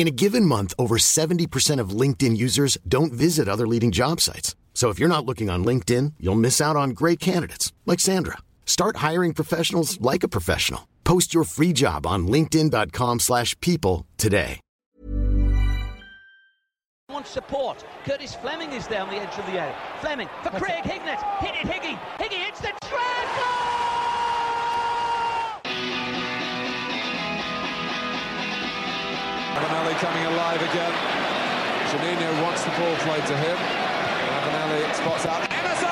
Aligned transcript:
In 0.00 0.08
a 0.08 0.10
given 0.10 0.46
month, 0.46 0.72
over 0.78 0.96
70% 0.96 1.78
of 1.78 1.90
LinkedIn 1.90 2.34
users 2.34 2.78
don't 2.88 3.12
visit 3.12 3.48
other 3.48 3.66
leading 3.66 3.90
job 3.90 4.18
sites. 4.18 4.56
So 4.72 4.88
if 4.88 4.98
you're 4.98 5.14
not 5.14 5.26
looking 5.26 5.50
on 5.50 5.62
LinkedIn, 5.62 6.14
you'll 6.18 6.46
miss 6.46 6.58
out 6.58 6.74
on 6.74 6.96
great 7.00 7.20
candidates 7.20 7.74
like 7.84 8.00
Sandra. 8.00 8.38
Start 8.64 8.96
hiring 9.08 9.34
professionals 9.34 10.00
like 10.00 10.22
a 10.22 10.28
professional. 10.36 10.88
Post 11.04 11.34
your 11.34 11.44
free 11.44 11.74
job 11.74 12.06
on 12.06 12.26
linkedin.com/people 12.26 13.18
slash 13.18 13.54
people 13.60 14.06
today. 14.16 14.60
wants 17.10 17.30
support. 17.30 17.84
Curtis 18.06 18.34
Fleming 18.36 18.72
is 18.72 18.86
there 18.86 19.02
on 19.02 19.10
the 19.10 19.16
edge 19.16 19.38
of 19.38 19.44
the 19.46 19.60
area. 19.60 19.76
Fleming 20.00 20.28
for 20.42 20.50
Craig 20.60 20.84
Hignett. 20.84 21.20
Hit 21.44 21.54
it, 21.60 21.66
Higgy. 21.72 21.98
Higgy 22.18 22.44
hits 22.46 22.60
the 22.60 22.72
treble. 22.88 23.99
Ravanelli 29.50 29.94
coming 29.98 30.24
alive 30.26 30.62
again. 30.62 30.92
Juninho 31.90 32.42
wants 32.42 32.62
the 32.62 32.70
ball 32.70 32.94
played 32.98 33.26
to 33.26 33.36
him. 33.36 33.56
Ravanelli 33.56 34.94
spots 34.94 35.26
out 35.26 35.50
Emerson! 35.50 35.90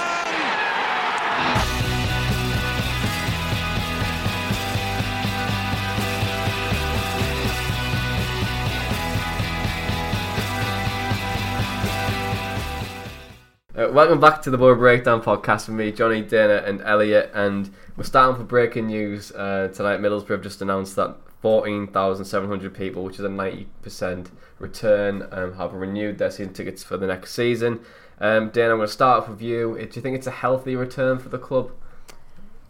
Uh, 13.75 13.93
welcome 13.93 14.21
back 14.21 14.41
to 14.43 14.51
the 14.51 14.57
Boro 14.59 14.77
Breakdown 14.77 15.21
podcast 15.21 15.67
with 15.67 15.77
me, 15.77 15.91
Jonny, 15.91 16.23
Dana, 16.23 16.63
and 16.65 16.81
Elliott. 16.83 17.33
And 17.35 17.71
we're 17.97 18.05
starting 18.05 18.37
for 18.37 18.45
breaking 18.45 18.87
news 18.87 19.33
uh, 19.33 19.69
tonight. 19.75 19.99
Middlesbrough 19.99 20.31
have 20.31 20.43
just 20.43 20.63
announced 20.63 20.95
that 20.95 21.17
14,700 21.43 22.75
people, 22.75 23.05
which 23.05 23.19
is 23.19 23.25
a 23.25 23.29
90% 23.29 24.31
return, 24.59 25.29
um, 25.31 25.55
have 25.55 25.73
renewed 25.73 26.19
their 26.19 26.31
season 26.31 26.53
tickets 26.53 26.83
for 26.83 26.97
the 26.97 27.07
next 27.07 27.33
season. 27.33 27.81
Um, 28.21 28.51
Dana, 28.51 28.73
I'm 28.73 28.79
going 28.79 28.89
to 28.89 28.93
start 28.93 29.23
off 29.23 29.29
with 29.29 29.43
you. 29.43 29.75
Do 29.75 29.89
you 29.95 30.03
think 30.03 30.17
it's 30.17 30.27
a 30.27 30.33
healthy 30.33 30.75
return 30.75 31.19
for 31.19 31.29
the 31.29 31.39
club? 31.39 31.71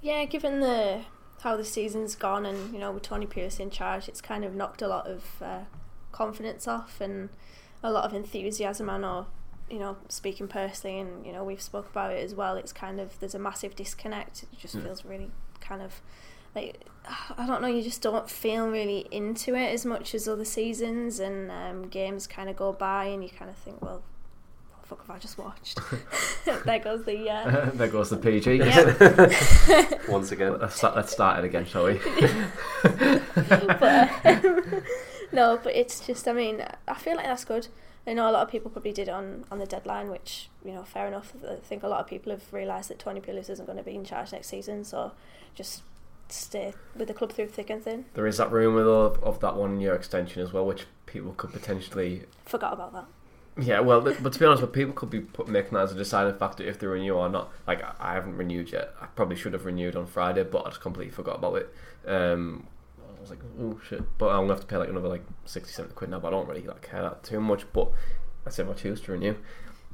Yeah, 0.03 0.25
given 0.27 0.61
the 0.61 1.03
how 1.43 1.57
the 1.57 1.65
season's 1.65 2.17
gone 2.17 2.45
and 2.45 2.73
you 2.73 2.81
know 2.81 2.91
with 2.91 3.05
Tony 3.05 3.27
Pulis 3.27 3.61
in 3.61 3.71
charge, 3.71 4.09
it's 4.09 4.21
kind 4.21 4.45
of 4.45 4.55
knocked 4.55 4.83
a 4.83 4.89
lot 4.89 5.07
of 5.07 5.25
uh, 5.43 5.61
confidence 6.13 6.69
off 6.69 7.01
and 7.01 7.31
a 7.83 7.91
lot 7.91 8.05
of 8.05 8.15
enthusiasm. 8.15 8.91
I 8.91 8.99
know, 8.99 9.27
you 9.71 9.79
know, 9.79 9.97
speaking 10.09 10.49
personally, 10.49 10.99
and 11.01 11.25
you 11.25 11.33
know 11.33 11.43
we've 11.43 11.63
spoke 11.63 11.89
about 11.91 12.13
it 12.13 12.23
as 12.23 12.35
well. 12.35 12.57
It's 12.57 12.73
kind 12.73 13.01
of 13.01 13.19
there's 13.21 13.35
a 13.35 13.39
massive 13.39 13.75
disconnect. 13.75 14.45
It 14.53 14.59
just 14.59 14.77
feels 14.79 15.05
really 15.05 15.31
kind 15.61 15.83
of 15.83 16.01
like 16.55 16.85
I 17.37 17.47
don't 17.47 17.63
know. 17.63 17.69
You 17.69 17.83
just 17.83 18.03
don't 18.03 18.29
feel 18.29 18.69
really 18.69 19.07
into 19.11 19.55
it 19.55 19.73
as 19.73 19.87
much 19.87 20.15
as 20.15 20.29
other 20.29 20.45
seasons, 20.45 21.21
and 21.21 21.51
um, 21.51 21.89
games 21.89 22.27
kind 22.27 22.51
of 22.51 22.57
go 22.57 22.73
by, 22.73 23.07
and 23.07 23.23
you 23.23 23.31
kind 23.31 23.51
of 23.51 23.57
think, 23.57 23.81
well. 23.81 24.03
what 24.71 24.83
the 24.83 24.89
Fuck 24.89 25.07
have 25.07 25.17
I 25.17 25.19
just 25.19 25.39
watched? 25.39 25.79
there 26.65 26.79
goes 26.79 27.05
the 27.05 27.31
uh, 27.31 27.71
there 27.75 27.89
goes 27.89 28.11
the 28.11 28.17
PG. 28.17 28.57
Yep. 28.57 30.09
Once 30.09 30.33
again. 30.33 30.59
Let's 30.59 30.77
start, 30.77 30.97
let's 30.97 31.13
start 31.13 31.39
it 31.39 31.47
again, 31.47 31.65
shall 31.65 31.87
we? 31.87 32.01
but 32.83 34.11
um, 34.25 34.83
no, 35.33 35.59
but 35.63 35.75
it's 35.75 36.07
just. 36.07 36.29
I 36.29 36.33
mean, 36.33 36.65
I 36.87 36.95
feel 36.95 37.17
like 37.17 37.27
that's 37.27 37.45
good. 37.45 37.69
I 38.07 38.15
know 38.15 38.31
a 38.31 38.33
lot 38.33 38.43
of 38.43 38.51
people 38.51 38.71
probably 38.71 38.93
did 38.93 39.09
on 39.09 39.45
on 39.51 39.59
the 39.59 39.67
deadline, 39.67 40.11
which 40.11 40.49
you 40.65 40.73
know, 40.73 40.83
fair 40.83 41.07
enough. 41.07 41.33
I 41.49 41.57
think 41.57 41.83
a 41.83 41.89
lot 41.89 42.01
of 42.01 42.07
people 42.07 42.33
have 42.33 42.53
realised 42.53 42.91
that 42.91 42.99
Tony 42.99 43.21
Pulis 43.21 43.49
isn't 43.49 43.67
going 43.67 43.79
to 43.79 43.85
be 43.85 43.95
in 43.95 44.05
charge 44.05 44.33
next 44.33 44.49
season, 44.49 44.85
so 44.85 45.13
just 45.55 45.83
stay 46.31 46.75
with 46.97 47.09
the 47.09 47.15
club 47.15 47.33
through 47.33 47.49
thick 47.49 47.71
and 47.71 47.83
thin. 47.83 48.05
there 48.15 48.27
is 48.27 48.37
that 48.39 48.51
rumour, 48.53 48.83
of, 48.83 49.23
of 49.23 49.41
that 49.41 49.57
one 49.57 49.81
year 49.81 49.95
extension 49.95 50.43
as 50.43 50.53
well, 50.53 50.67
which 50.67 50.87
people 51.07 51.33
could 51.33 51.53
potentially 51.53 52.25
Forgot 52.45 52.73
about 52.75 52.93
that. 52.93 53.05
Yeah, 53.61 53.81
well, 53.81 54.01
but 54.01 54.33
to 54.33 54.39
be 54.39 54.45
honest, 54.47 54.61
but 54.61 54.73
people 54.73 54.93
could 54.95 55.11
be 55.11 55.21
put, 55.21 55.49
making 55.49 55.73
that 55.73 55.83
as 55.83 55.93
a 55.93 55.97
deciding 55.97 56.39
factor 56.39 56.63
if 56.63 56.79
they 56.79 56.87
renew 56.87 57.15
or 57.15 57.29
not. 57.29 57.51
Like, 57.67 57.83
I- 58.01 58.15
haven't 58.15 58.37
renewed 58.37 58.71
yet. 58.71 58.95
I 59.01 59.07
probably 59.07 59.35
should 59.35 59.53
have 59.53 59.65
renewed 59.65 59.97
on 59.97 60.07
Friday, 60.07 60.45
but 60.45 60.65
I 60.65 60.69
just 60.69 60.81
completely 60.81 61.11
forgot 61.13 61.37
about 61.37 61.57
it. 61.57 61.75
Um, 62.07 62.69
I 63.01 63.21
was 63.21 63.31
like, 63.31 63.41
oh 63.61 63.81
shit! 63.89 64.01
But 64.17 64.29
I'm 64.29 64.43
gonna 64.43 64.53
have 64.53 64.61
to 64.61 64.67
pay 64.67 64.77
like 64.77 64.89
another 64.89 65.09
like 65.09 65.25
60, 65.45 65.73
70 65.73 65.95
quid 65.97 66.11
now. 66.11 66.21
But 66.21 66.29
I 66.29 66.31
don't 66.31 66.47
really 66.49 66.63
like, 66.63 66.83
care 66.89 67.03
that 67.03 67.25
too 67.25 67.41
much. 67.41 67.65
But 67.73 67.91
I 68.47 68.51
say 68.51 68.63
if 68.63 68.69
I 68.71 68.75
choose 68.75 69.01
to 69.03 69.13
renew. 69.13 69.35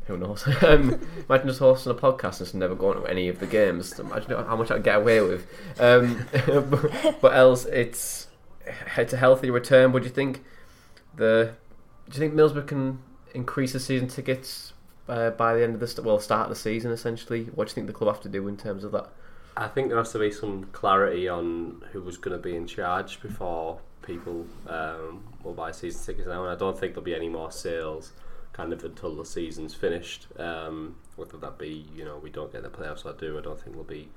Who 0.07 0.19
knows? 0.19 0.47
um, 0.63 1.01
imagine 1.29 1.49
just 1.49 1.61
hosting 1.61 1.93
a 1.93 1.95
podcast 1.95 2.39
and 2.39 2.39
just 2.39 2.55
never 2.55 2.75
going 2.75 3.01
to 3.01 3.07
any 3.09 3.29
of 3.29 3.39
the 3.39 3.47
games. 3.47 3.99
Imagine 3.99 4.45
how 4.45 4.57
much 4.57 4.71
I'd 4.71 4.85
get 4.85 4.97
away 4.97 5.21
with. 5.21 5.47
Um, 5.81 6.27
but, 6.71 7.21
but 7.21 7.35
else, 7.35 7.65
it's 7.67 8.29
it's 8.97 9.13
a 9.13 9.17
healthy 9.17 9.51
return. 9.51 9.93
Do 9.93 9.99
you 9.99 10.09
think 10.09 10.45
the 11.17 11.55
do 12.09 12.21
you 12.21 12.29
think 12.29 12.35
Middlesbrough 12.35 12.67
can 12.67 12.99
increase 13.35 13.73
the 13.73 13.81
season 13.81 14.09
tickets 14.09 14.75
uh, 15.09 15.31
by 15.31 15.55
the 15.55 15.63
end 15.63 15.75
of 15.75 15.81
the 15.81 15.89
st- 15.89 16.05
well 16.05 16.21
start 16.21 16.45
of 16.45 16.51
the 16.51 16.61
season 16.61 16.91
essentially? 16.91 17.45
What 17.55 17.69
do 17.69 17.71
you 17.71 17.75
think 17.75 17.87
the 17.87 17.93
club 17.95 18.15
have 18.15 18.23
to 18.25 18.29
do 18.29 18.47
in 18.49 18.57
terms 18.57 18.85
of 18.85 18.93
that? 18.93 19.09
I 19.57 19.69
think 19.69 19.89
there 19.89 19.99
has 19.99 20.13
to 20.13 20.19
be 20.19 20.33
some 20.33 20.65
clarity 20.73 21.29
on 21.29 21.83
who 21.93 22.03
was 22.03 22.19
going 22.19 22.37
to 22.37 22.43
be 22.43 22.57
in 22.57 22.67
charge 22.67 23.23
before 23.23 23.79
people 24.03 24.47
um, 24.69 25.23
will 25.43 25.55
buy 25.55 25.71
season 25.71 26.05
tickets 26.05 26.29
now, 26.29 26.43
and 26.43 26.51
I 26.51 26.57
don't 26.57 26.79
think 26.79 26.93
there'll 26.93 27.05
be 27.05 27.15
any 27.15 27.29
more 27.29 27.53
sales 27.53 28.13
kind 28.55 28.73
of 28.73 28.83
until 28.85 29.15
the 29.15 29.25
season's 29.25 29.75
finished. 29.75 30.29
Um, 30.39 30.95
whether 31.17 31.37
that 31.37 31.59
be 31.59 31.87
you 31.95 32.05
know 32.05 32.19
we 32.19 32.31
don't 32.31 32.51
get 32.51 32.63
the 32.63 32.71
playoffs 32.71 33.05
or 33.05 33.13
do, 33.13 33.39
I 33.39 33.43
don't 33.43 33.61
think 33.61 33.73
there'll 33.73 33.85
be 33.85 34.09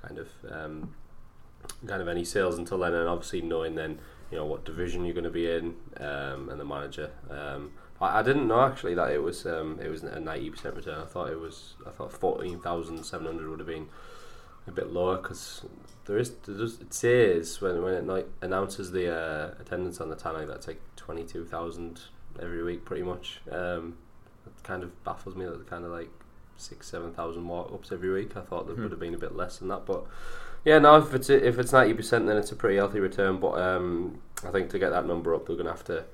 kind 0.00 0.18
of 0.18 0.28
um, 0.50 0.94
kind 1.86 2.00
of 2.00 2.08
any 2.08 2.24
sales 2.24 2.56
until 2.56 2.78
then, 2.78 2.94
and 2.94 3.08
obviously 3.08 3.42
knowing 3.42 3.74
then 3.74 3.98
you 4.30 4.38
know 4.38 4.46
what 4.46 4.64
division 4.64 5.04
you're 5.04 5.14
going 5.14 5.24
to 5.24 5.30
be 5.30 5.50
in 5.50 5.74
um, 5.98 6.48
and 6.48 6.58
the 6.58 6.64
manager. 6.64 7.10
Um, 7.28 7.72
I, 8.00 8.20
I 8.20 8.22
didn't 8.22 8.48
know 8.48 8.62
actually 8.62 8.94
that 8.94 9.10
it 9.10 9.22
was 9.22 9.44
um, 9.44 9.78
it 9.82 9.88
was 9.88 10.02
a 10.04 10.20
ninety 10.20 10.50
percent 10.50 10.76
return. 10.76 11.00
I 11.00 11.06
thought 11.06 11.30
it 11.30 11.40
was 11.40 11.74
I 11.86 11.90
thought 11.90 12.12
fourteen 12.12 12.60
thousand 12.60 13.04
seven 13.04 13.26
hundred 13.26 13.50
would 13.50 13.58
have 13.58 13.68
been 13.68 13.88
a 14.66 14.72
bit 14.72 14.92
lower 14.92 15.16
because 15.16 15.64
there 16.06 16.18
is 16.18 16.32
it 16.48 16.94
says 16.94 17.60
when 17.60 17.82
when 17.82 17.94
it 17.94 18.28
announces 18.40 18.92
the 18.92 19.12
uh, 19.12 19.54
attendance 19.60 20.00
on 20.00 20.10
the 20.10 20.16
tannoy 20.16 20.46
that's 20.46 20.68
like 20.68 20.80
twenty 20.96 21.24
two 21.24 21.44
thousand 21.44 22.02
every 22.40 22.62
week 22.62 22.84
pretty 22.84 23.02
much. 23.02 23.40
Um, 23.50 23.96
it 24.46 24.62
kind 24.62 24.82
of 24.82 25.04
baffles 25.04 25.36
me 25.36 25.44
that 25.44 25.52
they're 25.56 25.64
kind 25.64 25.84
of 25.84 25.90
like 25.90 26.10
six 26.56 26.88
seven 26.88 27.12
thousand 27.12 27.46
walk 27.48 27.72
ups 27.72 27.92
every 27.92 28.10
week. 28.12 28.36
I 28.36 28.40
thought 28.42 28.66
there 28.66 28.76
Hmm. 28.76 28.82
would 28.82 28.90
have 28.92 29.00
been 29.00 29.14
a 29.14 29.18
bit 29.18 29.36
less 29.36 29.58
than 29.58 29.68
that, 29.68 29.86
but 29.86 30.04
yeah, 30.64 30.78
no. 30.78 30.96
If 30.96 31.14
it's 31.14 31.30
if 31.30 31.58
it's 31.58 31.72
ninety 31.72 31.94
percent, 31.94 32.26
then 32.26 32.36
it's 32.36 32.52
a 32.52 32.56
pretty 32.56 32.76
healthy 32.76 33.00
return. 33.00 33.38
But 33.40 33.60
um, 33.60 34.20
I 34.46 34.50
think 34.50 34.70
to 34.70 34.78
get 34.78 34.90
that 34.90 35.06
number 35.06 35.34
up, 35.34 35.46
they're 35.46 35.56
gonna 35.56 35.70
have 35.70 35.84
to, 35.84 36.04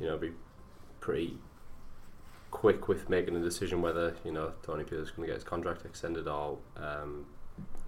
you 0.00 0.06
know, 0.06 0.16
be 0.16 0.32
pretty 1.00 1.38
quick 2.50 2.86
with 2.88 3.10
making 3.10 3.34
a 3.36 3.40
decision 3.40 3.82
whether 3.82 4.14
you 4.24 4.32
know 4.32 4.52
Tony 4.62 4.84
Pulis 4.84 5.02
is 5.02 5.10
going 5.10 5.26
to 5.26 5.32
get 5.32 5.34
his 5.34 5.44
contract 5.44 5.84
extended 5.84 6.28
or 6.28 6.56
um, 6.76 7.26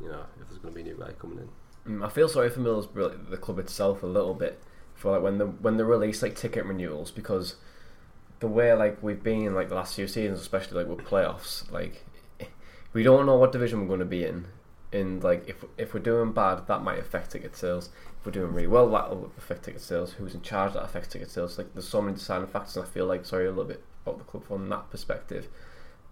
you 0.02 0.08
know 0.08 0.22
if 0.40 0.48
there's 0.48 0.58
going 0.58 0.74
to 0.74 0.82
be 0.82 0.88
a 0.88 0.92
new 0.92 0.98
guy 0.98 1.12
coming 1.12 1.38
in. 1.38 1.98
Mm, 2.00 2.04
I 2.04 2.08
feel 2.08 2.28
sorry 2.28 2.50
for 2.50 2.60
like, 2.60 3.30
the 3.30 3.36
club 3.36 3.58
itself, 3.60 4.02
a 4.02 4.06
little 4.06 4.34
bit 4.34 4.60
for 4.94 5.12
like 5.12 5.22
when 5.22 5.38
the 5.38 5.46
when 5.46 5.76
they 5.76 5.84
release 5.84 6.20
like 6.22 6.34
ticket 6.34 6.64
renewals 6.64 7.10
because 7.10 7.56
the 8.40 8.48
way 8.48 8.72
like 8.74 9.02
we've 9.02 9.22
been 9.22 9.42
in 9.42 9.54
like 9.54 9.68
the 9.68 9.74
last 9.74 9.94
few 9.94 10.06
seasons, 10.06 10.40
especially 10.40 10.84
like 10.84 10.88
with 10.88 11.06
playoffs, 11.06 11.70
like 11.70 12.04
we 12.92 13.02
don't 13.02 13.26
know 13.26 13.36
what 13.36 13.52
division 13.52 13.80
we're 13.80 13.88
going 13.88 14.00
to 14.00 14.06
be 14.06 14.24
in. 14.24 14.46
And 14.92 15.22
like 15.22 15.48
if 15.48 15.64
if 15.76 15.94
we're 15.94 16.00
doing 16.00 16.32
bad, 16.32 16.66
that 16.66 16.82
might 16.82 16.98
affect 16.98 17.32
ticket 17.32 17.56
sales. 17.56 17.90
If 18.18 18.26
we're 18.26 18.32
doing 18.32 18.52
really 18.52 18.66
well, 18.66 18.88
that'll 18.90 19.32
affect 19.36 19.64
ticket 19.64 19.80
sales. 19.80 20.12
Who's 20.12 20.34
in 20.34 20.42
charge 20.42 20.74
that 20.74 20.82
affects 20.82 21.08
ticket 21.08 21.30
sales? 21.30 21.58
Like 21.58 21.72
there's 21.74 21.88
so 21.88 22.00
many 22.00 22.14
deciding 22.14 22.48
factors. 22.48 22.76
And 22.76 22.86
I 22.86 22.88
feel 22.88 23.06
like 23.06 23.24
sorry 23.24 23.46
a 23.46 23.50
little 23.50 23.64
bit 23.64 23.82
about 24.04 24.18
the 24.18 24.24
club 24.24 24.46
from 24.46 24.68
that 24.68 24.90
perspective. 24.90 25.48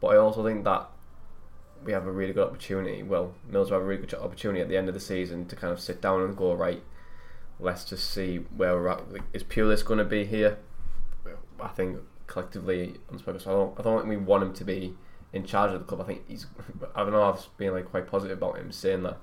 But 0.01 0.09
I 0.09 0.17
also 0.17 0.45
think 0.45 0.65
that 0.65 0.89
we 1.85 1.93
have 1.93 2.07
a 2.07 2.13
really 2.13 2.33
good 2.33 2.47
opportunity. 2.47 3.03
Well, 3.03 3.35
Mills 3.49 3.71
will 3.71 3.79
have 3.79 3.85
a 3.85 3.89
really 3.89 4.03
good 4.07 4.15
opportunity 4.15 4.61
at 4.61 4.69
the 4.69 4.77
end 4.77 4.89
of 4.89 4.95
the 4.95 5.01
season 5.01 5.47
to 5.47 5.57
kind 5.57 5.73
of 5.73 5.81
sit 5.81 6.01
down 6.01 6.23
and 6.23 6.37
go 6.37 6.55
right. 6.55 6.83
let's 7.61 7.85
just 7.85 8.11
see 8.11 8.39
where 8.57 8.75
we're 8.75 8.89
at. 8.89 9.03
Is 9.33 9.45
Pulis 9.45 9.85
going 9.85 9.99
to 9.99 10.05
be 10.05 10.25
here? 10.25 10.59
I 11.61 11.69
think 11.69 12.01
collectively, 12.35 12.95
unspoken. 13.11 13.41
So 13.41 13.51
I 13.51 13.55
don't, 13.55 13.79
I 13.79 13.83
don't 13.83 13.99
think 13.99 14.11
we 14.11 14.17
want 14.17 14.43
him 14.43 14.53
to 14.55 14.65
be 14.65 14.95
in 15.33 15.45
charge 15.45 15.73
of 15.73 15.79
the 15.79 15.87
club. 15.87 16.01
I 16.01 16.05
think 16.05 16.29
he's. 16.29 16.47
I 16.95 17.03
don't 17.03 17.13
know. 17.13 17.23
I've 17.23 17.47
been 17.57 17.73
like 17.73 17.87
quite 17.87 18.09
positive 18.09 18.37
about 18.39 18.59
him, 18.59 18.73
saying 18.73 19.05
that 19.05 19.19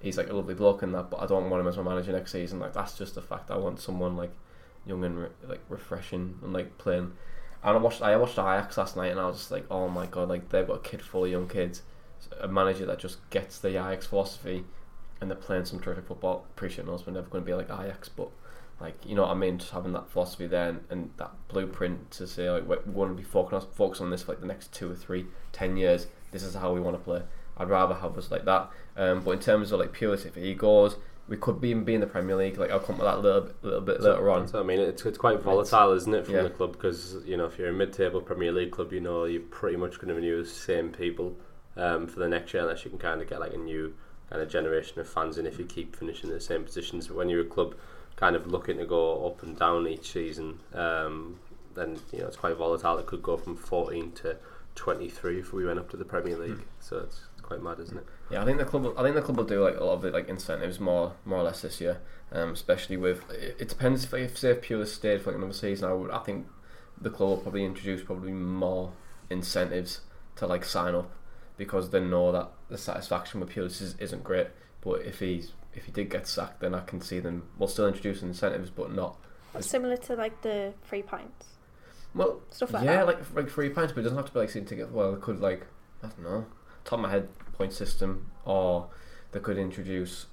he's 0.00 0.16
like 0.16 0.30
a 0.30 0.32
lovely 0.32 0.54
bloke 0.54 0.82
and 0.82 0.94
that, 0.94 1.10
but 1.10 1.20
I 1.20 1.26
don't 1.26 1.50
want 1.50 1.60
him 1.60 1.66
as 1.66 1.76
my 1.76 1.82
manager 1.82 2.12
next 2.12 2.32
season. 2.32 2.60
Like 2.60 2.72
that's 2.72 2.96
just 2.96 3.16
a 3.16 3.20
fact. 3.20 3.50
I 3.50 3.56
want 3.56 3.80
someone 3.80 4.16
like 4.16 4.32
young 4.86 5.04
and 5.04 5.18
re- 5.18 5.28
like 5.46 5.60
refreshing 5.68 6.38
and 6.42 6.52
like 6.52 6.78
playing. 6.78 7.12
And 7.64 7.76
I 7.76 7.80
watched 7.80 8.00
I 8.00 8.16
watched 8.16 8.38
Ajax 8.38 8.78
last 8.78 8.96
night 8.96 9.10
and 9.10 9.20
I 9.20 9.26
was 9.26 9.38
just 9.38 9.50
like, 9.50 9.66
oh 9.68 9.88
my 9.88 10.06
god, 10.06 10.28
like 10.28 10.48
they've 10.48 10.66
got 10.66 10.76
a 10.76 10.88
kid 10.88 11.02
full 11.02 11.24
of 11.24 11.30
young 11.30 11.48
kids, 11.48 11.82
a 12.40 12.46
manager 12.46 12.86
that 12.86 13.00
just 13.00 13.28
gets 13.30 13.58
the 13.58 13.70
Ajax 13.70 14.06
philosophy, 14.06 14.64
and 15.20 15.28
they're 15.28 15.36
playing 15.36 15.64
some 15.64 15.80
terrific 15.80 16.06
football. 16.06 16.46
Appreciate 16.54 16.86
knows 16.86 17.06
we're 17.06 17.12
never 17.12 17.28
going 17.28 17.42
to 17.42 17.46
be 17.46 17.54
like 17.54 17.70
Ajax, 17.70 18.08
but 18.08 18.30
like 18.82 19.06
you 19.06 19.14
know 19.14 19.22
what 19.22 19.30
I 19.30 19.34
mean, 19.34 19.58
just 19.58 19.70
having 19.70 19.92
that 19.92 20.10
philosophy 20.10 20.46
there 20.46 20.68
and, 20.70 20.80
and 20.90 21.10
that 21.16 21.30
blueprint 21.48 22.10
to 22.12 22.26
say 22.26 22.50
like 22.50 22.68
we 22.68 22.92
want 22.92 23.12
to 23.12 23.16
be 23.16 23.22
focused 23.22 23.68
on, 23.78 23.92
on 24.00 24.10
this 24.10 24.24
for 24.24 24.32
like 24.32 24.40
the 24.40 24.46
next 24.46 24.72
two 24.72 24.90
or 24.90 24.94
three, 24.94 25.26
ten 25.52 25.76
years. 25.76 26.08
This 26.32 26.42
is 26.42 26.54
how 26.54 26.72
we 26.72 26.80
want 26.80 26.96
to 26.96 27.02
play. 27.02 27.22
I'd 27.56 27.68
rather 27.68 27.94
have 27.94 28.18
us 28.18 28.30
like 28.30 28.44
that. 28.46 28.70
Um, 28.96 29.20
but 29.22 29.32
in 29.32 29.40
terms 29.40 29.70
of 29.72 29.80
like 29.80 29.92
purely 29.92 30.20
if 30.22 30.34
he 30.34 30.54
goes, 30.54 30.96
we 31.28 31.36
could 31.36 31.60
be 31.60 31.72
be 31.74 31.94
in 31.94 32.00
the 32.00 32.06
Premier 32.06 32.34
League. 32.34 32.58
Like 32.58 32.70
I'll 32.70 32.80
come 32.80 32.96
to 32.96 33.02
that 33.04 33.16
a 33.16 33.20
little 33.20 33.42
bit, 33.42 33.56
little 33.62 33.80
bit 33.80 34.00
later 34.00 34.28
on. 34.30 34.48
So 34.48 34.58
I 34.60 34.64
mean, 34.64 34.80
it's 34.80 35.04
it's 35.06 35.18
quite 35.18 35.40
volatile, 35.40 35.92
isn't 35.92 36.12
it, 36.12 36.26
from 36.26 36.34
Yeah. 36.34 36.42
the 36.42 36.50
club? 36.50 36.72
Because 36.72 37.16
you 37.24 37.36
know, 37.36 37.46
if 37.46 37.58
you're 37.58 37.68
a 37.68 37.72
mid-table 37.72 38.20
Premier 38.20 38.52
League 38.52 38.72
club, 38.72 38.92
you 38.92 39.00
know 39.00 39.24
you're 39.24 39.42
pretty 39.42 39.76
much 39.76 39.96
going 39.96 40.08
to 40.08 40.14
renew 40.14 40.42
the 40.42 40.48
same 40.48 40.90
people 40.90 41.36
um, 41.76 42.06
for 42.06 42.18
the 42.18 42.28
next 42.28 42.52
year, 42.52 42.62
unless 42.64 42.84
you 42.84 42.90
can 42.90 42.98
kind 42.98 43.22
of 43.22 43.28
get 43.28 43.38
like 43.40 43.54
a 43.54 43.58
new 43.58 43.94
kind 44.28 44.42
of 44.42 44.48
generation 44.48 44.98
of 44.98 45.08
fans 45.08 45.38
in. 45.38 45.46
If 45.46 45.58
you 45.58 45.64
keep 45.64 45.94
finishing 45.94 46.30
in 46.30 46.34
the 46.34 46.40
same 46.40 46.64
positions, 46.64 47.06
but 47.06 47.16
when 47.16 47.28
you're 47.28 47.42
a 47.42 47.44
club 47.44 47.76
kind 48.16 48.36
of 48.36 48.46
looking 48.46 48.78
to 48.78 48.84
go 48.84 49.26
up 49.26 49.42
and 49.42 49.58
down 49.58 49.86
each 49.86 50.12
season, 50.12 50.60
um, 50.74 51.38
then 51.74 51.98
you 52.12 52.20
know 52.20 52.26
it's 52.26 52.36
quite 52.36 52.56
volatile. 52.56 52.98
It 52.98 53.06
could 53.06 53.22
go 53.22 53.36
from 53.36 53.56
14 53.56 54.12
to 54.12 54.36
23 54.74 55.40
if 55.40 55.52
we 55.52 55.64
went 55.64 55.78
up 55.78 55.90
to 55.90 55.96
the 55.96 56.04
Premier 56.04 56.36
League. 56.36 56.52
Hmm. 56.52 56.62
So 56.80 56.98
it's, 56.98 57.22
it's 57.32 57.42
quite 57.42 57.62
mad, 57.62 57.80
isn't 57.80 57.96
it? 57.96 58.06
Yeah, 58.30 58.42
I 58.42 58.44
think 58.44 58.58
the 58.58 58.64
club. 58.64 58.84
Will, 58.84 58.98
I 58.98 59.02
think 59.02 59.14
the 59.14 59.22
club 59.22 59.36
will 59.36 59.44
do 59.44 59.62
like 59.62 59.76
a 59.76 59.84
lot 59.84 59.94
of 59.94 60.02
the 60.02 60.10
like 60.10 60.28
incentives 60.28 60.80
more, 60.80 61.14
more 61.24 61.38
or 61.38 61.44
less 61.44 61.62
this 61.62 61.80
year. 61.80 62.00
Um, 62.30 62.52
especially 62.52 62.96
with 62.96 63.30
it, 63.30 63.56
it 63.58 63.68
depends 63.68 64.04
if, 64.04 64.14
if 64.14 64.38
say 64.38 64.52
if 64.52 64.62
Pulis 64.62 64.88
stayed 64.88 65.22
for 65.22 65.30
like 65.30 65.38
another 65.38 65.52
season. 65.52 65.88
I 65.88 65.92
would. 65.92 66.10
I 66.10 66.18
think 66.18 66.46
the 67.00 67.10
club 67.10 67.30
will 67.30 67.36
probably 67.38 67.64
introduce 67.64 68.02
probably 68.02 68.32
more 68.32 68.92
incentives 69.28 70.00
to 70.36 70.46
like 70.46 70.64
sign 70.64 70.94
up 70.94 71.10
because 71.56 71.90
they 71.90 72.00
know 72.00 72.32
that 72.32 72.50
the 72.68 72.78
satisfaction 72.78 73.40
with 73.40 73.50
Pulis 73.50 73.80
is, 73.82 73.94
isn't 73.98 74.24
great. 74.24 74.48
But 74.82 75.02
if 75.02 75.20
he's 75.20 75.52
if 75.74 75.84
he 75.86 75.92
did 75.92 76.10
get 76.10 76.26
sacked, 76.26 76.60
then 76.60 76.74
I 76.74 76.80
can 76.80 77.00
see 77.00 77.18
them. 77.20 77.44
We'll 77.58 77.68
still 77.68 77.86
introduce 77.88 78.20
incentives, 78.22 78.68
but 78.70 78.92
not 78.94 79.16
Similar 79.60 79.96
to 79.98 80.14
like 80.16 80.40
the 80.42 80.72
free 80.82 81.02
pints. 81.02 81.46
well. 82.14 82.40
Stuff 82.50 82.72
like 82.72 82.84
yeah, 82.84 82.96
that. 82.96 83.06
like 83.06 83.18
like 83.34 83.48
free 83.48 83.68
pints, 83.68 83.92
but 83.92 84.00
it 84.00 84.04
doesn't 84.04 84.16
have 84.18 84.26
to 84.26 84.32
be 84.32 84.40
like 84.40 84.48
season 84.50 84.66
ticket. 84.66 84.90
Well, 84.90 85.14
it 85.14 85.20
could 85.20 85.40
like 85.40 85.66
I 86.02 86.08
don't 86.08 86.22
know, 86.22 86.46
top 86.84 86.98
of 86.98 87.00
my 87.02 87.10
head 87.10 87.28
point 87.52 87.72
system, 87.72 88.30
or 88.44 88.88
they 89.32 89.40
could 89.40 89.58
introduce 89.58 90.26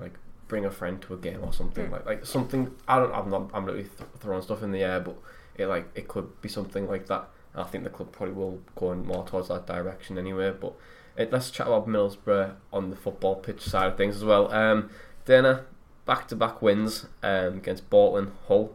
like 0.00 0.14
bring 0.48 0.64
a 0.66 0.70
friend 0.70 1.00
to 1.02 1.14
a 1.14 1.16
game 1.16 1.40
or 1.42 1.52
something 1.52 1.86
Hmm. 1.86 1.92
like 1.92 2.06
like 2.06 2.26
something. 2.26 2.74
I 2.86 2.98
don't. 2.98 3.12
I'm 3.14 3.30
not. 3.30 3.50
I'm 3.54 3.64
really 3.64 3.84
th- 3.84 4.08
throwing 4.20 4.42
stuff 4.42 4.62
in 4.62 4.70
the 4.70 4.82
air, 4.82 5.00
but 5.00 5.16
it 5.56 5.66
like 5.66 5.88
it 5.94 6.06
could 6.08 6.40
be 6.42 6.48
something 6.48 6.86
like 6.88 7.06
that. 7.08 7.28
I 7.54 7.64
think 7.64 7.84
the 7.84 7.90
club 7.90 8.12
probably 8.12 8.34
will 8.34 8.60
go 8.76 8.92
in 8.92 9.04
more 9.06 9.26
towards 9.26 9.48
that 9.48 9.66
direction 9.66 10.16
anyway. 10.18 10.52
But 10.58 10.74
let's 11.16 11.50
chat 11.50 11.66
about 11.66 11.86
Middlesbrough 11.86 12.54
on 12.72 12.90
the 12.90 12.96
football 12.96 13.36
pitch 13.36 13.62
side 13.62 13.86
of 13.86 13.96
things 13.96 14.16
as 14.16 14.24
well. 14.24 14.52
Um, 14.52 14.90
Dana, 15.24 15.64
back 16.06 16.28
to 16.28 16.36
back 16.36 16.62
wins 16.62 17.06
um, 17.22 17.58
against 17.58 17.88
Bolton, 17.90 18.32
Hull. 18.48 18.74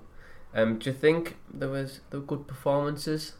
Um, 0.53 0.79
do 0.79 0.89
you 0.89 0.95
think 0.95 1.37
there 1.53 1.69
was 1.69 2.01
there 2.09 2.19
were 2.19 2.25
good 2.25 2.47
performances, 2.47 3.33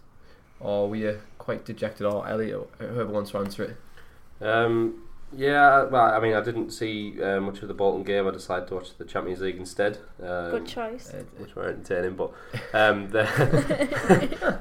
or 0.60 0.90
were 0.90 0.96
you 0.96 1.22
quite 1.38 1.66
dejected? 1.66 2.06
Or 2.06 2.28
Elliott, 2.28 2.70
whoever 2.80 3.08
wants 3.08 3.32
to 3.32 3.38
answer 3.40 3.64
it. 3.64 4.46
Um, 4.46 5.06
yeah, 5.36 5.84
well, 5.84 6.06
I 6.06 6.20
mean, 6.22 6.34
I 6.34 6.42
didn't 6.42 6.72
see 6.72 7.22
uh, 7.22 7.42
much 7.42 7.62
of 7.62 7.68
the 7.68 7.74
Bolton 7.74 8.04
game. 8.04 8.28
I 8.28 8.32
decided 8.32 8.70
to 8.70 8.76
watch 8.76 8.98
the 8.98 9.04
Champions 9.04 9.42
League 9.42 9.58
instead. 9.58 9.98
Um, 10.24 10.52
Good 10.52 10.68
choice. 10.68 11.14
Uh, 11.14 11.24
Which 11.38 11.54
were 11.54 11.68
entertaining, 11.68 12.16
but 12.16 12.32
um, 12.74 13.10
the, 13.12 13.24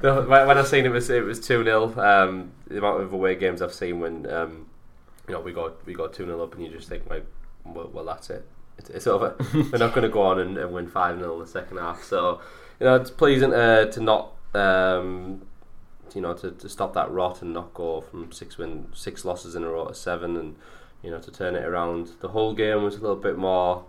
the, 0.01 0.25
when 0.27 0.45
when 0.45 0.57
I 0.57 0.63
seen 0.63 0.85
it 0.85 0.89
was 0.89 1.09
it 1.09 1.23
was 1.23 1.39
two 1.39 1.63
0 1.63 1.97
um, 1.99 2.51
The 2.67 2.79
amount 2.79 3.01
of 3.01 3.13
away 3.13 3.35
games 3.35 3.61
I've 3.61 3.73
seen 3.73 4.01
when 4.01 4.29
um, 4.29 4.67
you 5.27 5.35
know 5.35 5.39
we 5.39 5.53
got 5.53 5.85
we 5.85 5.93
got 5.93 6.13
two 6.13 6.25
0 6.25 6.43
up 6.43 6.53
and 6.55 6.65
you 6.65 6.69
just 6.69 6.89
think 6.89 7.09
like, 7.09 7.25
well, 7.63 7.89
well 7.93 8.03
that's 8.03 8.29
it, 8.29 8.45
it's, 8.77 8.89
it's 8.89 9.07
over. 9.07 9.37
We're 9.53 9.77
not 9.77 9.93
going 9.93 10.03
to 10.03 10.09
go 10.09 10.23
on 10.23 10.39
and, 10.39 10.57
and 10.57 10.73
win 10.73 10.89
five 10.89 11.17
0 11.17 11.33
in 11.35 11.39
the 11.39 11.47
second 11.47 11.77
half. 11.77 12.03
So 12.03 12.41
you 12.81 12.87
know 12.87 12.95
it's 12.95 13.09
pleasing 13.09 13.53
uh, 13.53 13.85
to 13.85 14.01
not 14.01 14.33
um, 14.53 15.46
you 16.17 16.21
know 16.21 16.33
to, 16.33 16.49
to 16.49 16.67
stop 16.67 16.95
that 16.95 17.11
rot 17.11 17.43
and 17.43 17.53
not 17.53 17.75
go 17.75 18.01
from 18.01 18.31
six 18.31 18.57
win 18.57 18.87
six 18.91 19.23
losses 19.23 19.53
in 19.53 19.63
a 19.63 19.69
row 19.69 19.85
to 19.85 19.93
seven 19.93 20.35
and 20.35 20.55
you 21.03 21.11
know 21.11 21.19
to 21.19 21.31
turn 21.31 21.55
it 21.55 21.63
around. 21.63 22.09
The 22.21 22.29
Hull 22.29 22.55
game 22.55 22.81
was 22.81 22.95
a 22.95 23.01
little 23.01 23.15
bit 23.27 23.37
more 23.37 23.85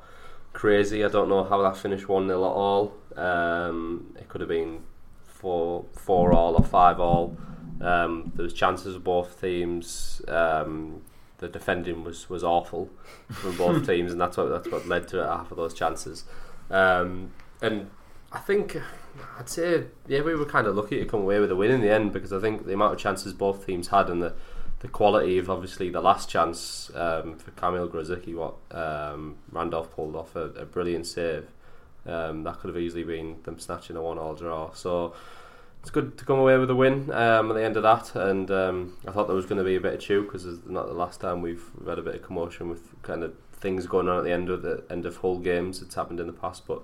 crazy. 0.53 1.03
I 1.03 1.09
don't 1.09 1.31
know 1.31 1.43
how 1.43 1.63
that 1.63 1.79
finished 1.79 2.07
one 2.07 2.27
0 2.27 2.45
at 2.45 2.47
all. 2.47 2.93
Um, 3.17 4.15
it 4.21 4.29
could 4.29 4.43
have 4.43 4.51
been 4.51 4.83
four 5.25 5.87
four 5.95 6.35
all 6.35 6.55
or 6.55 6.65
five 6.65 7.01
all. 7.01 7.35
Um, 7.81 8.31
there 8.35 8.43
was 8.43 8.53
chances 8.53 8.95
of 8.95 9.05
both 9.05 9.41
teams. 9.41 10.21
Um, 10.29 11.01
the 11.39 11.49
defending 11.49 12.05
was, 12.05 12.29
was 12.29 12.45
awful 12.45 12.91
from 13.31 13.57
both 13.57 13.87
teams, 13.91 14.13
and 14.13 14.21
that's 14.21 14.37
what 14.37 14.51
that's 14.51 14.69
what 14.71 14.87
led 14.87 15.09
to 15.09 15.27
half 15.27 15.51
of 15.51 15.57
those 15.57 15.73
chances. 15.73 16.25
Um, 16.71 17.33
and 17.63 17.89
I 18.31 18.39
think 18.39 18.77
I'd 19.39 19.49
say 19.49 19.85
yeah 20.07 20.21
we 20.21 20.35
were 20.35 20.45
kind 20.45 20.67
of 20.67 20.77
lucky 20.77 20.99
to 20.99 21.07
come 21.07 21.21
away 21.21 21.41
with 21.41 21.51
a 21.51 21.57
win 21.57 21.71
in 21.71 21.81
the 21.81 21.91
end 21.91 22.13
because 22.13 22.33
I 22.33 22.41
think 22.41 22.67
the 22.67 22.75
amount 22.75 22.95
of 22.95 22.99
chances 22.99 23.33
both 23.33 23.67
teams 23.67 23.89
had 23.89 24.11
and 24.11 24.23
the 24.23 24.35
the 24.81 24.89
quality 24.89 25.39
of 25.39 25.51
obviously 25.51 25.91
the 25.91 26.01
last 26.01 26.29
chance 26.29 26.91
um, 26.95 27.37
for 27.37 27.51
Kamil 27.53 27.89
Grosicki, 27.89 28.35
what 28.35 28.55
um, 28.71 29.37
Randolph 29.51 29.93
pulled 29.93 30.15
off 30.15 30.37
a, 30.37 30.51
a 30.51 30.65
brilliant 30.65 31.07
save. 31.07 31.49
Um, 32.07 32.45
that 32.45 32.61
could 32.61 32.69
have 32.69 32.79
easily 32.79 33.03
been 33.03 33.43
them 33.43 33.59
snatching 33.59 33.97
a 33.97 34.03
one-all 34.03 34.35
draw. 34.35 34.73
So 34.73 35.15
it's 35.81 35.91
good 35.91 36.17
to 36.19 36.25
come 36.25 36.39
away 36.39 36.57
with 36.59 36.71
a 36.71 36.77
win 36.77 37.11
um, 37.11 37.51
at 37.51 37.55
the 37.55 37.65
end 37.65 37.77
of 37.77 37.83
that. 37.83 38.15
And 38.15 38.51
um, 38.51 38.97
I 39.07 39.11
thought 39.11 39.27
there 39.27 39.37
was 39.37 39.47
going 39.47 39.59
to 39.59 39.65
be 39.65 39.77
a 39.77 39.81
bit 39.81 39.95
of 39.95 40.01
chew 40.01 40.23
because 40.23 40.47
it's 40.47 40.65
not 40.65 40.87
the 40.87 40.95
last 40.95 41.21
time 41.21 41.43
we've, 41.43 41.65
had 41.87 41.99
a 41.99 42.03
bit 42.03 42.15
of 42.15 42.23
commotion 42.23 42.69
with 42.69 43.03
kind 43.03 43.25
of 43.25 43.35
things 43.53 43.87
going 43.87 44.09
on 44.09 44.19
at 44.19 44.25
the 44.25 44.33
end 44.33 44.49
of 44.49 44.63
the 44.63 44.85
end 44.91 45.07
of 45.07 45.17
Hull 45.19 45.39
games. 45.39 45.83
It's 45.83 45.97
happened 45.97 46.21
in 46.21 46.29
the 46.29 46.33
past, 46.33 46.67
but 46.69 46.83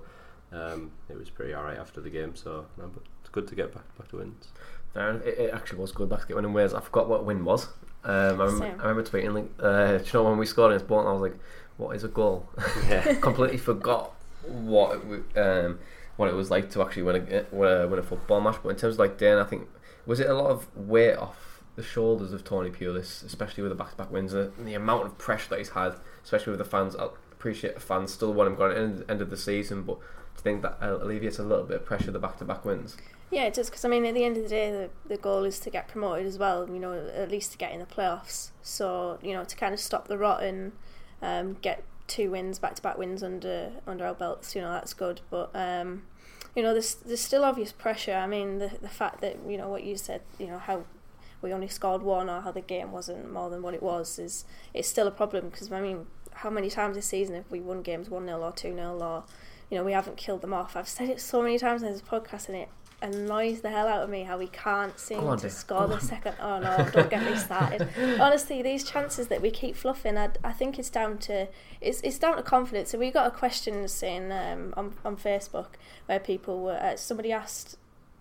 um, 0.54 0.92
it 1.08 1.18
was 1.18 1.30
pretty 1.30 1.54
alright 1.54 1.78
after 1.78 2.00
the 2.00 2.10
game. 2.10 2.34
So 2.36 2.66
no, 2.78 2.88
but 2.88 3.02
it's 3.20 3.30
good 3.30 3.48
to 3.48 3.54
get 3.54 3.74
back 3.74 3.84
back 3.98 4.08
to 4.08 4.18
wins. 4.18 4.48
And 4.94 5.22
it, 5.22 5.38
it 5.38 5.54
actually 5.54 5.80
was 5.80 5.92
good 5.92 6.08
back 6.08 6.20
to 6.20 6.26
get 6.26 6.36
one 6.36 6.44
in 6.44 6.52
Wales. 6.52 6.74
I 6.74 6.80
forgot 6.80 7.08
what 7.08 7.24
win 7.24 7.44
was. 7.44 7.66
Um, 8.04 8.40
I, 8.40 8.44
remember, 8.44 8.64
I 8.66 8.88
remember 8.88 9.02
tweeting 9.02 9.34
like, 9.34 9.50
uh, 9.58 9.98
do 9.98 10.04
you 10.04 10.10
know 10.14 10.24
when 10.24 10.38
we 10.38 10.46
scored 10.46 10.72
against 10.72 10.86
Bolton? 10.86 11.08
I 11.08 11.12
was 11.12 11.22
like, 11.22 11.38
"What 11.78 11.96
is 11.96 12.04
a 12.04 12.08
goal?" 12.08 12.48
Yeah. 12.88 13.14
Completely 13.20 13.58
forgot 13.58 14.12
what 14.46 15.00
it, 15.08 15.38
um, 15.38 15.78
what 16.16 16.28
it 16.28 16.34
was 16.34 16.50
like 16.50 16.70
to 16.70 16.82
actually 16.82 17.02
win 17.02 17.16
a 17.16 17.46
win 17.50 17.72
a, 17.72 17.88
win 17.88 17.98
a 17.98 18.02
football 18.02 18.40
match. 18.40 18.56
But 18.62 18.70
in 18.70 18.76
terms 18.76 18.94
of 18.94 18.98
like 18.98 19.18
Dan, 19.18 19.38
I 19.38 19.44
think 19.44 19.68
was 20.06 20.20
it 20.20 20.28
a 20.28 20.34
lot 20.34 20.50
of 20.50 20.68
weight 20.76 21.16
off 21.16 21.62
the 21.76 21.82
shoulders 21.82 22.32
of 22.32 22.44
Tony 22.44 22.70
Pulis, 22.70 23.24
especially 23.24 23.62
with 23.62 23.72
the 23.72 23.76
back-to-back 23.76 24.10
wins 24.10 24.32
and 24.32 24.52
the 24.64 24.74
amount 24.74 25.06
of 25.06 25.18
pressure 25.18 25.48
that 25.50 25.58
he's 25.58 25.70
had, 25.70 25.96
especially 26.22 26.52
with 26.52 26.58
the 26.58 26.64
fans. 26.64 26.94
I 26.94 27.08
appreciate 27.32 27.74
the 27.74 27.80
fans 27.80 28.12
still 28.12 28.32
want 28.32 28.48
him 28.48 28.54
gone 28.54 28.70
at 28.70 28.98
the 28.98 29.10
end 29.10 29.20
of 29.20 29.30
the 29.30 29.36
season, 29.36 29.82
but 29.82 29.98
do 30.34 30.38
you 30.38 30.42
think 30.42 30.62
that 30.62 30.78
alleviates 30.80 31.38
a 31.38 31.42
little 31.42 31.64
bit 31.64 31.76
of 31.76 31.86
pressure 31.86 32.10
the 32.10 32.18
back-to-back 32.18 32.64
wins? 32.64 32.96
Yeah, 33.30 33.44
it 33.44 33.54
does 33.54 33.68
because 33.68 33.84
I 33.84 33.88
mean, 33.88 34.04
at 34.04 34.14
the 34.14 34.24
end 34.24 34.36
of 34.36 34.44
the 34.44 34.48
day, 34.48 34.70
the, 34.70 34.90
the 35.08 35.16
goal 35.16 35.44
is 35.44 35.58
to 35.60 35.70
get 35.70 35.88
promoted 35.88 36.26
as 36.26 36.38
well. 36.38 36.68
You 36.68 36.78
know, 36.78 36.92
at 36.92 37.30
least 37.30 37.52
to 37.52 37.58
get 37.58 37.72
in 37.72 37.80
the 37.80 37.86
playoffs. 37.86 38.50
So 38.62 39.18
you 39.22 39.32
know, 39.32 39.44
to 39.44 39.56
kind 39.56 39.74
of 39.74 39.80
stop 39.80 40.08
the 40.08 40.18
rot 40.18 40.42
and 40.42 40.72
um, 41.20 41.54
get 41.54 41.82
two 42.06 42.30
wins, 42.30 42.58
back 42.58 42.74
to 42.76 42.82
back 42.82 42.98
wins 42.98 43.22
under 43.22 43.72
under 43.86 44.06
our 44.06 44.14
belts. 44.14 44.54
You 44.54 44.62
know, 44.62 44.70
that's 44.70 44.94
good. 44.94 45.20
But 45.30 45.50
um, 45.54 46.04
you 46.54 46.62
know, 46.62 46.72
there's 46.72 46.94
there's 46.96 47.20
still 47.20 47.44
obvious 47.44 47.72
pressure. 47.72 48.14
I 48.14 48.26
mean, 48.26 48.58
the 48.58 48.70
the 48.80 48.88
fact 48.88 49.20
that 49.22 49.38
you 49.48 49.56
know 49.56 49.68
what 49.68 49.82
you 49.82 49.96
said, 49.96 50.20
you 50.38 50.46
know 50.46 50.58
how 50.58 50.84
we 51.42 51.52
only 51.52 51.68
scored 51.68 52.02
one 52.02 52.30
or 52.30 52.40
how 52.40 52.52
the 52.52 52.60
game 52.60 52.92
wasn't 52.92 53.32
more 53.32 53.50
than 53.50 53.62
what 53.62 53.74
it 53.74 53.82
was 53.82 54.18
is 54.18 54.44
it's 54.72 54.88
still 54.88 55.06
a 55.06 55.10
problem 55.10 55.48
because 55.48 55.72
I 55.72 55.80
mean, 55.80 56.06
how 56.32 56.50
many 56.50 56.70
times 56.70 56.96
this 56.96 57.06
season 57.06 57.34
have 57.34 57.50
we 57.50 57.60
won 57.60 57.82
games 57.82 58.08
one 58.08 58.26
0 58.26 58.40
or 58.40 58.52
two 58.52 58.74
0 58.74 58.98
or 58.98 59.24
you 59.74 59.80
know 59.80 59.84
we 59.84 59.92
haven't 59.92 60.16
killed 60.16 60.40
them 60.40 60.54
off? 60.54 60.76
I've 60.76 60.86
said 60.86 61.08
it 61.08 61.20
so 61.20 61.42
many 61.42 61.58
times 61.58 61.82
in 61.82 61.90
this 61.92 62.00
podcast 62.00 62.48
and 62.48 62.56
it 62.56 62.68
annoys 63.02 63.60
the 63.60 63.70
hell 63.70 63.88
out 63.88 64.04
of 64.04 64.08
me 64.08 64.22
how 64.22 64.38
we 64.38 64.46
can't 64.46 64.96
seem 65.00 65.18
on, 65.18 65.36
to 65.38 65.50
score 65.50 65.88
the 65.88 65.98
second. 66.12 66.36
Oh 66.40 66.60
no, 66.60 66.88
don't 66.92 67.10
get 67.10 67.24
me 67.24 67.36
started. 67.36 67.88
Honestly, 68.20 68.62
these 68.62 68.84
chances 68.84 69.26
that 69.26 69.42
we 69.42 69.50
keep 69.50 69.74
fluffing, 69.74 70.16
I, 70.16 70.30
I 70.44 70.52
think 70.52 70.78
it's 70.78 70.90
down 70.90 71.18
to 71.18 71.48
it's 71.80 72.00
it's 72.02 72.20
down 72.20 72.36
to 72.36 72.42
confidence. 72.44 72.90
So 72.90 72.98
we 72.98 73.10
got 73.10 73.26
a 73.26 73.32
question 73.32 73.88
saying 73.88 74.30
um, 74.30 74.74
on 74.76 74.94
on 75.04 75.16
Facebook 75.16 75.70
where 76.06 76.20
people 76.20 76.62
were 76.62 76.76
uh, 76.80 76.94
somebody 76.94 77.32
asked 77.32 77.76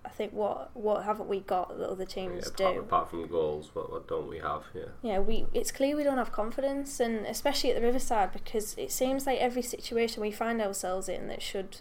I 0.06 0.10
think 0.10 0.34
what 0.34 0.76
what 0.76 1.04
haven't 1.06 1.30
we 1.30 1.40
got 1.40 1.78
that 1.78 1.90
other 1.90 2.04
Yeah, 2.04 2.10
teams 2.10 2.48
apart, 2.48 2.76
do? 2.76 2.80
apart 2.82 3.10
from 3.10 3.28
goals, 3.28 3.70
what, 3.74 3.92
what 3.92 4.08
don't 4.08 4.28
we 4.28 4.40
have? 4.40 4.64
Yeah. 4.74 4.82
Yeah, 5.02 5.20
we 5.20 5.46
it's 5.54 5.72
clear 5.72 5.96
we 5.96 6.04
don't 6.04 6.18
have 6.18 6.32
confidence, 6.32 7.00
and 7.00 7.26
especially 7.26 7.72
at 7.72 7.76
the 7.78 7.82
Riverside 7.82 8.32
because 8.34 8.76
it 8.78 8.92
seems 8.92 9.26
like 9.26 9.40
every 9.40 9.62
situation 9.62 10.22
we 10.22 10.32
find 10.32 10.62
ourselves 10.62 11.08
in 11.10 11.28
that 11.28 11.42
should 11.42 11.78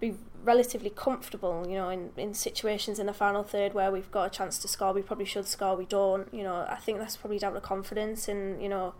be 0.00 0.14
relatively 0.42 0.88
comfortable, 0.88 1.66
you 1.68 1.74
know, 1.74 1.90
in, 1.90 2.10
in 2.16 2.32
situations 2.32 2.98
in 2.98 3.04
the 3.06 3.12
final 3.12 3.42
third 3.42 3.74
where 3.74 3.92
we've 3.92 4.10
got 4.10 4.24
a 4.24 4.30
chance 4.30 4.58
to 4.58 4.66
score, 4.66 4.94
we 4.94 5.02
probably 5.02 5.26
should 5.26 5.46
score, 5.46 5.76
we 5.76 5.84
don't, 5.84 6.32
you 6.32 6.42
know, 6.42 6.66
I 6.68 6.76
think 6.76 6.98
that's 6.98 7.18
probably 7.18 7.38
down 7.38 7.52
to 7.52 7.60
confidence 7.60 8.26
and, 8.26 8.62
you 8.62 8.68
know, 8.70 8.94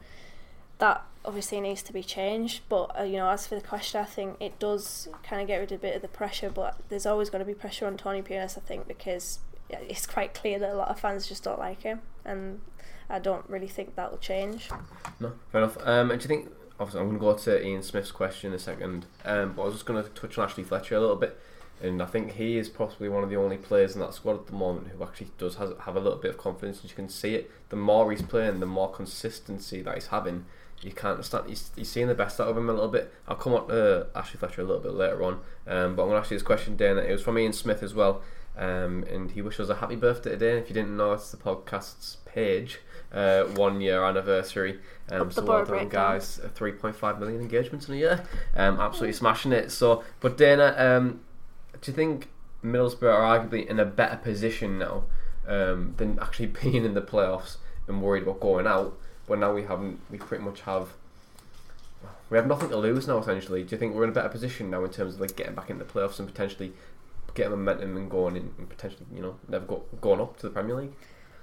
that 0.81 1.05
obviously 1.25 1.61
needs 1.61 1.83
to 1.83 1.93
be 1.93 2.03
changed. 2.03 2.63
But, 2.69 2.99
uh, 2.99 3.05
you 3.05 3.17
know, 3.17 3.31
as 3.31 3.47
for 3.47 3.55
the 3.55 3.61
question, 3.61 4.01
I 4.01 4.05
think 4.05 4.37
it 4.41 4.59
does 4.59 5.09
kind 5.23 5.41
of 5.41 5.47
get 5.47 5.59
rid 5.59 5.73
of 5.73 5.79
a 5.79 5.83
bit 5.83 5.97
of 5.97 6.03
the 6.03 6.09
pressure, 6.09 6.51
but 6.51 6.77
there's 6.89 7.07
always 7.07 7.31
going 7.31 7.41
to 7.41 7.47
be 7.47 7.55
pressure 7.55 7.87
on 7.87 7.97
Tony 7.97 8.23
Pulis, 8.23 8.59
I 8.59 8.61
think, 8.61 8.89
because 8.89 9.39
it's 9.69 10.07
quite 10.07 10.35
clear 10.35 10.59
that 10.59 10.73
a 10.73 10.75
lot 10.75 10.89
of 10.89 10.99
fans 10.99 11.29
just 11.29 11.45
don't 11.45 11.59
like 11.59 11.83
him, 11.83 12.01
and 12.25 12.61
I 13.09 13.19
don't 13.19 13.49
really 13.49 13.69
think 13.69 13.95
that 13.95 14.11
will 14.11 14.19
change. 14.19 14.69
No, 15.21 15.33
fair 15.53 15.63
enough. 15.63 15.77
Um, 15.87 16.11
and 16.11 16.21
do 16.21 16.25
you 16.25 16.29
think? 16.29 16.53
Obviously, 16.81 17.01
I'm 17.01 17.09
going 17.09 17.21
to 17.21 17.25
go 17.25 17.37
to 17.37 17.67
Ian 17.67 17.83
Smith's 17.83 18.11
question 18.11 18.51
in 18.51 18.57
a 18.57 18.59
second. 18.59 19.05
Um, 19.27 19.53
but 19.53 19.63
I 19.63 19.65
was 19.67 19.75
just 19.75 19.87
going 19.87 20.03
to 20.03 20.09
touch 20.11 20.39
on 20.39 20.49
Ashley 20.49 20.65
Fletcher 20.65 20.97
a 20.97 21.01
little 21.01 21.15
bit, 21.17 21.39
and 21.83 22.03
I 22.03 22.07
think 22.07 22.33
he 22.33 22.57
is 22.57 22.71
possibly 22.71 23.11
one 23.11 23.23
of 23.23 23.29
the 23.29 23.37
only 23.37 23.59
players 23.59 23.95
in 23.95 24.01
that 24.01 24.15
squad 24.15 24.37
at 24.37 24.47
the 24.47 24.55
moment 24.55 24.89
who 24.89 25.05
actually 25.05 25.29
does 25.37 25.57
has, 25.57 25.73
have 25.81 25.95
a 25.95 26.01
little 26.01 26.19
bit 26.19 26.31
of 26.31 26.39
confidence. 26.39 26.81
And 26.81 26.89
you 26.89 26.97
can 26.97 27.11
see 27.11 27.35
it. 27.35 27.51
The 27.69 27.77
more 27.77 28.11
he's 28.11 28.23
playing, 28.23 28.61
the 28.61 28.67
more 28.67 28.91
consistency 28.91 29.83
that 29.83 29.95
he's 29.95 30.07
having. 30.07 30.47
You 30.83 30.93
can't 30.93 31.23
start. 31.25 31.49
He's, 31.49 31.71
he's 31.77 31.91
seeing 31.91 32.09
the 32.09 32.15
best 32.15 32.41
out 32.41 32.49
of 32.49 32.57
him 32.57 32.69
a 32.69 32.73
little 32.73 32.89
bit. 32.89 33.13
I'll 33.29 33.37
come 33.37 33.53
on 33.53 33.69
to 33.69 34.07
Ashley 34.15 34.39
Fletcher 34.39 34.63
a 34.63 34.65
little 34.65 34.83
bit 34.83 34.93
later 34.93 35.23
on. 35.23 35.35
Um, 35.67 35.95
but 35.95 36.03
I'm 36.03 36.09
going 36.09 36.13
to 36.13 36.17
ask 36.17 36.31
you 36.31 36.37
this 36.37 36.43
question, 36.43 36.77
Dana. 36.77 37.03
It 37.03 37.13
was 37.13 37.23
from 37.23 37.39
Ian 37.39 37.53
Smith 37.53 37.83
as 37.83 37.95
well. 37.95 38.23
Um, 38.57 39.05
and 39.11 39.31
he 39.31 39.43
wishes 39.43 39.71
us 39.71 39.77
a 39.77 39.81
happy 39.81 39.97
birthday 39.97 40.31
today. 40.31 40.59
If 40.59 40.69
you 40.69 40.75
didn't 40.75 40.97
know, 40.97 41.13
it's 41.13 41.31
the 41.31 41.37
podcast's 41.37 42.19
page, 42.25 42.81
uh, 43.13 43.45
one 43.45 43.81
year 43.81 44.05
anniversary. 44.05 44.81
Um, 45.11 45.31
so 45.31 45.41
the 45.41 45.47
well 45.47 45.65
done, 45.65 45.89
guys. 45.89 46.41
Uh, 46.43 46.49
3.5 46.49 47.19
million 47.19 47.41
engagements 47.41 47.89
in 47.89 47.95
a 47.95 47.99
year. 47.99 48.25
Um, 48.55 48.81
absolutely 48.81 49.15
smashing 49.15 49.53
it. 49.53 49.71
So, 49.71 50.03
but 50.21 50.37
Dana, 50.37 50.75
um, 50.77 51.21
do 51.81 51.91
you 51.91 51.97
think 51.97 52.29
Middlesbrough 52.65 53.13
are 53.13 53.39
arguably 53.39 53.67
in 53.67 53.79
a 53.79 53.85
better 53.85 54.17
position 54.17 54.79
now 54.79 55.05
um, 55.47 55.95
than 55.97 56.19
actually 56.21 56.47
being 56.63 56.85
in 56.85 56.95
the 56.95 57.03
playoffs 57.03 57.57
and 57.87 58.03
worried 58.03 58.23
about 58.23 58.41
going 58.41 58.67
out? 58.67 58.99
But 59.31 59.39
now 59.39 59.55
we 59.55 59.63
haven't. 59.63 60.01
We 60.11 60.19
pretty 60.19 60.43
much 60.43 60.63
have. 60.63 60.89
We 62.31 62.37
have 62.37 62.49
nothing 62.49 62.69
to 62.71 62.77
lose 62.77 63.07
now. 63.07 63.19
Essentially, 63.19 63.63
do 63.63 63.77
you 63.77 63.79
think 63.79 63.95
we're 63.95 64.03
in 64.03 64.11
a 64.11 64.13
better 64.13 64.29
position 64.29 64.71
now 64.71 64.83
in 64.83 64.91
terms 64.91 65.15
of 65.15 65.21
like 65.21 65.37
getting 65.37 65.55
back 65.55 65.71
into 65.71 65.85
the 65.85 65.93
playoffs 65.93 66.19
and 66.19 66.27
potentially 66.27 66.73
getting 67.35 67.53
momentum 67.53 67.97
and 67.97 68.11
going 68.11 68.35
in 68.35 68.51
and 68.59 68.69
potentially 68.69 69.07
you 69.15 69.23
know 69.23 69.37
never 69.47 69.65
go, 69.67 69.85
going 70.01 70.21
up 70.21 70.37
to 70.39 70.49
the 70.49 70.51
Premier 70.51 70.75
League? 70.75 70.95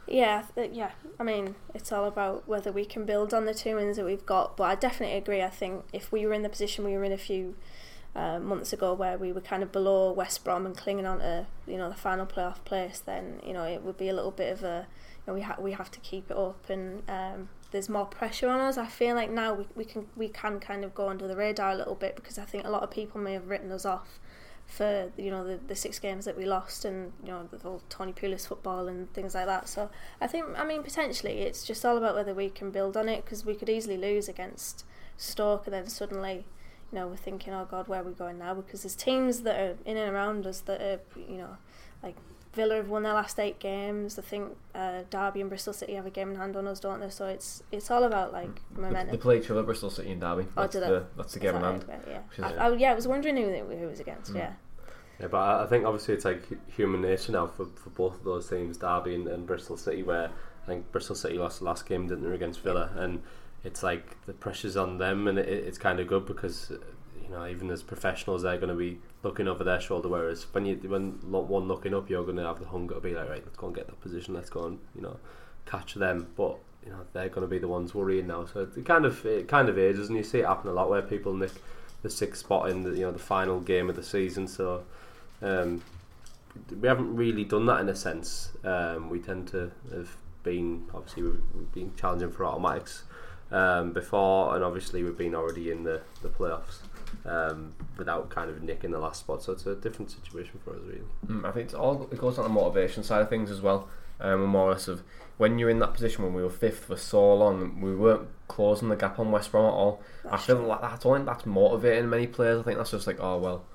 Yeah, 0.05 0.43
yeah. 0.73 0.91
I 1.17 1.23
mean, 1.23 1.55
it's 1.73 1.93
all 1.93 2.03
about 2.03 2.45
whether 2.45 2.73
we 2.73 2.83
can 2.83 3.05
build 3.05 3.33
on 3.33 3.45
the 3.45 3.53
two 3.53 3.77
wins 3.77 3.95
that 3.95 4.03
we've 4.03 4.25
got. 4.25 4.57
But 4.57 4.63
I 4.65 4.75
definitely 4.75 5.15
agree. 5.15 5.41
I 5.41 5.49
think 5.49 5.85
if 5.93 6.11
we 6.11 6.25
were 6.25 6.33
in 6.33 6.41
the 6.41 6.49
position 6.49 6.83
we 6.83 6.97
were 6.97 7.05
in 7.05 7.13
a 7.13 7.17
few 7.17 7.55
uh, 8.17 8.37
months 8.39 8.73
ago, 8.73 8.93
where 8.93 9.17
we 9.17 9.31
were 9.31 9.39
kind 9.39 9.63
of 9.63 9.71
below 9.71 10.11
West 10.11 10.43
Brom 10.43 10.65
and 10.65 10.75
clinging 10.75 11.05
on 11.05 11.19
to 11.19 11.45
you 11.65 11.77
know 11.77 11.87
the 11.87 11.95
final 11.95 12.25
playoff 12.25 12.65
place, 12.65 12.99
then 12.99 13.39
you 13.45 13.53
know 13.53 13.63
it 13.63 13.81
would 13.81 13.97
be 13.97 14.09
a 14.09 14.13
little 14.13 14.31
bit 14.31 14.51
of 14.51 14.61
a 14.65 14.87
you 15.25 15.31
know, 15.31 15.35
we 15.35 15.41
ha- 15.41 15.57
we 15.57 15.71
have 15.71 15.89
to 15.91 16.01
keep 16.01 16.29
it 16.29 16.35
up, 16.35 16.69
and 16.69 17.03
um, 17.09 17.47
there's 17.71 17.89
more 17.89 18.05
pressure 18.05 18.49
on 18.49 18.59
us. 18.59 18.77
I 18.77 18.85
feel 18.85 19.15
like 19.15 19.29
now 19.29 19.53
we, 19.53 19.65
we 19.75 19.85
can 19.85 20.07
we 20.15 20.29
can 20.29 20.59
kind 20.59 20.83
of 20.83 20.95
go 20.95 21.09
under 21.09 21.27
the 21.27 21.35
radar 21.35 21.71
a 21.71 21.75
little 21.75 21.95
bit 21.95 22.15
because 22.15 22.37
I 22.37 22.45
think 22.45 22.65
a 22.65 22.69
lot 22.69 22.83
of 22.83 22.91
people 22.91 23.19
may 23.19 23.33
have 23.33 23.49
written 23.49 23.71
us 23.71 23.85
off 23.85 24.19
for 24.65 25.11
you 25.17 25.31
know 25.31 25.45
the, 25.45 25.57
the 25.67 25.75
six 25.75 25.97
games 25.97 26.25
that 26.25 26.37
we 26.37 26.45
lost 26.45 26.83
and 26.83 27.13
you 27.23 27.29
know 27.29 27.47
the 27.49 27.57
whole 27.57 27.81
Tony 27.89 28.11
Pulis 28.11 28.47
football 28.47 28.87
and 28.87 29.11
things 29.13 29.33
like 29.35 29.45
that. 29.45 29.67
So 29.69 29.89
I 30.21 30.27
think 30.27 30.45
I 30.57 30.65
mean 30.65 30.83
potentially 30.83 31.39
it's 31.39 31.65
just 31.65 31.85
all 31.85 31.97
about 31.97 32.15
whether 32.15 32.33
we 32.33 32.49
can 32.49 32.71
build 32.71 32.95
on 32.97 33.09
it 33.09 33.23
because 33.25 33.45
we 33.45 33.55
could 33.55 33.69
easily 33.69 33.97
lose 33.97 34.27
against 34.27 34.85
Stoke 35.17 35.67
and 35.67 35.73
then 35.73 35.87
suddenly 35.87 36.45
you 36.91 36.99
know 36.99 37.07
we're 37.07 37.15
thinking 37.15 37.53
oh 37.53 37.67
god 37.69 37.87
where 37.87 38.01
are 38.01 38.03
we 38.03 38.13
going 38.13 38.37
now 38.37 38.53
because 38.53 38.83
there's 38.83 38.95
teams 38.95 39.41
that 39.41 39.59
are 39.59 39.75
in 39.85 39.97
and 39.97 40.13
around 40.13 40.45
us 40.45 40.61
that 40.61 40.81
are 40.81 40.99
you 41.15 41.37
know 41.37 41.57
like 42.01 42.15
Villa 42.57 42.75
have 42.75 42.89
won 42.89 43.03
their 43.03 43.13
last 43.13 43.39
eight 43.39 43.59
games. 43.59 44.19
I 44.19 44.21
think 44.21 44.57
uh, 44.75 45.03
Derby 45.09 45.39
and 45.41 45.49
Bristol 45.49 45.71
City 45.73 45.93
have 45.93 46.05
a 46.05 46.09
game 46.09 46.31
in 46.31 46.35
hand 46.35 46.55
on 46.57 46.67
us, 46.67 46.79
don't 46.81 46.99
they? 46.99 47.09
So 47.09 47.25
it's 47.27 47.63
it's 47.71 47.89
all 47.89 48.03
about 48.03 48.33
like 48.33 48.49
momentum. 48.75 49.11
they 49.11 49.17
play 49.17 49.37
each 49.39 49.49
other, 49.49 49.63
Bristol 49.63 49.89
City 49.89 50.11
and 50.11 50.19
Derby. 50.19 50.45
Oh, 50.57 50.61
That's 50.61 50.73
do 50.73 50.79
they? 50.81 50.87
the 50.87 51.05
that's 51.15 51.33
the 51.33 51.39
Is 51.39 51.43
game 51.43 51.55
in 51.55 51.61
hand. 51.61 51.85
right? 51.87 52.01
Yeah. 52.37 52.45
I, 52.45 52.67
I, 52.67 52.75
yeah, 52.75 52.91
I 52.91 52.95
was 52.95 53.07
wondering 53.07 53.37
who, 53.37 53.43
who 53.49 53.71
it 53.85 53.89
was 53.89 53.99
against. 54.01 54.33
Mm. 54.33 54.37
Yeah. 54.37 54.51
Yeah, 55.21 55.27
but 55.27 55.37
I- 55.37 55.63
I 55.63 55.67
think 55.67 55.85
obviously 55.85 56.13
it's 56.15 56.25
like 56.25 56.43
human 56.69 57.01
nature 57.01 57.31
now 57.31 57.47
for, 57.47 57.65
for 57.75 57.89
both 57.91 58.15
of 58.19 58.23
those 58.23 58.49
teams, 58.49 58.77
Derby 58.77 59.15
and, 59.15 59.27
and 59.27 59.47
Bristol 59.47 59.77
City, 59.77 60.03
where 60.03 60.29
I 60.63 60.65
think 60.67 60.91
Bristol 60.91 61.15
City 61.15 61.37
lost 61.37 61.59
the 61.59 61.65
last 61.65 61.85
game, 61.87 62.07
didn't 62.07 62.27
they, 62.29 62.35
against 62.35 62.59
Villa, 62.61 62.91
and 62.95 63.21
it's 63.63 63.81
like 63.81 64.23
the 64.25 64.33
pressure's 64.33 64.77
on 64.77 64.97
them, 64.99 65.27
and 65.27 65.39
it, 65.39 65.47
it's 65.49 65.77
kind 65.79 65.99
of 65.99 66.07
good 66.07 66.25
because 66.27 66.71
you 67.27 67.35
know 67.35 67.45
even 67.45 67.69
as 67.69 67.83
professionals 67.83 68.43
they're 68.43 68.57
going 68.57 68.69
to 68.69 68.75
be 68.75 68.99
looking 69.23 69.47
over 69.47 69.63
their 69.63 69.81
shoulder, 69.81 70.07
whereas 70.07 70.45
when 70.53 70.65
you 70.65 70.75
when 70.75 71.11
one 71.21 71.67
looking 71.67 71.93
up, 71.93 72.09
you're 72.09 72.23
going 72.23 72.37
to 72.37 72.43
have 72.43 72.59
the 72.59 72.67
hunger 72.67 72.95
to 72.95 73.01
be 73.01 73.13
like, 73.13 73.29
right, 73.29 73.43
let's 73.43 73.57
go 73.57 73.67
and 73.67 73.75
get 73.75 73.87
that 73.87 73.99
position, 74.01 74.33
let's 74.33 74.49
go 74.49 74.65
and 74.65 74.79
you 74.95 75.01
know 75.01 75.17
catch 75.65 75.95
them, 75.95 76.27
but. 76.35 76.57
You 76.85 76.93
know 76.93 76.99
they're 77.11 77.27
going 77.27 77.41
to 77.41 77.49
be 77.49 77.57
the 77.57 77.67
ones 77.67 77.93
worrying 77.93 78.27
now, 78.27 78.45
so 78.45 78.61
it 78.61 78.85
kind 78.85 79.03
of 79.03 79.25
it 79.25 79.49
kind 79.49 79.67
of 79.67 79.77
is, 79.77 80.07
and 80.07 80.15
you 80.15 80.23
see 80.23 80.39
it 80.39 80.45
happen 80.45 80.69
a 80.69 80.73
lot 80.73 80.89
where 80.89 81.01
people 81.01 81.33
nick 81.33 81.51
the 82.01 82.09
sixth 82.09 82.45
spot 82.45 82.69
in 82.69 82.83
the 82.83 82.91
you 82.91 83.01
know 83.01 83.11
the 83.11 83.19
final 83.19 83.59
game 83.59 83.89
of 83.89 83.97
the 83.97 84.03
season. 84.03 84.47
So 84.47 84.85
um, 85.41 85.83
we 86.79 86.87
haven't 86.87 87.13
really 87.13 87.43
done 87.43 87.65
that 87.65 87.81
in 87.81 87.89
a 87.89 87.95
sense. 87.95 88.51
Um, 88.63 89.09
we 89.09 89.19
tend 89.19 89.49
to 89.49 89.69
have 89.91 90.15
been 90.43 90.85
obviously 90.93 91.23
we've 91.23 91.73
been 91.73 91.91
challenging 91.97 92.31
for 92.31 92.45
automatics 92.45 93.03
um, 93.51 93.91
before, 93.91 94.55
and 94.55 94.63
obviously 94.63 95.03
we've 95.03 95.17
been 95.17 95.35
already 95.35 95.71
in 95.71 95.83
the 95.83 96.03
the 96.21 96.29
playoffs 96.29 96.77
um, 97.25 97.73
without 97.97 98.29
kind 98.29 98.49
of 98.49 98.61
nicking 98.63 98.91
the 98.91 98.99
last 98.99 99.19
spot. 99.21 99.43
So 99.43 99.51
it's 99.53 99.65
a 99.65 99.75
different 99.75 100.11
situation 100.11 100.59
for 100.63 100.71
us, 100.73 100.79
really. 100.85 101.01
Mm, 101.27 101.45
I 101.45 101.51
think 101.51 101.65
it's 101.65 101.73
all 101.73 102.07
it 102.11 102.17
goes 102.19 102.37
on 102.37 102.43
the 102.43 102.49
motivation 102.49 103.03
side 103.03 103.21
of 103.21 103.29
things 103.29 103.49
as 103.51 103.61
well. 103.61 103.87
Um, 104.19 104.41
and 104.41 104.49
more 104.49 104.69
or 104.69 104.71
less 104.71 104.87
of 104.87 105.03
when 105.37 105.59
you're 105.59 105.69
in 105.69 105.77
that 105.79 105.93
position 105.93 106.23
when 106.23 106.33
we 106.33 106.41
were 106.41 106.49
fifth 106.49 106.85
for 106.85 106.97
so 106.97 107.35
long, 107.35 107.79
we 107.81 107.95
weren't 107.95 108.27
closing 108.47 108.89
the 108.89 108.95
gap 108.95 109.19
on 109.19 109.31
West 109.31 109.51
Brom 109.51 109.65
at 109.65 109.69
all. 109.73 110.01
I 110.25 110.31
That's 110.31 110.45
feel 110.45 110.57
true. 110.57 110.65
like 110.65 110.81
that's 110.81 111.05
only 111.05 111.23
that's 111.23 111.45
motivating 111.45 112.09
many 112.09 112.25
players. 112.25 112.59
I 112.59 112.63
think 112.63 112.77
that's 112.77 112.89
just 112.91 113.05
like 113.05 113.17
oh 113.19 113.37
well, 113.37 113.65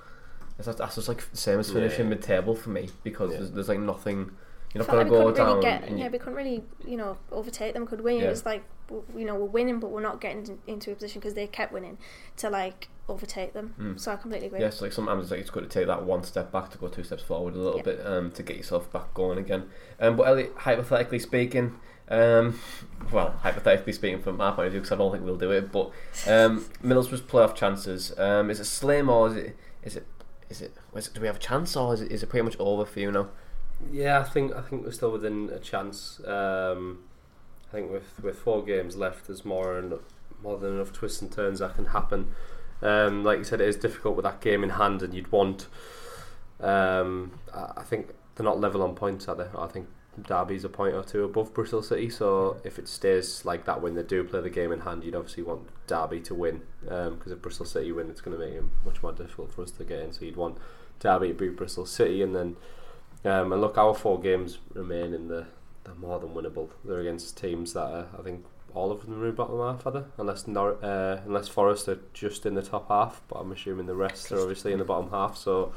that's, 0.58 0.76
that's 0.76 0.96
just 0.96 1.08
like 1.08 1.30
the 1.30 1.36
same 1.36 1.60
as 1.60 1.70
finishing 1.70 2.06
Yeah. 2.06 2.10
mid 2.10 2.22
table 2.22 2.56
for 2.56 2.70
me 2.70 2.88
because 3.04 3.30
Yeah. 3.30 3.38
there's, 3.38 3.52
there's 3.52 3.68
like 3.68 3.78
nothing. 3.78 4.32
You're 4.74 4.82
not 4.84 4.90
gonna 4.90 5.02
like 5.02 5.10
we 5.12 5.16
go 5.18 5.24
couldn't 5.32 5.44
really 5.46 5.60
down. 5.62 5.80
get, 5.80 5.88
and 5.88 5.98
yeah, 6.00 6.08
we 6.08 6.18
couldn't 6.18 6.34
really, 6.34 6.64
you 6.86 6.96
know, 6.96 7.18
overtake 7.30 7.74
them, 7.74 7.86
could 7.86 8.00
we? 8.00 8.16
Yeah. 8.16 8.22
It 8.24 8.30
was 8.30 8.46
like, 8.46 8.64
you 9.14 9.24
know, 9.26 9.34
we're 9.36 9.44
winning, 9.44 9.78
but 9.80 9.90
we're 9.90 10.00
not 10.00 10.20
getting 10.20 10.58
into 10.66 10.90
a 10.90 10.94
position 10.94 11.20
because 11.20 11.34
they 11.34 11.46
kept 11.46 11.72
winning 11.74 11.98
to 12.38 12.48
like 12.50 12.88
overtake 13.12 13.52
them. 13.52 13.74
Mm. 13.78 14.00
So 14.00 14.12
I 14.12 14.16
completely 14.16 14.46
agree. 14.48 14.60
Yes, 14.60 14.80
like 14.80 14.92
sometimes 14.92 15.22
it's 15.24 15.30
like 15.30 15.40
it's 15.40 15.50
good 15.50 15.62
to 15.62 15.68
take 15.68 15.86
that 15.86 16.04
one 16.04 16.22
step 16.24 16.50
back 16.50 16.70
to 16.70 16.78
go 16.78 16.88
two 16.88 17.02
steps 17.04 17.22
forward 17.22 17.54
a 17.54 17.58
little 17.58 17.78
Yeah. 17.78 17.82
bit 17.84 18.06
um, 18.06 18.30
to 18.32 18.42
get 18.42 18.56
yourself 18.56 18.92
back 18.92 19.12
going 19.14 19.38
again. 19.38 19.64
Um, 20.00 20.16
but 20.16 20.24
Elliott, 20.24 20.52
hypothetically 20.56 21.18
speaking, 21.18 21.76
um, 22.08 22.58
well, 23.12 23.34
hypothetically 23.42 23.92
speaking 23.92 24.20
from 24.20 24.36
my 24.36 24.50
point 24.50 24.66
of 24.66 24.72
view, 24.72 24.80
because 24.80 24.92
I 24.92 24.96
don't 24.96 25.12
think 25.12 25.24
we'll 25.24 25.36
do 25.36 25.50
it, 25.52 25.70
but 25.70 25.90
um, 26.26 26.64
Middlesbrough's 26.84 27.22
playoff 27.22 27.54
chances 27.54 28.18
um, 28.18 28.50
is 28.50 28.60
it 28.60 28.64
slim 28.64 29.08
or 29.08 29.28
is 29.28 29.36
it 29.36 29.56
is 29.82 29.96
it 29.96 30.06
is 30.50 30.62
it, 30.62 30.74
is 30.94 31.06
it 31.08 31.14
do 31.14 31.20
we 31.20 31.26
have 31.26 31.36
a 31.36 31.40
chance 31.40 31.76
or 31.76 31.94
is 31.94 32.00
it, 32.02 32.10
is 32.12 32.22
it 32.22 32.28
pretty 32.28 32.44
much 32.44 32.56
over 32.58 32.84
for 32.84 33.00
you 33.00 33.10
now? 33.12 33.28
Yeah, 33.90 34.20
I 34.20 34.24
think 34.24 34.54
I 34.54 34.60
think 34.62 34.84
we're 34.84 34.92
still 34.92 35.10
within 35.12 35.50
a 35.52 35.58
chance. 35.58 36.20
Um, 36.26 37.00
I 37.68 37.72
think 37.76 37.90
with 37.90 38.20
with 38.22 38.38
four 38.38 38.64
games 38.64 38.96
left, 38.96 39.26
there's 39.26 39.44
more 39.44 39.76
and 39.78 39.94
more 40.42 40.58
than 40.58 40.74
enough 40.74 40.92
twists 40.92 41.22
and 41.22 41.32
turns 41.32 41.60
that 41.60 41.74
can 41.76 41.86
happen. 41.86 42.32
Um, 42.82 43.24
like 43.24 43.38
you 43.38 43.44
said, 43.44 43.60
it 43.60 43.68
is 43.68 43.76
difficult 43.76 44.16
with 44.16 44.24
that 44.24 44.40
game 44.40 44.64
in 44.64 44.70
hand, 44.70 45.02
and 45.02 45.14
you'd 45.14 45.30
want. 45.32 45.68
Um, 46.60 47.32
I 47.52 47.82
think 47.82 48.08
they're 48.34 48.44
not 48.44 48.60
level 48.60 48.82
on 48.82 48.94
points, 48.94 49.28
are 49.28 49.34
they? 49.34 49.48
I 49.56 49.66
think 49.66 49.88
Derby's 50.20 50.64
a 50.64 50.68
point 50.68 50.94
or 50.94 51.02
two 51.02 51.24
above 51.24 51.54
Bristol 51.54 51.82
City. 51.82 52.10
So 52.10 52.60
if 52.64 52.78
it 52.78 52.88
stays 52.88 53.44
like 53.44 53.64
that 53.64 53.80
when 53.80 53.94
they 53.94 54.02
do 54.02 54.22
play 54.24 54.40
the 54.40 54.50
game 54.50 54.72
in 54.72 54.80
hand, 54.80 55.04
you'd 55.04 55.14
obviously 55.14 55.42
want 55.42 55.68
Derby 55.86 56.20
to 56.20 56.34
win. 56.34 56.62
Because 56.82 57.32
if 57.32 57.40
Bristol 57.40 57.66
City 57.66 57.92
win, 57.92 58.10
it's 58.10 58.20
going 58.20 58.38
to 58.38 58.44
make 58.44 58.54
it 58.54 58.64
much 58.84 59.02
more 59.02 59.12
difficult 59.12 59.52
for 59.52 59.62
us 59.62 59.70
to 59.72 59.84
get 59.84 60.00
in. 60.00 60.12
So 60.12 60.24
you'd 60.24 60.36
want 60.36 60.58
Derby 61.00 61.28
to 61.28 61.34
beat 61.34 61.56
Bristol 61.56 61.86
City, 61.86 62.22
and 62.22 62.34
then 62.34 62.56
um, 63.24 63.52
and 63.52 63.60
look, 63.60 63.78
our 63.78 63.94
four 63.94 64.20
games 64.20 64.58
remain 64.74 65.14
in 65.14 65.28
the 65.28 65.46
they're 65.84 65.94
more 65.94 66.18
than 66.20 66.30
winnable. 66.30 66.70
They're 66.84 67.00
against 67.00 67.36
teams 67.36 67.72
that 67.72 67.84
are, 67.84 68.06
I 68.18 68.22
think 68.22 68.44
all 68.74 68.90
of 68.92 69.02
them 69.04 69.14
are 69.20 69.24
in 69.24 69.30
the 69.30 69.36
bottom 69.36 69.58
half, 69.58 69.86
are 69.86 69.92
they? 69.92 70.02
Unless 70.18 70.46
Nor- 70.46 70.78
uh, 70.84 71.20
unless 71.26 71.48
Forest 71.48 71.88
are 71.88 71.98
just 72.14 72.46
in 72.46 72.54
the 72.54 72.62
top 72.62 72.88
half, 72.88 73.22
but 73.28 73.36
I'm 73.36 73.52
assuming 73.52 73.86
the 73.86 73.94
rest 73.94 74.30
are 74.32 74.40
obviously 74.40 74.72
in 74.72 74.78
the 74.78 74.84
bottom 74.84 75.10
half. 75.10 75.36
So 75.36 75.72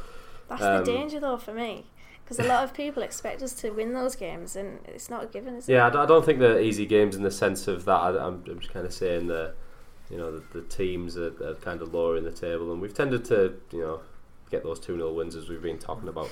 That's 0.47 0.61
Um, 0.61 0.83
the 0.85 0.91
danger, 0.91 1.19
though, 1.19 1.37
for 1.37 1.53
me. 1.53 1.85
Because 2.23 2.39
a 2.39 2.47
lot 2.47 2.63
of 2.63 2.73
people 2.73 3.03
expect 3.03 3.43
us 3.43 3.53
to 3.61 3.69
win 3.69 3.93
those 3.93 4.15
games, 4.15 4.55
and 4.55 4.79
it's 4.87 5.09
not 5.11 5.23
a 5.23 5.27
given, 5.27 5.55
is 5.55 5.69
it? 5.69 5.73
yeah, 5.73 5.85
I 5.87 6.05
don't 6.07 6.25
think 6.25 6.39
they're 6.39 6.59
easy 6.59 6.85
games 6.87 7.15
in 7.15 7.21
the 7.21 7.29
sense 7.29 7.67
of 7.67 7.85
that. 7.85 7.91
I, 7.93 8.09
I'm, 8.09 8.43
I'm 8.49 8.59
just 8.59 8.73
kind 8.73 8.85
of 8.85 8.93
saying 8.93 9.27
that 9.27 9.53
you 10.09 10.17
know 10.17 10.31
the, 10.31 10.43
the 10.59 10.61
teams 10.67 11.17
are, 11.17 11.33
are 11.47 11.53
kind 11.55 11.81
of 11.83 11.93
lower 11.93 12.17
in 12.17 12.23
the 12.23 12.31
table, 12.31 12.71
and 12.71 12.81
we've 12.81 12.93
tended 12.95 13.25
to 13.25 13.59
you 13.71 13.79
know 13.79 13.99
get 14.49 14.63
those 14.63 14.79
two 14.79 14.95
0 14.97 15.13
wins 15.13 15.35
as 15.35 15.49
we've 15.49 15.61
been 15.61 15.77
talking 15.77 16.09
about. 16.09 16.29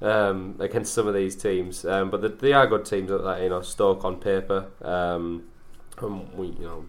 um, 0.00 0.56
against 0.58 0.92
some 0.94 1.06
of 1.06 1.14
these 1.14 1.36
teams. 1.36 1.84
Um, 1.84 2.10
but 2.10 2.20
the, 2.22 2.28
they 2.30 2.52
are 2.52 2.66
good 2.66 2.84
teams. 2.86 3.10
That 3.10 3.40
you 3.42 3.48
know, 3.50 3.60
Stoke 3.60 4.04
on 4.04 4.16
paper. 4.16 4.66
Um, 4.82 5.44
and 6.00 6.32
we, 6.34 6.48
you 6.48 6.64
know, 6.64 6.84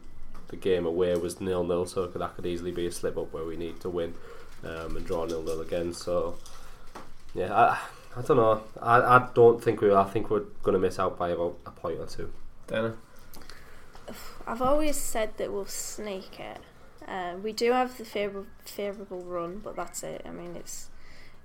the 0.48 0.56
game 0.56 0.86
away 0.86 1.16
was 1.16 1.42
nil 1.42 1.64
nil, 1.64 1.86
so 1.86 2.08
that 2.08 2.36
could 2.36 2.46
easily 2.46 2.72
be 2.72 2.88
a 2.88 2.92
slip 2.92 3.18
up 3.18 3.34
where 3.34 3.46
we 3.46 3.58
need 3.58 3.80
to 3.82 3.90
win 3.90 4.14
um, 4.64 4.96
and 4.96 5.06
draw 5.06 5.26
nil 5.26 5.44
nil 5.44 5.62
again. 5.62 5.94
So 5.94 6.36
yeah, 7.34 7.54
I, 7.54 7.80
I 8.16 8.22
don't 8.22 8.38
know. 8.38 8.64
I, 8.82 8.98
I 9.02 9.30
don't 9.34 9.62
think 9.62 9.82
we. 9.82 9.94
I 9.94 10.06
think 10.06 10.30
we're 10.30 10.46
going 10.64 10.74
to 10.74 10.80
miss 10.80 11.00
out 11.00 11.18
by 11.20 11.30
about 11.30 11.58
a 11.66 11.72
point 11.72 12.00
or 12.00 12.06
two. 12.06 12.32
Dana? 12.68 12.96
I've 14.48 14.62
always 14.62 14.98
said 14.98 15.38
that 15.38 15.52
we'll 15.52 15.66
sneak 15.66 16.40
it. 16.40 16.60
Uh, 17.08 17.36
we 17.42 17.52
do 17.52 17.72
have 17.72 17.98
the 17.98 18.06
favourable, 18.06 18.48
favourable 18.64 19.22
run, 19.22 19.60
but 19.60 19.76
that's 19.76 20.04
it. 20.04 20.22
I 20.26 20.32
mean, 20.32 20.56
it's 20.56 20.90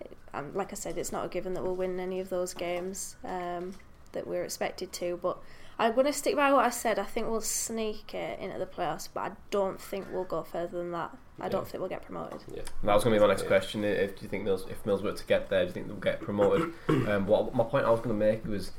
it, 0.00 0.17
um, 0.33 0.55
like 0.55 0.73
I 0.73 0.76
said, 0.76 0.97
it's 0.97 1.12
not 1.12 1.26
a 1.26 1.29
given 1.29 1.55
that 1.55 1.62
we'll 1.62 1.76
win 1.76 1.99
any 1.99 2.21
of 2.21 2.31
those 2.31 2.55
games 2.55 3.17
um, 3.25 3.75
that 4.12 4.26
we're 4.26 4.45
expected 4.45 4.93
to. 4.95 5.19
But 5.21 5.38
I'm 5.81 5.95
going 5.95 6.07
to 6.07 6.13
stick 6.13 6.37
by 6.37 6.53
what 6.53 6.67
I 6.67 6.69
said. 6.69 6.99
I 6.99 7.05
think 7.05 7.31
we'll 7.31 7.41
sneak 7.41 8.13
it 8.13 8.39
into 8.39 8.59
the 8.59 8.67
playoffs, 8.67 9.09
but 9.13 9.21
I 9.21 9.31
don't 9.51 9.81
think 9.81 10.09
we'll 10.13 10.25
go 10.25 10.43
further 10.43 10.77
than 10.77 10.93
that. 10.93 11.17
I 11.41 11.49
don't 11.49 11.67
think 11.67 11.81
we'll 11.81 11.89
get 11.89 12.05
promoted. 12.05 12.43
Yeah. 12.55 12.61
That 12.85 12.95
was 12.95 13.03
going 13.03 13.15
to 13.15 13.19
be 13.19 13.27
my 13.27 13.33
next 13.33 13.47
question. 13.47 13.83
If 13.83 14.17
do 14.17 14.25
you 14.25 14.29
think 14.29 14.45
Mills, 14.45 14.67
if 14.69 14.85
Mills 14.85 15.03
were 15.03 15.15
to 15.15 15.25
get 15.25 15.49
there, 15.49 15.63
do 15.63 15.69
you 15.69 15.73
think 15.73 15.87
they'll 15.87 15.97
get 15.97 16.21
promoted? 16.21 16.75
um, 17.09 17.27
what 17.27 17.55
my 17.55 17.65
point 17.65 17.87
I 17.87 17.91
was 17.91 18.01
going 18.01 18.11
to 18.11 18.27
make 18.27 18.45
was, 18.45 18.73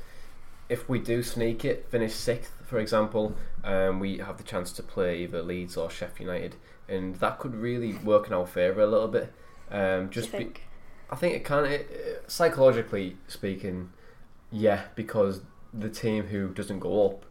if 0.68 0.88
we 0.88 1.00
do 1.00 1.24
sneak 1.24 1.64
it, 1.64 1.88
finish 1.90 2.14
sixth, 2.14 2.52
for 2.64 2.78
example, 2.78 3.34
um, 3.64 3.98
we 3.98 4.18
have 4.18 4.36
the 4.36 4.44
chance 4.44 4.70
to 4.74 4.84
play 4.84 5.24
either 5.24 5.42
Leeds 5.42 5.76
or 5.76 5.90
Sheffield 5.90 6.28
United, 6.28 6.54
and 6.88 7.16
that 7.16 7.40
could 7.40 7.56
really 7.56 7.94
work 7.94 8.28
in 8.28 8.32
our 8.32 8.46
favour 8.46 8.80
a 8.80 8.86
little 8.86 9.08
bit. 9.08 9.32
Um, 9.72 10.06
Do 10.06 10.20
you 10.20 10.26
just 10.26 10.30
be. 10.30 10.52
I 11.10 11.16
think 11.16 11.34
it 11.34 11.44
can, 11.44 11.64
it, 11.64 12.24
psychologically 12.28 13.16
speaking, 13.26 13.90
yeah, 14.52 14.84
because 14.94 15.40
the 15.72 15.88
team 15.88 16.26
who 16.26 16.48
doesn't 16.48 16.80
go 16.80 17.06
up 17.06 17.24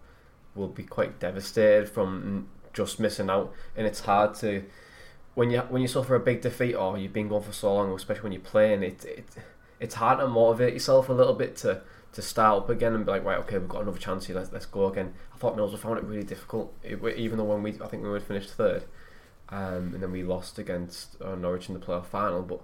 will 0.56 0.68
be 0.68 0.84
quite 0.84 1.20
devastated 1.20 1.88
from 1.90 2.48
just 2.74 3.00
missing 3.00 3.30
out, 3.30 3.54
and 3.76 3.86
it's 3.86 4.02
hard 4.02 4.34
to 4.36 4.64
when 5.34 5.50
you 5.50 5.60
when 5.62 5.82
you 5.82 5.88
suffer 5.88 6.16
a 6.16 6.20
big 6.20 6.42
defeat 6.42 6.74
or 6.74 6.98
you've 6.98 7.14
been 7.14 7.28
going 7.28 7.44
for 7.44 7.54
so 7.54 7.74
long, 7.74 7.94
especially 7.94 8.24
when 8.24 8.32
you're 8.32 8.42
playing, 8.42 8.84
it, 8.84 9.06
it 9.06 9.26
it's 9.80 9.96
hard 9.96 10.20
to 10.20 10.28
motivate 10.28 10.74
yourself 10.74 11.10
a 11.10 11.14
little 11.14 11.34
bit 11.34 11.56
to 11.58 11.82
to 12.14 12.22
start 12.22 12.64
up 12.64 12.70
again 12.70 12.94
and 12.94 13.06
be 13.06 13.12
like, 13.12 13.24
right, 13.24 13.38
okay, 13.40 13.58
we've 13.58 13.70
got 13.70 13.84
another 13.84 13.98
chance 13.98 14.26
here, 14.26 14.36
let's 14.36 14.52
let's 14.52 14.66
go 14.66 14.88
again. 14.88 15.14
I 15.34 15.38
thought 15.38 15.56
Mills 15.56 15.80
found 15.80 15.98
it 15.98 16.04
really 16.04 16.24
difficult, 16.24 16.74
it, 16.84 17.02
even 17.18 17.38
though 17.38 17.46
when 17.46 17.64
we 17.64 17.72
I 17.82 17.88
think 17.88 18.04
we 18.04 18.10
would 18.10 18.24
finished 18.24 18.52
third, 18.52 18.84
um, 19.50 19.94
and 19.94 20.04
then 20.04 20.12
we 20.12 20.24
lost 20.24 20.60
against 20.60 21.22
uh, 21.22 21.36
Norwich 21.36 21.70
in 21.70 21.74
the 21.74 21.86
playoff 21.86 22.06
final, 22.06 22.42
but. 22.42 22.62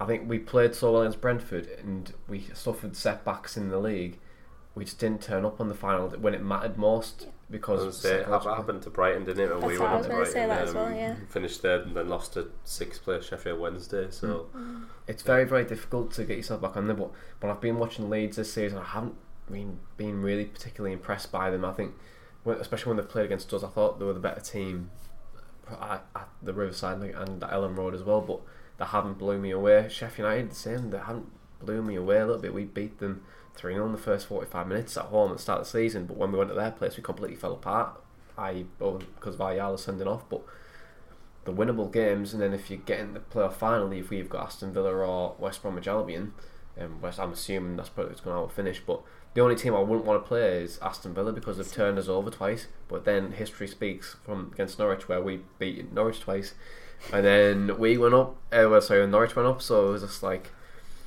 I 0.00 0.04
think 0.04 0.28
we 0.28 0.40
played 0.40 0.74
so 0.74 0.90
well 0.90 1.02
against 1.02 1.20
Brentford 1.20 1.68
and 1.78 2.12
we 2.26 2.46
suffered 2.54 2.96
setbacks 2.96 3.56
in 3.56 3.68
the 3.68 3.78
league. 3.78 4.18
We 4.74 4.84
just 4.84 4.98
didn't 4.98 5.22
turn 5.22 5.44
up 5.44 5.60
on 5.60 5.68
the 5.68 5.74
final 5.74 6.08
when 6.08 6.32
it 6.34 6.42
mattered 6.42 6.78
most 6.78 7.28
because 7.50 7.98
say, 7.98 8.20
it 8.20 8.26
happened 8.26 8.82
to 8.82 8.90
Brighton, 8.90 9.24
didn't 9.24 9.40
it? 9.44 9.50
When 9.50 9.60
That's 9.60 9.72
we 9.72 9.78
what 9.78 9.92
went 9.92 10.04
to 10.04 10.08
Brighton, 10.08 10.48
that 10.48 10.62
as 10.62 10.74
well, 10.74 10.86
um, 10.86 10.94
yeah. 10.94 11.14
finished 11.28 11.60
third 11.60 11.86
and 11.86 11.94
then 11.94 12.08
lost 12.08 12.32
to 12.34 12.50
sixth 12.64 13.04
place 13.04 13.26
Sheffield 13.26 13.60
Wednesday. 13.60 14.06
So 14.10 14.46
it's 15.06 15.22
very 15.22 15.44
very 15.44 15.64
difficult 15.64 16.12
to 16.12 16.24
get 16.24 16.38
yourself 16.38 16.62
back 16.62 16.76
on 16.76 16.86
there. 16.86 16.96
But 16.96 17.10
when 17.40 17.52
I've 17.52 17.60
been 17.60 17.78
watching 17.78 18.08
Leeds 18.08 18.36
this 18.38 18.52
season, 18.52 18.78
I 18.78 18.84
haven't 18.84 19.16
been 19.50 19.78
been 19.98 20.22
really 20.22 20.46
particularly 20.46 20.94
impressed 20.94 21.30
by 21.30 21.50
them. 21.50 21.64
I 21.66 21.72
think, 21.72 21.92
when, 22.42 22.56
especially 22.56 22.90
when 22.90 22.96
they've 22.96 23.08
played 23.08 23.26
against 23.26 23.52
us, 23.52 23.62
I 23.62 23.68
thought 23.68 23.98
they 23.98 24.06
were 24.06 24.14
the 24.14 24.20
better 24.20 24.40
team 24.40 24.90
at, 25.68 26.06
at 26.16 26.28
the 26.42 26.54
Riverside 26.54 27.02
and 27.02 27.44
at 27.44 27.50
Elland 27.50 27.76
Road 27.76 27.94
as 27.94 28.02
well. 28.02 28.22
But 28.22 28.40
they 28.78 28.86
haven't 28.86 29.18
blew 29.18 29.38
me 29.38 29.50
away. 29.50 29.88
Sheffield 29.90 30.30
United 30.30 30.50
the 30.52 30.54
same. 30.54 30.90
They 30.90 30.98
haven't 30.98 31.30
blew 31.60 31.82
me 31.82 31.96
away 31.96 32.18
a 32.18 32.26
little 32.26 32.40
bit. 32.40 32.54
We 32.54 32.64
beat 32.64 32.98
them 32.98 33.22
three 33.54 33.74
0 33.74 33.86
in 33.86 33.92
the 33.92 33.98
first 33.98 34.26
forty 34.26 34.46
five 34.46 34.66
minutes 34.66 34.96
at 34.96 35.06
home 35.06 35.30
at 35.30 35.36
the 35.36 35.42
start 35.42 35.60
of 35.60 35.66
the 35.66 35.70
season. 35.70 36.06
But 36.06 36.16
when 36.16 36.32
we 36.32 36.38
went 36.38 36.50
to 36.50 36.56
their 36.56 36.70
place, 36.70 36.96
we 36.96 37.02
completely 37.02 37.36
fell 37.36 37.52
apart. 37.52 38.00
I 38.36 38.64
because 38.78 39.34
of 39.34 39.40
Ayala 39.40 39.78
sending 39.78 40.08
off, 40.08 40.28
but 40.28 40.42
the 41.44 41.52
winnable 41.52 41.92
games, 41.92 42.32
and 42.32 42.42
then 42.42 42.52
if 42.52 42.70
you 42.70 42.76
get 42.76 43.00
in 43.00 43.14
the 43.14 43.20
playoff 43.20 43.54
final, 43.54 43.90
if 43.92 44.10
we've 44.10 44.28
got 44.28 44.46
Aston 44.46 44.72
Villa 44.72 44.94
or 44.94 45.34
West 45.38 45.62
Bromwich 45.62 45.88
Albion, 45.88 46.34
um, 46.80 47.00
West, 47.00 47.18
I'm 47.18 47.32
assuming 47.32 47.76
that's 47.76 47.88
probably 47.88 48.14
going 48.22 48.48
to 48.48 48.54
finish. 48.54 48.80
But 48.86 49.02
the 49.34 49.40
only 49.40 49.56
team 49.56 49.74
I 49.74 49.80
wouldn't 49.80 50.04
want 50.04 50.22
to 50.22 50.28
play 50.28 50.62
is 50.62 50.78
Aston 50.80 51.14
Villa 51.14 51.32
because 51.32 51.56
they've 51.56 51.70
turned 51.70 51.98
us 51.98 52.08
over 52.08 52.30
twice. 52.30 52.68
But 52.88 53.04
then 53.04 53.32
history 53.32 53.66
speaks 53.66 54.16
from 54.24 54.50
against 54.52 54.78
Norwich 54.78 55.08
where 55.08 55.20
we 55.20 55.40
beat 55.58 55.92
Norwich 55.92 56.20
twice, 56.20 56.54
and 57.12 57.24
then 57.24 57.78
we 57.78 57.98
went 57.98 58.14
up. 58.14 58.36
Uh, 58.52 58.68
well, 58.70 58.80
sorry, 58.80 59.06
Norwich 59.06 59.36
went 59.36 59.48
up, 59.48 59.60
so 59.60 59.88
it 59.88 59.92
was 59.92 60.02
just 60.02 60.22
like 60.22 60.52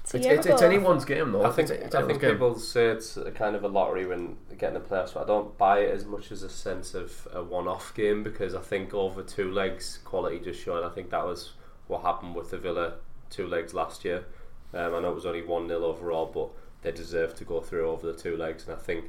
So 0.05 0.17
it's, 0.19 0.27
it's, 0.27 0.45
it's 0.45 0.61
anyone's 0.61 1.03
game 1.03 1.31
though. 1.31 1.43
I 1.43 1.51
think 1.51 1.69
it's, 1.69 1.83
it's 1.85 1.95
I 1.95 1.99
anyone's 1.99 2.19
think 2.19 2.21
game. 2.21 2.31
people 2.33 2.59
say 2.59 2.87
it's 2.87 3.17
a 3.17 3.31
kind 3.31 3.55
of 3.55 3.63
a 3.63 3.67
lottery 3.67 4.05
when 4.05 4.37
getting 4.57 4.75
the 4.75 4.79
playoffs, 4.87 5.15
but 5.15 5.23
I 5.23 5.25
don't 5.25 5.57
buy 5.57 5.79
it 5.79 5.91
as 5.91 6.05
much 6.05 6.31
as 6.31 6.43
a 6.43 6.49
sense 6.49 6.93
of 6.93 7.27
a 7.33 7.43
one-off 7.43 7.93
game 7.95 8.21
because 8.23 8.53
I 8.53 8.61
think 8.61 8.93
over 8.93 9.23
two 9.23 9.51
legs 9.51 9.99
quality 10.05 10.39
just 10.39 10.61
showed. 10.61 10.85
I 10.85 10.89
think 10.89 11.09
that 11.09 11.25
was 11.25 11.53
what 11.87 12.03
happened 12.03 12.35
with 12.35 12.51
the 12.51 12.57
Villa 12.57 12.95
two 13.31 13.47
legs 13.47 13.73
last 13.73 14.05
year. 14.05 14.25
Um, 14.73 14.93
I 14.93 14.99
know 14.99 15.11
it 15.11 15.15
was 15.15 15.25
only 15.25 15.41
one 15.41 15.67
0 15.67 15.83
overall, 15.83 16.27
but 16.27 16.49
they 16.83 16.91
deserved 16.91 17.37
to 17.37 17.43
go 17.43 17.59
through 17.61 17.89
over 17.89 18.05
the 18.05 18.17
two 18.17 18.37
legs, 18.37 18.67
and 18.67 18.75
I 18.75 18.79
think 18.79 19.05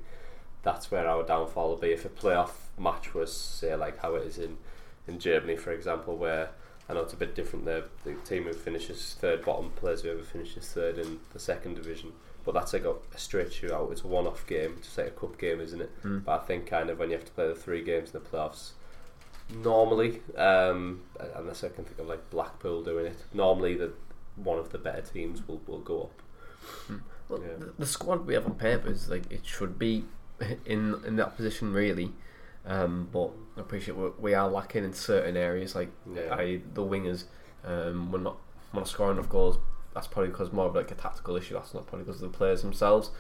that's 0.63 0.91
where 0.91 1.07
our 1.07 1.23
downfall 1.23 1.69
will 1.69 1.77
be 1.77 1.93
if 1.93 2.05
a 2.05 2.09
playoff 2.09 2.51
match 2.79 3.15
was 3.15 3.33
say 3.33 3.75
like 3.75 3.99
how 3.99 4.15
it 4.15 4.27
is 4.27 4.39
in 4.39 4.57
in 5.07 5.19
Germany, 5.19 5.57
for 5.57 5.73
example, 5.73 6.17
where 6.17 6.51
I 6.89 6.95
know 6.95 7.01
it's 7.01 7.13
a 7.13 7.17
bit 7.17 7.35
different. 7.35 7.65
there. 7.65 7.85
the 8.05 8.15
team 8.27 8.45
who 8.45 8.53
finishes 8.53 9.17
third 9.21 9.45
bottom 9.45 9.71
plays 9.71 10.03
whoever 10.03 10.23
finishes 10.23 10.69
third 10.69 10.99
in 10.99 11.19
the 11.33 11.39
second 11.39 11.75
division. 11.75 12.13
But 12.45 12.53
that's 12.55 12.73
like 12.73 12.85
a, 12.85 12.95
a 13.15 13.19
straight 13.19 13.49
shootout. 13.51 13.91
It's 13.91 14.03
a 14.03 14.07
one-off 14.07 14.47
game, 14.47 14.77
just 14.81 14.97
like 14.97 15.09
a 15.09 15.11
cup 15.11 15.37
game, 15.37 15.61
isn't 15.61 15.81
it? 15.81 15.91
But 16.25 16.43
I 16.43 16.45
think 16.45 16.67
kind 16.69 16.89
of 16.91 16.99
when 17.01 17.11
you 17.11 17.17
have 17.17 17.25
to 17.25 17.33
play 17.33 17.49
the 17.49 17.57
three 17.57 17.83
games 17.83 18.15
in 18.15 18.23
the 18.23 18.29
playoffs, 18.29 18.71
normally, 19.63 20.23
um, 20.37 21.03
unless 21.35 21.65
I 21.65 21.69
can 21.71 21.85
think 21.85 21.99
of 21.99 22.07
like 22.07 22.31
Blackpool 22.31 22.83
doing 22.83 23.07
it, 23.07 23.17
normally 23.35 23.75
the 23.77 23.93
one 24.37 24.59
of 24.59 24.71
the 24.71 24.79
better 24.79 25.01
teams 25.03 25.47
will, 25.49 25.61
will 25.67 25.79
go 25.81 26.03
up. 26.03 26.23
Well, 27.29 27.41
Yeah. 27.43 27.57
the, 27.59 27.73
the 27.79 27.87
squad 27.87 28.27
we 28.27 28.35
have 28.35 28.47
on 28.47 28.55
paper 28.55 28.89
is 28.91 29.09
like 29.09 29.31
it 29.33 29.45
should 29.45 29.79
be 29.79 30.05
in 30.67 31.03
in 31.07 31.17
that 31.17 31.37
position 31.37 31.73
really, 31.73 32.13
um, 32.67 33.09
but 33.13 33.31
I 33.57 33.61
appreciate 33.61 33.97
we 33.97 34.09
we 34.19 34.35
are 34.35 34.49
lacking 34.49 34.85
in 34.85 34.93
certain 34.93 35.37
areas 35.37 35.75
like 35.75 35.91
Yeah. 36.13 36.35
i.e. 36.37 36.63
the 36.75 36.83
wingers. 36.83 37.25
Um, 37.65 38.13
we're 38.13 38.21
not 38.21 38.37
we're 38.73 38.81
not 38.81 38.89
scoring 38.89 39.17
enough 39.19 39.29
goals. 39.29 39.59
That's 39.95 40.07
probably 40.07 40.31
because 40.31 40.53
more 40.53 40.67
of 40.67 40.75
like 40.75 40.91
a 40.91 40.95
tactical 40.95 41.37
issue. 41.37 41.55
That's 41.55 41.73
not 41.75 41.87
probably 41.87 42.05
because 42.05 42.21
of 42.23 42.31
the 42.33 42.37
players 42.37 42.63
themselves. 42.63 43.11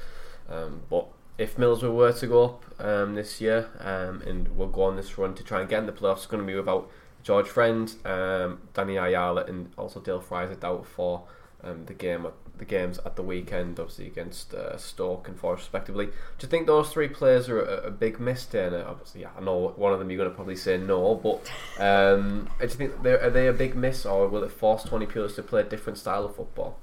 Um, 0.49 0.83
but 0.91 1.07
if 1.39 1.57
Middlesbrough 1.57 1.95
were 1.95 2.13
to 2.13 2.27
go 2.27 2.45
up 2.45 2.65
um, 2.81 3.15
this 3.15 3.41
year 3.41 3.69
um, 3.81 4.23
and 4.23 4.49
we'll 4.57 4.69
go 4.69 4.83
on 4.83 4.97
this 4.97 5.17
run 5.19 5.35
to 5.35 5.43
try 5.45 5.61
and 5.61 5.69
get 5.69 5.81
in 5.81 5.87
the 5.87 5.93
playoffs, 5.93 6.19
it's 6.19 6.27
going 6.27 6.43
to 6.43 6.47
be 6.47 6.55
without 6.55 6.91
George 7.23 7.49
Friend, 7.49 7.93
um, 8.05 8.61
Danny 8.75 8.97
Ayala, 8.97 9.45
and 9.45 9.71
also 9.77 10.01
Dael 10.01 10.21
Fry's 10.21 10.51
a 10.51 10.55
doubt 10.57 10.87
for 10.87 11.25
um, 11.65 11.85
the 11.87 11.95
game 11.95 12.25
at, 12.27 12.33
the 12.59 12.64
games 12.64 12.99
at 13.05 13.16
the 13.16 13.23
weekend, 13.23 13.79
obviously 13.79 14.07
against 14.07 14.55
uh, 14.55 14.77
Stoke 14.77 15.29
and 15.29 15.38
Forest 15.38 15.64
respectively. 15.64 16.07
Do 16.07 16.12
you 16.42 16.49
think 16.49 16.66
those 16.66 16.90
three 16.90 17.09
players 17.09 17.49
are 17.49 17.61
a, 17.61 17.88
a 17.88 17.90
big 17.90 18.19
miss, 18.19 18.47
Dana? 18.47 18.85
Obviously, 18.88 19.23
yeah, 19.23 19.31
I 19.37 19.40
know 19.42 19.75
one 19.77 19.92
of 19.92 19.99
them 19.99 20.11
you're 20.11 20.19
going 20.19 20.31
to 20.31 20.35
probably 20.35 20.57
say 20.57 20.77
no, 20.77 21.14
but 21.14 21.51
um, 21.83 22.49
do 22.59 22.64
you 22.64 22.71
think 22.71 23.03
they're, 23.03 23.23
are 23.23 23.31
they 23.31 23.47
a 23.47 23.53
big 23.53 23.75
miss, 23.75 24.07
or 24.07 24.29
will 24.29 24.42
it 24.42 24.51
force 24.51 24.85
Tony 24.85 25.07
Pulis 25.07 25.35
to 25.37 25.42
play 25.42 25.61
a 25.61 25.64
different 25.64 25.99
style 25.99 26.25
of 26.25 26.37
football? 26.37 26.79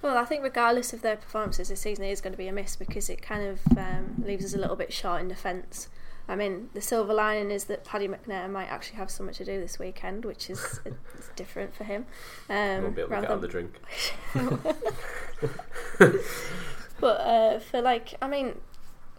Well, 0.00 0.16
I 0.16 0.24
think 0.24 0.44
regardless 0.44 0.92
of 0.92 1.02
their 1.02 1.16
performances 1.16 1.70
this 1.70 1.80
season, 1.80 2.04
it 2.04 2.12
is 2.12 2.20
going 2.20 2.32
to 2.32 2.38
be 2.38 2.46
a 2.46 2.52
miss 2.52 2.76
because 2.76 3.10
it 3.10 3.20
kind 3.20 3.42
of 3.42 3.60
um, 3.76 4.22
leaves 4.24 4.44
us 4.44 4.54
a 4.54 4.58
little 4.58 4.76
bit 4.76 4.92
short 4.92 5.20
in 5.20 5.28
defence. 5.28 5.88
I 6.28 6.36
mean, 6.36 6.68
the 6.74 6.82
silver 6.82 7.14
lining 7.14 7.50
is 7.50 7.64
that 7.64 7.84
Paddy 7.84 8.06
McNair 8.06 8.50
might 8.50 8.66
actually 8.66 8.98
have 8.98 9.10
something 9.10 9.34
to 9.34 9.44
do 9.44 9.58
this 9.60 9.78
weekend, 9.78 10.24
which 10.26 10.50
is 10.50 10.80
it's 10.84 11.30
different 11.36 11.74
for 11.74 11.84
him. 11.84 12.04
Um, 12.50 12.82
Won't 12.82 12.96
be 12.96 13.02
able 13.02 13.14
to 13.14 13.20
get 13.20 13.28
than- 13.28 13.40
the 13.40 13.48
drink. 13.48 13.78
But 17.00 17.20
uh, 17.20 17.58
for 17.60 17.80
like, 17.80 18.14
I 18.20 18.28
mean, 18.28 18.60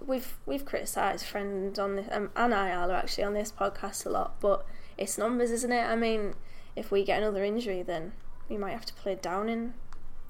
we've 0.05 0.37
we've 0.45 0.65
criticised 0.65 1.25
friend 1.25 1.77
on 1.79 1.95
this 1.95 2.07
um, 2.11 2.29
and 2.35 2.53
Ayala 2.53 2.95
actually 2.95 3.23
on 3.23 3.33
this 3.33 3.51
podcast 3.51 4.05
a 4.05 4.09
lot, 4.09 4.39
but 4.39 4.65
it's 4.97 5.17
numbers, 5.17 5.51
isn't 5.51 5.71
it? 5.71 5.83
I 5.83 5.95
mean, 5.95 6.33
if 6.75 6.91
we 6.91 7.03
get 7.03 7.21
another 7.21 7.43
injury, 7.43 7.81
then 7.81 8.13
we 8.49 8.57
might 8.57 8.71
have 8.71 8.85
to 8.85 8.93
play 8.93 9.17
Downing. 9.21 9.73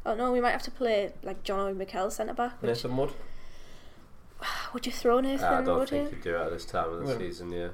Oh 0.05 0.15
no, 0.15 0.31
we 0.31 0.39
might 0.39 0.51
have 0.51 0.63
to 0.63 0.71
play 0.71 1.13
like 1.23 1.43
John 1.43 1.59
Obi 1.59 1.73
Mikel 1.79 2.11
centre 2.11 2.33
back. 2.33 2.61
Nathan 2.61 2.95
Wood? 2.95 3.13
Would 4.73 4.85
you 4.85 4.91
throw 4.91 5.19
Nathan? 5.19 5.39
Wood 5.41 5.49
here? 5.49 5.57
I 5.59 5.63
don't 5.63 5.79
would 5.79 5.89
think 5.89 6.09
you? 6.09 6.15
he'd 6.15 6.23
do 6.23 6.35
it 6.35 6.41
at 6.41 6.51
this 6.51 6.65
time 6.65 6.91
of 6.93 7.05
the 7.05 7.11
Yeah. 7.11 7.17
season. 7.17 7.51
Yeah, 7.51 7.67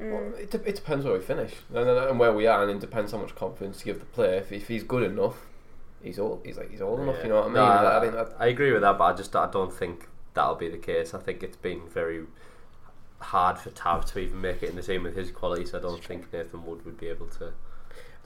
mm. 0.00 0.12
Well, 0.12 0.34
it, 0.38 0.50
de- 0.50 0.68
it 0.68 0.74
depends 0.76 1.04
where 1.04 1.14
we 1.14 1.20
finish 1.20 1.54
and, 1.70 1.88
and, 1.88 1.98
and 2.10 2.18
where 2.18 2.32
we 2.32 2.46
are, 2.46 2.62
and 2.62 2.70
it 2.70 2.80
depends 2.80 3.12
how 3.12 3.18
much 3.18 3.34
confidence 3.34 3.80
you 3.84 3.92
give 3.92 4.00
the 4.00 4.06
player. 4.06 4.36
If, 4.36 4.52
if 4.52 4.68
he's 4.68 4.82
good 4.84 5.02
enough, 5.02 5.46
he's 6.02 6.18
old. 6.18 6.42
He's 6.44 6.56
like 6.56 6.70
he's 6.70 6.82
old 6.82 7.00
enough. 7.00 7.22
You 7.22 7.28
know 7.30 7.36
what 7.36 7.44
I 7.44 7.46
mean? 7.46 7.54
No, 7.54 7.64
I, 7.64 7.98
I, 7.98 8.00
think 8.00 8.12
that, 8.14 8.36
I 8.38 8.46
agree 8.46 8.72
with 8.72 8.82
that, 8.82 8.98
but 8.98 9.04
I 9.04 9.12
just 9.16 9.34
I 9.36 9.50
don't 9.50 9.72
think 9.72 10.08
that'll 10.34 10.56
be 10.56 10.68
the 10.68 10.78
case. 10.78 11.14
I 11.14 11.18
think 11.20 11.42
it's 11.42 11.56
been 11.56 11.88
very 11.88 12.24
hard 13.20 13.56
for 13.58 13.70
Tav 13.70 14.04
to 14.12 14.18
even 14.18 14.40
make 14.40 14.62
it 14.62 14.70
in 14.70 14.76
the 14.76 14.82
team 14.82 15.04
with 15.04 15.16
his 15.16 15.30
qualities. 15.30 15.74
I 15.74 15.80
don't 15.80 16.02
think 16.04 16.32
Nathan 16.32 16.64
Wood 16.66 16.84
would 16.84 16.98
be 16.98 17.08
able 17.08 17.26
to, 17.28 17.38
to 17.38 17.52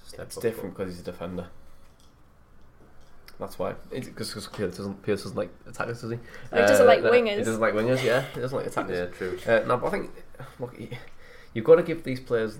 step 0.04 0.26
it's 0.26 0.36
up. 0.36 0.42
different 0.42 0.76
because 0.76 0.94
he's 0.94 1.02
a 1.02 1.04
defender. 1.10 1.48
That's 3.40 3.56
why. 3.58 3.74
Because 3.90 4.34
Pulis 4.34 4.76
doesn't 4.76 5.02
Pulis 5.02 5.22
doesn't 5.22 5.36
like 5.36 5.50
attackers, 5.66 6.00
does 6.00 6.10
he? 6.10 6.16
He 6.50 6.56
doesn't 6.56 6.86
like 6.86 7.02
that- 7.02 7.12
wingers. 7.12 7.38
He 7.38 7.44
doesn't 7.44 7.60
like 7.60 7.74
wingers. 7.74 8.02
Yeah, 8.02 8.24
he 8.34 8.40
doesn't 8.40 8.56
like 8.56 8.66
attackers. 8.66 8.98
Yeah, 8.98 9.06
true. 9.16 9.38
Uh, 9.46 9.60
no, 9.66 9.76
but 9.76 9.86
I 9.86 9.90
think 9.90 10.10
look, 10.58 10.74
you've 11.54 11.64
got 11.64 11.76
to 11.76 11.82
give 11.84 12.02
these 12.02 12.18
players 12.18 12.58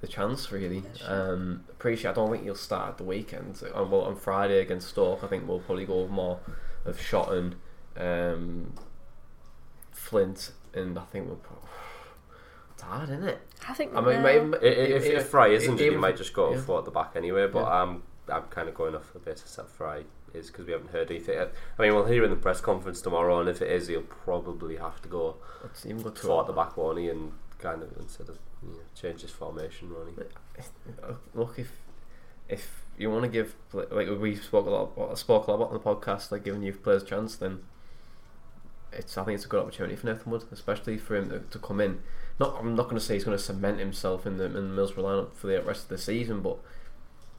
the 0.00 0.08
chance. 0.08 0.50
Really, 0.50 0.82
um, 1.06 1.62
appreciate. 1.70 2.10
I 2.10 2.14
don't 2.14 2.30
think 2.32 2.44
you'll 2.44 2.56
start 2.56 2.90
at 2.90 2.98
the 2.98 3.04
weekend. 3.04 3.62
On, 3.72 3.88
well, 3.90 4.00
on 4.02 4.16
Friday 4.16 4.60
against 4.60 4.88
Stoke, 4.88 5.22
I 5.22 5.28
think 5.28 5.46
we'll 5.46 5.60
probably 5.60 5.84
go 5.86 6.08
more 6.08 6.40
of 6.84 6.98
Shotton, 6.98 7.54
um, 7.96 8.74
Flint, 9.92 10.52
and 10.74 10.98
I 10.98 11.04
think 11.04 11.26
we'll. 11.28 11.36
Pro- 11.36 11.56
it's 12.74 12.82
hard, 12.82 13.08
isn't 13.10 13.24
it? 13.28 13.40
I 13.68 13.74
think. 13.74 13.94
I 13.94 14.00
mean, 14.00 14.16
uh, 14.16 14.22
maybe, 14.22 14.54
I- 14.56 14.60
If, 14.70 15.04
if 15.06 15.26
Fry 15.28 15.48
is 15.48 15.64
injured, 15.64 15.80
you 15.80 15.86
even- 15.92 16.00
might 16.00 16.16
just 16.16 16.32
go 16.34 16.52
yeah. 16.52 16.60
for 16.60 16.78
at 16.80 16.84
the 16.84 16.90
back 16.90 17.12
anyway. 17.14 17.46
But 17.46 17.60
Yeah. 17.60 17.82
I'm 17.82 18.02
I'm 18.28 18.42
kind 18.50 18.68
of 18.68 18.74
going 18.74 18.96
off 18.96 19.12
the 19.12 19.20
basis 19.20 19.54
that 19.54 19.68
Fry 19.68 20.02
is 20.36 20.48
because 20.48 20.66
we 20.66 20.72
haven't 20.72 20.90
heard 20.90 21.10
anything. 21.10 21.34
Yet. 21.34 21.52
I 21.78 21.82
mean, 21.82 21.94
we'll 21.94 22.04
hear 22.04 22.24
in 22.24 22.30
the 22.30 22.36
press 22.36 22.60
conference 22.60 23.00
tomorrow, 23.00 23.40
and 23.40 23.48
if 23.48 23.62
it 23.62 23.70
is, 23.70 23.88
he'll 23.88 24.02
probably 24.02 24.76
have 24.76 25.02
to 25.02 25.08
go 25.08 25.36
Let's 25.62 25.84
even 25.86 26.02
go 26.02 26.10
to 26.10 26.44
the 26.46 26.52
back, 26.52 26.76
won't 26.76 26.98
he? 26.98 27.08
And 27.08 27.32
kind 27.58 27.82
of 27.82 27.96
instead 27.98 28.28
of 28.28 28.38
you 28.62 28.70
know, 28.70 28.80
change 28.94 29.22
his 29.22 29.30
formation, 29.30 29.92
won't 29.92 30.10
he? 30.10 30.62
Uh, 31.02 31.14
look 31.34 31.58
if 31.58 31.70
if 32.48 32.84
you 32.98 33.10
want 33.10 33.24
to 33.24 33.28
give 33.28 33.54
like 33.72 34.08
we 34.08 34.36
spoke 34.36 34.66
a 34.66 34.70
lot 34.70 34.92
about, 34.96 35.18
spoke 35.18 35.46
a 35.46 35.50
lot 35.50 35.56
about 35.56 35.68
on 35.68 35.74
the 35.74 35.80
podcast 35.80 36.30
like 36.30 36.44
giving 36.44 36.62
youth 36.62 36.82
players 36.82 37.02
a 37.02 37.06
chance 37.06 37.36
then 37.36 37.60
it's 38.92 39.18
I 39.18 39.24
think 39.24 39.36
it's 39.36 39.44
a 39.44 39.48
good 39.48 39.60
opportunity 39.60 39.96
for 39.96 40.06
Nathan 40.06 40.30
Wood 40.30 40.44
especially 40.50 40.96
for 40.96 41.16
him 41.16 41.28
to, 41.30 41.40
to 41.40 41.58
come 41.58 41.80
in 41.80 42.00
not 42.38 42.56
I'm 42.58 42.74
not 42.74 42.84
going 42.84 42.96
to 42.96 43.00
say 43.04 43.14
he's 43.14 43.24
going 43.24 43.36
to 43.36 43.42
cement 43.42 43.80
himself 43.80 44.26
in 44.26 44.36
the 44.38 44.44
in 44.44 44.52
the 44.54 44.60
Middlesbrough 44.82 44.96
lineup 44.96 45.34
for 45.34 45.48
the 45.48 45.60
rest 45.62 45.84
of 45.84 45.88
the 45.88 45.98
season 45.98 46.40
but 46.40 46.58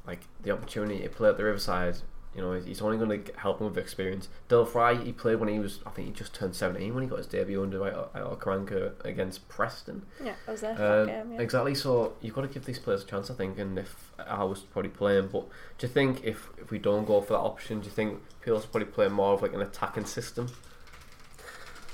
like 0.06 0.22
the 0.42 0.52
opportunity 0.52 1.02
to 1.02 1.10
play 1.10 1.30
at 1.30 1.38
the 1.38 1.44
Riverside 1.44 1.98
you 2.36 2.42
know 2.42 2.52
he's 2.54 2.82
only 2.82 2.98
going 2.98 3.24
to 3.24 3.34
help 3.38 3.60
him 3.60 3.68
with 3.68 3.78
experience 3.78 4.28
Dael 4.48 4.66
Fry 4.66 4.96
he 4.96 5.12
played 5.12 5.36
when 5.40 5.50
he 5.50 5.60
was 5.60 5.80
I 5.86 5.90
think 5.92 6.08
he 6.08 6.14
just 6.14 6.34
turned 6.34 6.56
17 6.56 6.94
when 6.94 7.04
he 7.04 7.10
got 7.10 7.18
his 7.18 7.28
debut 7.28 7.62
under 7.64 7.80
Karanka 7.80 8.94
against 9.06 9.48
Preston 9.50 10.04
yeah, 10.24 10.34
I 10.48 10.52
was 10.52 10.62
there 10.62 10.76
for 10.76 10.84
uh, 10.84 11.06
that 11.06 11.08
game. 11.08 11.34
Yeah. 11.34 11.42
Exactly. 11.42 11.76
So 11.76 12.14
you've 12.22 12.36
got 12.36 12.42
to 12.42 12.48
give 12.48 12.66
these 12.66 12.80
players 12.80 13.04
a 13.04 13.06
chance, 13.06 13.30
I 13.30 13.34
think. 13.34 13.58
And 13.60 13.78
if 13.78 14.12
I 14.26 14.44
was 14.44 14.62
probably 14.62 14.90
playing, 14.90 15.30
but 15.32 15.48
do 15.78 15.88
you 15.88 15.94
think 15.94 16.24
if, 16.24 16.50
if 16.58 16.72
we 16.72 16.80
don't 16.80 17.06
go 17.06 17.22
for 17.22 17.34
that 17.34 17.40
option, 17.40 17.80
do 17.80 17.86
you 17.86 17.92
think 17.92 18.20
Peel's 18.42 18.66
probably 18.66 18.88
playing 18.88 19.14
more 19.14 19.34
of 19.34 19.42
like 19.42 19.54
an 19.54 19.62
attacking 19.62 20.06
system? 20.06 20.48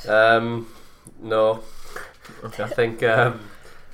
Um, 0.08 0.68
no, 1.22 1.62
Okay. 2.44 2.64
I 2.64 2.68
think 2.68 3.04
um, 3.04 3.40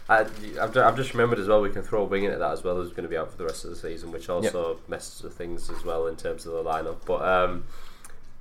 I, 0.10 0.22
I've, 0.60 0.76
I've 0.76 0.96
just 0.96 1.14
remembered 1.14 1.38
as 1.38 1.48
well. 1.48 1.62
We 1.62 1.70
can 1.70 1.84
throw 1.84 2.02
a 2.02 2.06
wing 2.06 2.24
into 2.24 2.40
that 2.40 2.52
as 2.52 2.64
well. 2.64 2.76
Who's 2.76 2.90
going 2.90 3.04
to 3.04 3.10
be 3.10 3.18
out 3.18 3.32
for 3.32 3.38
the 3.38 3.46
rest 3.46 3.64
of 3.64 3.70
the 3.70 3.76
season, 3.76 4.12
which 4.12 4.28
also 4.28 4.80
messes 4.88 5.22
with 5.22 5.38
things 5.38 5.70
as 5.70 5.86
well 5.86 6.08
in 6.08 6.16
terms 6.16 6.48
of 6.48 6.54
the 6.54 6.64
lineup. 6.64 6.98
But 7.06 7.22
um, 7.22 7.66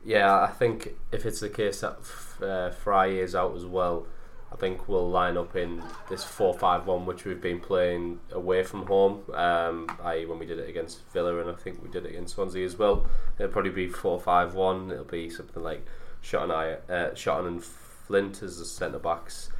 yeah, 0.04 0.40
I 0.40 0.48
think 0.48 0.94
if 1.12 1.26
it's 1.26 1.40
the 1.40 1.50
case 1.50 1.82
that 1.82 1.98
f- 2.00 2.42
uh, 2.42 2.70
Fry 2.70 3.08
is 3.08 3.34
out 3.34 3.54
as 3.54 3.66
well, 3.66 4.06
I 4.50 4.56
think 4.56 4.88
we'll 4.88 5.10
line 5.10 5.36
up 5.36 5.56
in 5.56 5.82
this 6.08 6.24
four-five-one, 6.24 7.04
which 7.04 7.26
we've 7.26 7.40
been 7.40 7.60
playing 7.60 8.20
away 8.32 8.62
from 8.62 8.86
home. 8.86 9.24
Um, 9.34 9.94
i.e. 10.04 10.24
when 10.24 10.38
we 10.38 10.46
did 10.46 10.58
it 10.58 10.70
against 10.70 11.06
Villa, 11.12 11.38
and 11.38 11.50
I 11.50 11.54
think 11.54 11.82
we 11.82 11.90
did 11.90 12.06
it 12.06 12.12
against 12.12 12.34
Swansea 12.34 12.64
as 12.64 12.78
well. 12.78 13.06
It'll 13.38 13.52
probably 13.52 13.72
be 13.72 13.88
four-five-one. 13.88 14.90
It'll 14.90 15.04
be 15.04 15.28
something 15.28 15.62
like 15.62 15.84
Shot 16.22 16.44
and 16.44 16.52
uh, 16.52 17.14
Shotton 17.14 17.46
and 17.46 17.62
Flint 17.62 18.42
as 18.42 18.58
the 18.58 18.64
centre 18.64 18.98
backs. 18.98 19.50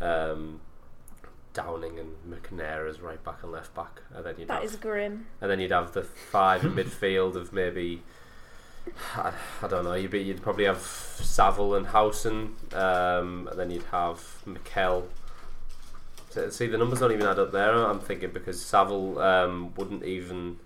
Um, 0.00 0.62
Downing 1.52 1.98
and 1.98 2.10
McNair 2.28 2.88
as 2.88 3.00
right 3.00 3.22
back 3.24 3.42
and 3.42 3.50
left 3.52 3.74
back, 3.74 4.02
and 4.14 4.24
then 4.24 4.34
you'd 4.38 4.48
That 4.48 4.62
have 4.62 4.64
is 4.70 4.76
grim. 4.76 5.26
and 5.40 5.50
then 5.50 5.60
you'd 5.60 5.70
have 5.72 5.92
the 5.92 6.02
five 6.02 6.64
in 6.64 6.72
midfield 6.76 7.34
of 7.34 7.52
maybe 7.52 8.02
I, 9.16 9.32
I 9.62 9.66
don't 9.68 9.84
know. 9.84 9.94
You'd 9.94 10.10
be, 10.10 10.20
you'd 10.20 10.42
probably 10.42 10.64
have 10.64 10.80
Saville 10.80 11.74
and 11.74 11.86
Howson, 11.88 12.54
um, 12.72 13.48
and 13.50 13.58
then 13.58 13.70
you'd 13.70 13.82
have 13.90 14.22
Mikel. 14.46 15.08
So, 16.30 16.48
see, 16.50 16.66
the 16.66 16.78
numbers 16.78 17.00
don't 17.00 17.12
even 17.12 17.26
add 17.26 17.38
up 17.38 17.52
there. 17.52 17.72
I'm 17.72 18.00
thinking 18.00 18.30
because 18.30 18.60
Saville 18.64 19.18
um, 19.18 19.74
wouldn't 19.76 20.04
even 20.04 20.58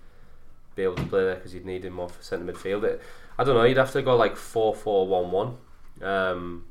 be 0.75 0.83
able 0.83 0.95
to 0.95 1.03
play 1.03 1.23
there 1.23 1.35
because 1.35 1.53
you'd 1.53 1.65
need 1.65 1.85
him 1.85 1.93
more 1.93 2.09
for 2.09 2.21
centre 2.21 2.51
midfield. 2.51 2.83
It, 2.83 3.01
I 3.37 3.43
don't 3.43 3.55
know. 3.55 3.63
You'd 3.63 3.77
have 3.77 3.91
to 3.93 4.01
go 4.01 4.15
like 4.15 4.35
four 4.35 4.75
four 4.75 5.07
one 5.07 5.31
one, 5.31 5.57
um, 6.01 6.65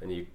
and 0.00 0.12
you. 0.12 0.26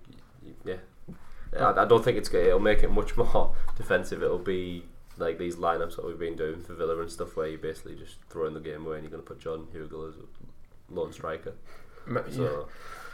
I, 1.59 1.83
I 1.83 1.85
don't 1.85 2.03
think 2.03 2.17
it's 2.17 2.33
it'll 2.33 2.59
make 2.59 2.83
it 2.83 2.91
much 2.91 3.15
more 3.17 3.53
defensive. 3.77 4.23
It'll 4.23 4.37
be 4.37 4.83
like 5.17 5.37
these 5.37 5.55
lineups 5.55 5.95
that 5.95 6.05
we've 6.05 6.19
been 6.19 6.35
doing 6.35 6.61
for 6.61 6.73
Villa 6.73 6.99
and 6.99 7.09
stuff, 7.09 7.35
where 7.35 7.47
you 7.47 7.57
basically 7.57 7.95
just 7.95 8.17
throwing 8.29 8.53
the 8.53 8.59
game 8.59 8.85
away 8.85 8.97
and 8.97 9.03
you're 9.03 9.11
going 9.11 9.23
to 9.23 9.27
put 9.27 9.39
John 9.39 9.67
Hugill 9.73 10.09
as 10.09 10.15
a 10.15 10.93
lone 10.93 11.13
striker. 11.13 11.53
So 12.31 12.67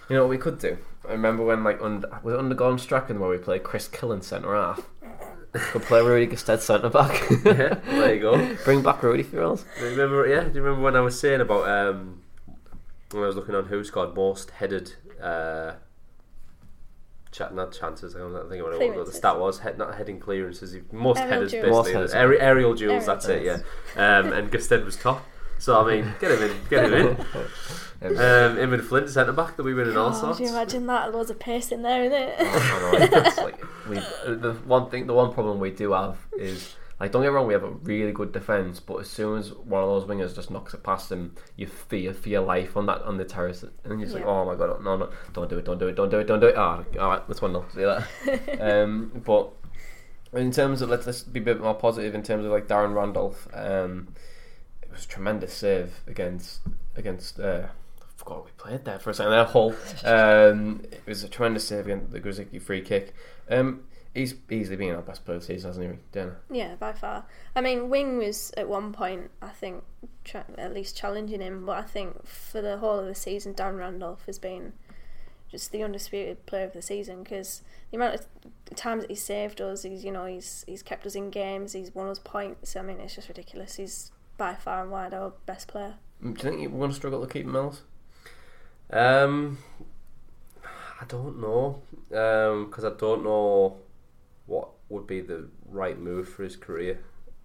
You 0.10 0.16
know 0.16 0.24
what 0.24 0.30
we 0.30 0.38
could 0.38 0.60
do? 0.60 0.78
I 1.08 1.12
remember 1.12 1.44
when 1.44 1.64
like 1.64 1.82
under, 1.82 2.10
was 2.24 2.34
it 2.34 2.40
under 2.40 2.56
Gordon 2.56 2.80
Strachan 2.80 3.20
where 3.20 3.30
we 3.30 3.38
played 3.38 3.64
Chris 3.64 3.88
Killen 3.88 4.24
centre 4.24 4.56
half. 4.56 4.82
could 5.54 5.84
play 5.84 6.02
Rudy 6.02 6.28
Gestede 6.28 6.60
centre 6.60 6.90
back. 6.90 7.30
yeah, 7.46 7.76
there 7.76 8.14
you 8.14 8.22
go. 8.22 8.56
Bring 8.64 8.82
back 8.82 9.02
Rudy 9.04 9.24
for 9.24 9.44
us. 9.44 9.66
Do 9.78 9.86
you 9.86 9.92
remember? 9.92 10.28
Yeah, 10.28 10.44
do 10.44 10.56
you 10.56 10.62
remember 10.62 10.84
when 10.84 10.96
I 10.96 11.02
was 11.02 11.20
saying 11.20 11.42
about 11.42 11.68
um, 11.70 12.22
when 13.12 13.24
I 13.24 13.28
was 13.28 13.36
looking 13.36 13.56
on 13.56 13.66
who 13.66 13.84
scored 13.84 14.16
most 14.16 14.52
headed? 14.52 14.94
Uh, 15.22 15.74
Chat, 17.32 17.54
not 17.54 17.72
chances. 17.72 18.16
I 18.16 18.20
don't 18.20 18.50
think 18.50 18.64
what, 18.64 18.74
it 18.74 18.90
was, 18.90 18.98
what 18.98 19.06
the 19.06 19.12
stat 19.14 19.40
was. 19.40 19.60
Head, 19.60 19.78
not 19.78 19.96
heading 19.96 20.20
clearances. 20.20 20.76
Most 20.92 21.20
Aerial 21.20 21.34
headers, 21.34 21.52
duels. 21.52 21.64
basically. 21.64 21.72
Most 21.74 21.94
headers, 21.94 22.14
Aer- 22.16 22.40
aerial 22.42 22.74
duels. 22.74 22.92
Aerial 22.92 23.06
that's 23.06 23.26
it. 23.28 23.44
Yeah. 23.44 23.58
duels. 23.58 23.66
Um, 24.26 24.34
and 24.34 24.52
Gestede 24.52 24.84
was 24.84 24.96
top. 24.96 25.24
So 25.60 25.80
I 25.80 25.96
mean, 25.96 26.14
get 26.20 26.32
him 26.32 26.42
in. 26.50 26.58
Get 26.70 26.86
him 26.86 26.94
in. 26.94 27.18
Um, 28.02 28.58
him 28.58 28.72
and 28.74 28.82
Flint 28.82 29.10
centre 29.10 29.34
back. 29.34 29.58
They'll 29.58 29.66
be 29.66 29.74
winning 29.74 29.98
all 29.98 30.12
Oh, 30.12 30.14
sorts. 30.14 30.38
do 30.38 30.46
you 30.46 30.50
imagine 30.52 30.88
that? 30.88 31.14
Loads 31.14 31.30
of 31.32 31.38
pace 31.38 31.70
in 31.70 31.82
there, 31.82 32.06
isn't 32.06 32.18
it? 32.18 32.36
I 32.40 33.08
know, 33.38 33.44
like 33.44 33.62
we, 33.90 33.96
the 34.36 34.54
one 34.66 34.90
thing, 34.90 35.06
the 35.06 35.14
one 35.14 35.34
problem 35.34 35.60
we 35.60 35.72
do 35.72 35.92
have 35.92 36.16
is 36.38 36.78
like 37.00 37.12
don't 37.12 37.22
get 37.22 37.30
me 37.30 37.36
wrong, 37.36 37.48
we 37.48 37.54
have 37.54 37.64
a 37.64 37.70
really 37.70 38.12
good 38.12 38.32
defense, 38.32 38.80
but 38.80 38.98
as 38.98 39.10
soon 39.10 39.40
as 39.40 39.54
one 39.54 39.82
of 39.82 39.90
those 39.90 40.04
wingers 40.04 40.36
just 40.36 40.52
knocks 40.52 40.74
it 40.74 40.84
past 40.84 41.10
them, 41.10 41.36
you 41.56 41.66
fear 41.66 42.14
for 42.14 42.30
your 42.30 42.42
life 42.42 42.76
on 42.76 42.86
that 42.88 43.02
on 43.04 43.18
the 43.18 43.24
terrace, 43.26 43.64
and 43.64 44.00
you're 44.00 44.02
just 44.02 44.14
like, 44.14 44.26
oh 44.26 44.46
my 44.46 44.56
god, 44.56 44.84
no, 44.84 44.98
no, 44.98 45.10
don't 45.34 45.50
do 45.50 45.58
it, 45.58 45.66
don't 45.66 45.78
do 45.78 45.88
it, 45.88 45.96
don't 45.96 46.10
do 46.10 46.20
it, 46.20 46.26
don't 46.26 46.42
do 46.42 46.48
it. 46.48 46.56
Ah, 46.58 46.84
all 47.00 47.10
right, 47.10 47.22
let's 47.28 47.42
one 47.42 47.54
nil. 47.54 47.66
See 47.74 47.84
that. 47.84 48.60
um, 48.84 49.22
but 49.26 49.52
in 50.34 50.52
terms 50.52 50.82
of 50.82 50.90
let's, 50.90 51.06
let's 51.06 51.24
be 51.24 51.40
a 51.40 51.44
bit 51.44 51.62
more 51.62 51.74
positive 51.74 52.14
in 52.14 52.24
terms 52.24 52.46
of 52.46 52.52
like 52.52 52.68
Darren 52.68 52.94
Randolph. 52.94 53.48
Um, 53.54 54.10
it 54.82 54.92
was 54.92 55.06
a 55.06 55.08
tremendous 55.08 55.54
save 55.54 56.04
against 56.08 56.60
against. 56.98 57.40
Uh, 57.40 57.68
I 58.02 58.06
forgot 58.18 58.44
we 58.44 58.52
played 58.58 58.84
there 58.84 59.00
for 59.00 59.12
a 59.12 59.14
second. 59.14 59.32
There, 59.32 59.46
Hull. 59.46 59.74
Um, 60.04 60.82
it 60.92 61.02
was 61.06 61.24
a 61.24 61.30
tremendous 61.30 61.66
save 61.66 61.86
against 61.86 62.12
the 62.12 62.20
Grosicki 62.20 62.62
free 62.62 62.82
kick. 62.82 63.14
Um, 63.50 63.86
he's 64.20 64.36
easily 64.50 64.76
been 64.78 64.96
our 64.96 65.02
best 65.02 65.26
player 65.26 65.40
this 65.40 65.48
season, 65.48 65.70
hasn't 65.70 65.92
he, 65.92 65.98
Dana? 66.12 66.36
Yeah, 66.52 66.76
by 66.76 66.94
far. 66.94 67.26
I 67.56 67.62
mean, 67.62 67.90
Wing 67.90 68.18
was 68.18 68.52
at 68.58 68.68
one 68.68 68.94
point, 68.94 69.32
I 69.42 69.50
think, 69.50 69.84
tra- 70.24 70.46
at 70.58 70.74
least 70.74 70.98
challenging 70.98 71.42
him, 71.42 71.66
but 71.66 71.78
I 71.78 71.82
think 71.84 72.26
for 72.26 72.62
the 72.62 72.78
whole 72.78 73.00
of 73.00 73.06
the 73.06 73.16
season, 73.16 73.54
Dan 73.54 73.78
Randolph 73.78 74.26
has 74.26 74.38
been 74.40 74.74
just 75.50 75.72
the 75.72 75.84
undisputed 75.84 76.46
player 76.46 76.66
of 76.66 76.74
the 76.74 76.82
season 76.82 77.24
because 77.24 77.64
the 77.90 77.98
amount 77.98 78.16
of 78.16 78.76
times 78.76 79.02
that 79.04 79.10
he's 79.10 79.24
saved 79.24 79.60
us, 79.62 79.82
he's 79.84 80.06
you 80.06 80.12
know 80.12 80.26
he's 80.26 80.64
he's 80.68 80.84
kept 80.84 81.06
us 81.08 81.16
in 81.16 81.32
games, 81.32 81.74
he's 81.74 81.94
won 81.96 82.08
us 82.08 82.20
points. 82.20 82.76
I 82.76 82.82
mean, 82.84 83.00
it's 83.00 83.16
just 83.16 83.28
ridiculous. 83.28 83.76
He's 83.76 84.12
by 84.38 84.54
far 84.54 84.84
and 84.84 84.92
wide 84.92 85.14
our 85.14 85.34
best 85.46 85.68
player. 85.68 85.96
Mm, 86.24 86.38
Do 86.38 86.48
you 86.48 86.58
think 86.58 86.72
we're 86.72 86.80
going 86.80 86.92
to 86.92 86.96
struggle 86.96 87.26
to 87.26 87.32
keep 87.34 87.46
Mills? 87.46 87.82
Um, 88.92 89.58
I 90.64 91.06
don't 91.08 91.40
know 91.40 91.82
because 92.10 92.84
I 92.84 92.92
don't 92.92 93.24
know 93.24 93.78
what 94.50 94.70
would 94.90 95.06
be 95.06 95.22
the 95.22 95.48
right 95.66 95.98
move 96.00 96.28
for 96.28 96.44
his 96.44 96.56
career 96.56 97.00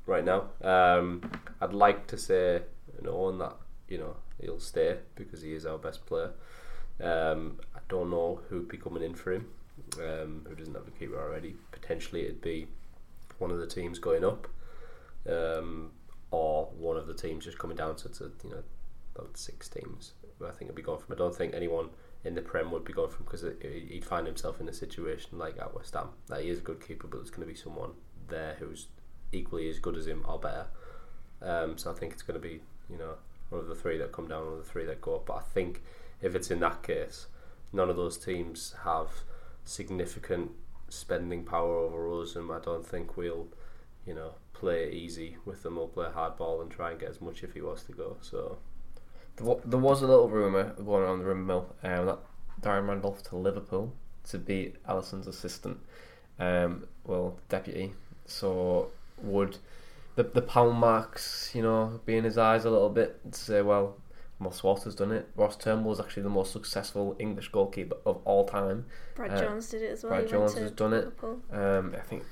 right 0.07 0.25
now. 0.25 0.49
Um, 0.63 1.31
I'd 1.61 1.75
like 1.75 2.07
to 2.09 2.19
say 2.19 2.63
no, 3.03 3.29
and 3.29 3.41
that 3.41 3.57
you 3.89 3.99
know 3.99 4.17
he'll 4.41 4.59
stay 4.59 4.97
because 5.15 5.43
he 5.43 5.53
is 5.53 5.67
our 5.67 5.79
best 5.79 6.07
player. 6.07 6.33
Um, 7.03 7.61
I 7.75 7.81
don't 7.89 8.11
know 8.11 8.41
who'd 8.49 8.69
be 8.69 8.79
coming 8.79 9.03
in 9.03 9.15
for 9.15 9.33
him. 9.33 9.47
Um, 9.99 10.47
who 10.49 10.55
doesn't 10.55 10.75
have 10.75 10.89
a 10.89 10.91
keeper 10.93 11.21
already? 11.21 11.57
Potentially, 11.71 12.23
it'd 12.23 12.41
be 12.41 12.67
one 13.39 13.51
of 13.51 13.59
the 13.59 13.67
teams 13.67 13.99
going 13.99 14.25
up, 14.25 14.49
um, 15.29 15.91
or 16.31 16.67
one 16.79 16.97
of 16.97 17.07
the 17.07 17.15
teams 17.15 17.45
just 17.45 17.59
coming 17.59 17.77
down. 17.77 17.99
So 17.99 18.09
a, 18.25 18.47
you 18.47 18.55
know 18.55 18.63
about 19.15 19.37
six 19.37 19.69
teams. 19.69 20.13
I 20.43 20.51
think 20.51 20.63
it'd 20.63 20.75
be 20.75 20.83
going 20.83 21.01
from. 21.01 21.15
I 21.15 21.19
don't 21.19 21.37
think 21.37 21.55
anyone 21.55 21.91
in 22.25 22.35
the 22.35 22.43
Prem 22.43 22.71
would 22.71 22.85
be 22.85 22.93
going 22.93 23.11
from 23.11 23.25
because 23.25 23.45
he'd 23.61 24.05
find 24.05 24.27
himself 24.27 24.61
in 24.61 24.69
a 24.69 24.73
situation 24.73 25.39
like 25.39 25.59
at 25.59 25.75
West 25.75 25.95
Ham 25.95 26.09
that 26.29 26.41
he 26.43 26.49
is 26.49 26.59
a 26.59 26.63
good 26.63 26.85
keeper, 26.85 27.07
but 27.07 27.19
there's 27.19 27.31
going 27.31 27.47
to 27.47 27.53
be 27.53 27.59
someone 27.59 27.91
there 28.29 28.57
who's 28.59 28.87
equally 29.33 29.69
as 29.69 29.79
good 29.79 29.97
as 29.97 30.07
him 30.07 30.25
or 30.27 30.39
better. 30.39 30.67
Um, 31.43 31.77
so 31.77 31.91
I 31.91 31.95
think 31.95 32.13
it's 32.13 32.23
going 32.23 32.41
to 32.41 32.47
be 32.47 32.61
you 32.89 32.97
know 32.97 33.15
one 33.51 33.61
of 33.61 33.69
the 33.69 33.75
three 33.75 33.99
that 33.99 34.13
come 34.13 34.29
down, 34.29 34.45
one 34.45 34.53
of 34.55 34.65
the 34.65 34.71
three 34.71 34.87
that 34.87 35.03
go 35.03 35.17
up. 35.17 35.27
But 35.27 35.35
I 35.35 35.43
think 35.43 35.83
if 36.23 36.35
it's 36.35 36.51
in 36.51 36.61
that 36.61 36.83
case, 36.83 37.27
none 37.73 37.91
of 37.91 37.97
those 37.97 38.17
teams 38.17 38.75
have 38.85 39.09
significant 39.65 40.53
spending 40.89 41.45
power 41.45 41.77
over 41.77 42.23
us, 42.23 42.37
and 42.37 42.51
I 42.51 42.59
don't 42.59 42.87
think 42.87 43.17
we'll 43.17 43.49
you 44.07 44.15
know 44.15 44.33
play 44.55 44.91
easy 44.91 45.37
with 45.45 45.63
them. 45.63 45.77
We'll 45.77 45.89
play 45.89 46.07
hardball 46.07 46.63
and 46.63 46.71
try 46.71 46.93
and 46.93 47.01
get 47.01 47.11
as 47.11 47.21
much 47.21 47.43
if 47.43 47.53
he 47.53 47.61
was 47.61 47.83
to 47.85 47.93
go. 47.93 48.17
So 48.23 48.59
There 49.37 49.57
there 49.65 49.79
was 49.79 50.03
a 50.03 50.07
little 50.07 50.29
rumour 50.29 50.75
going 50.75 51.03
around 51.03 51.19
the 51.21 51.25
rumour 51.25 51.45
mill 51.45 51.75
um, 51.83 52.07
that 52.07 52.19
Darren 52.61 52.89
Randolph 52.89 53.23
to 53.25 53.37
Liverpool 53.37 53.93
to 54.31 54.39
be 54.39 54.73
Alisson's 54.89 55.27
assistant, 55.27 55.79
um, 56.39 56.87
well, 57.05 57.39
deputy. 57.49 57.93
So 58.27 58.89
would 59.23 59.59
the 60.17 60.23
the 60.23 60.43
pound 60.43 60.79
marks, 60.79 61.51
you 61.55 61.63
know, 61.63 62.01
be 62.07 62.17
in 62.17 62.25
his 62.25 62.39
eyes 62.39 62.65
a 62.65 62.71
little 62.71 62.89
bit 62.89 63.21
to 63.33 63.39
say, 63.39 63.63
well, 63.63 63.97
Moss 64.39 64.63
Walter's 64.63 64.95
done 64.95 65.13
it. 65.13 65.29
Ross 65.37 65.57
Turnbull 65.57 65.93
is 65.93 66.01
actually 66.01 66.23
the 66.23 66.29
most 66.31 66.53
successful 66.53 67.17
English 67.19 67.49
goalkeeper 67.49 67.97
of 68.07 68.21
all 68.25 68.45
time. 68.45 68.87
Brad 69.15 69.33
Uh, 69.33 69.41
Jones 69.41 69.69
did 69.69 69.83
it 69.83 69.91
as 69.93 70.03
well. 70.03 70.11
Brad 70.13 70.25
he 70.25 70.31
Jones 70.31 70.55
has 70.55 70.71
done 70.71 70.93
it. 70.93 71.13
Um, 71.53 71.95
I 71.97 72.01
think 72.01 72.25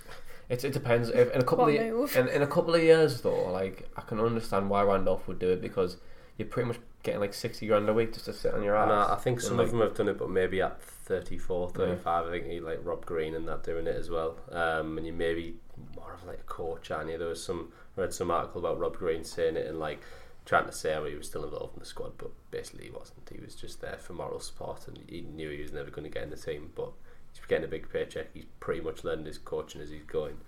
it, 0.49 0.65
it 0.65 0.73
depends. 0.73 1.09
If, 1.09 1.33
in 1.33 1.41
a 1.41 1.45
couple 1.45 1.67
of 1.67 1.75
in, 1.75 2.29
in 2.29 2.43
a 2.43 2.47
couple 2.47 2.75
of 2.75 2.83
years 2.83 3.21
though, 3.21 3.51
like 3.51 3.89
I 3.97 4.03
can 4.03 4.21
understand 4.21 4.71
why 4.71 4.83
Randolph 4.83 5.27
would 5.29 5.39
do 5.39 5.51
it 5.51 5.61
because 5.61 5.97
you're 6.37 6.49
pretty 6.49 6.69
much 6.69 6.79
getting 7.03 7.21
like 7.21 7.35
sixty 7.35 7.67
grand 7.67 7.89
a 7.89 7.95
week 7.95 8.13
just 8.13 8.27
to 8.27 8.33
sit 8.33 8.55
on 8.55 8.63
your 8.63 8.77
ass. 8.77 9.11
I, 9.11 9.15
I 9.15 9.17
think 9.17 9.41
some 9.41 9.57
like, 9.57 9.67
of 9.67 9.73
them 9.73 9.81
have 9.81 9.95
done 9.95 10.09
it, 10.09 10.19
but 10.19 10.31
maybe 10.31 10.63
at 10.63 10.81
34, 10.81 11.71
35, 11.71 12.27
I 12.27 12.31
think 12.31 12.47
he 12.47 12.61
like 12.61 12.81
Rob 12.83 13.05
Green 13.05 13.35
and 13.35 13.47
that 13.49 13.65
doing 13.65 13.87
it 13.87 13.97
as 13.97 14.09
well. 14.09 14.37
Um, 14.51 14.99
and 14.99 15.07
you 15.07 15.13
maybe 15.13 15.57
more 15.97 16.15
of 16.15 16.25
like 16.25 16.41
a 16.41 16.45
coach, 16.45 16.91
and 16.91 17.11
you 17.11 17.19
there 17.19 17.29
was 17.29 17.43
some 17.43 17.73
read 17.97 18.15
some 18.15 18.31
article 18.31 18.61
about 18.61 18.79
Rob 18.79 18.97
Green 18.97 19.25
saying 19.25 19.57
it 19.57 19.67
and 19.67 19.79
like 19.79 20.01
trying 20.45 20.67
to 20.67 20.73
say 20.73 20.93
how 20.93 21.05
he 21.05 21.15
was 21.15 21.29
still 21.29 21.45
involved 21.45 21.75
in 21.75 21.81
the 21.81 21.87
squad, 21.87 22.13
but 22.19 22.31
basically 22.51 22.85
he 22.85 22.91
wasn't. 22.91 23.29
He 23.33 23.41
was 23.41 23.55
just 23.55 23.81
there 23.81 23.99
for 23.99 24.13
moral 24.13 24.41
support, 24.41 24.89
and 24.89 24.99
he 25.09 25.21
knew 25.21 25.51
he 25.51 25.63
was 25.63 25.73
never 25.73 25.91
going 25.91 26.05
to 26.05 26.11
get 26.11 26.25
in 26.25 26.31
the 26.31 26.37
team. 26.37 26.71
But 26.75 26.93
he's 27.33 27.45
getting 27.47 27.65
a 27.65 27.69
big 27.69 27.91
paycheck. 27.93 28.29
He's 28.35 28.47
pretty 28.61 28.81
much 28.81 29.05
learning 29.05 29.27
his 29.27 29.39
coaching 29.39 29.81
as 29.81 29.91
he's 29.91 30.05
going. 30.05 30.39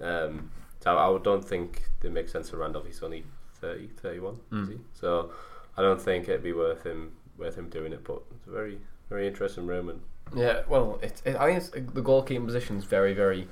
Um, 0.00 0.50
so 0.80 0.96
I 0.96 1.18
don't 1.22 1.44
think 1.44 1.84
it 2.02 2.12
makes 2.12 2.32
sense 2.32 2.50
for 2.50 2.58
Randolph. 2.58 2.86
He's 2.86 3.02
only 3.02 3.24
30, 3.54 3.88
31, 3.96 4.40
is 4.52 4.68
he? 4.68 4.78
So 4.94 5.32
I 5.78 5.82
don't 5.82 6.00
think 6.02 6.28
it'd 6.28 6.42
be 6.42 6.52
worth 6.52 6.84
him 6.84 7.12
worth 7.36 7.56
him 7.56 7.68
doing 7.68 7.92
it. 7.92 8.02
But 8.02 8.22
it's 8.34 8.46
a 8.48 8.50
very 8.50 8.80
very 9.08 9.28
interesting 9.28 9.66
room, 9.66 9.88
and 9.88 10.00
Yeah, 10.36 10.62
well, 10.68 10.98
it's 11.02 11.22
it, 11.24 11.36
I 11.36 11.46
think 11.46 11.58
it's, 11.58 11.70
the 11.70 12.02
goalkeeping 12.02 12.44
position 12.44 12.76
is 12.76 12.84
very 12.84 13.14
very. 13.14 13.48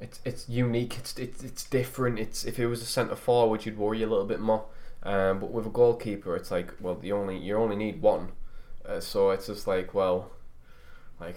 It's 0.00 0.20
it's 0.24 0.48
unique. 0.48 0.96
It's 0.98 1.18
it's 1.18 1.44
it's 1.44 1.64
different. 1.64 2.18
It's 2.18 2.44
if 2.44 2.58
it 2.58 2.66
was 2.66 2.80
a 2.80 2.86
centre 2.86 3.16
forward, 3.16 3.66
you'd 3.66 3.76
worry 3.76 4.02
a 4.02 4.06
little 4.06 4.24
bit 4.24 4.40
more. 4.40 4.64
Um, 5.02 5.40
but 5.40 5.50
with 5.50 5.66
a 5.66 5.70
goalkeeper, 5.70 6.34
it's 6.36 6.50
like 6.50 6.72
well, 6.80 6.98
you 7.02 7.14
only 7.14 7.36
you 7.36 7.56
only 7.56 7.76
need 7.76 8.00
one. 8.00 8.32
Uh, 8.86 9.00
so 9.00 9.30
it's 9.30 9.46
just 9.46 9.66
like 9.66 9.92
well, 9.92 10.32
like 11.20 11.36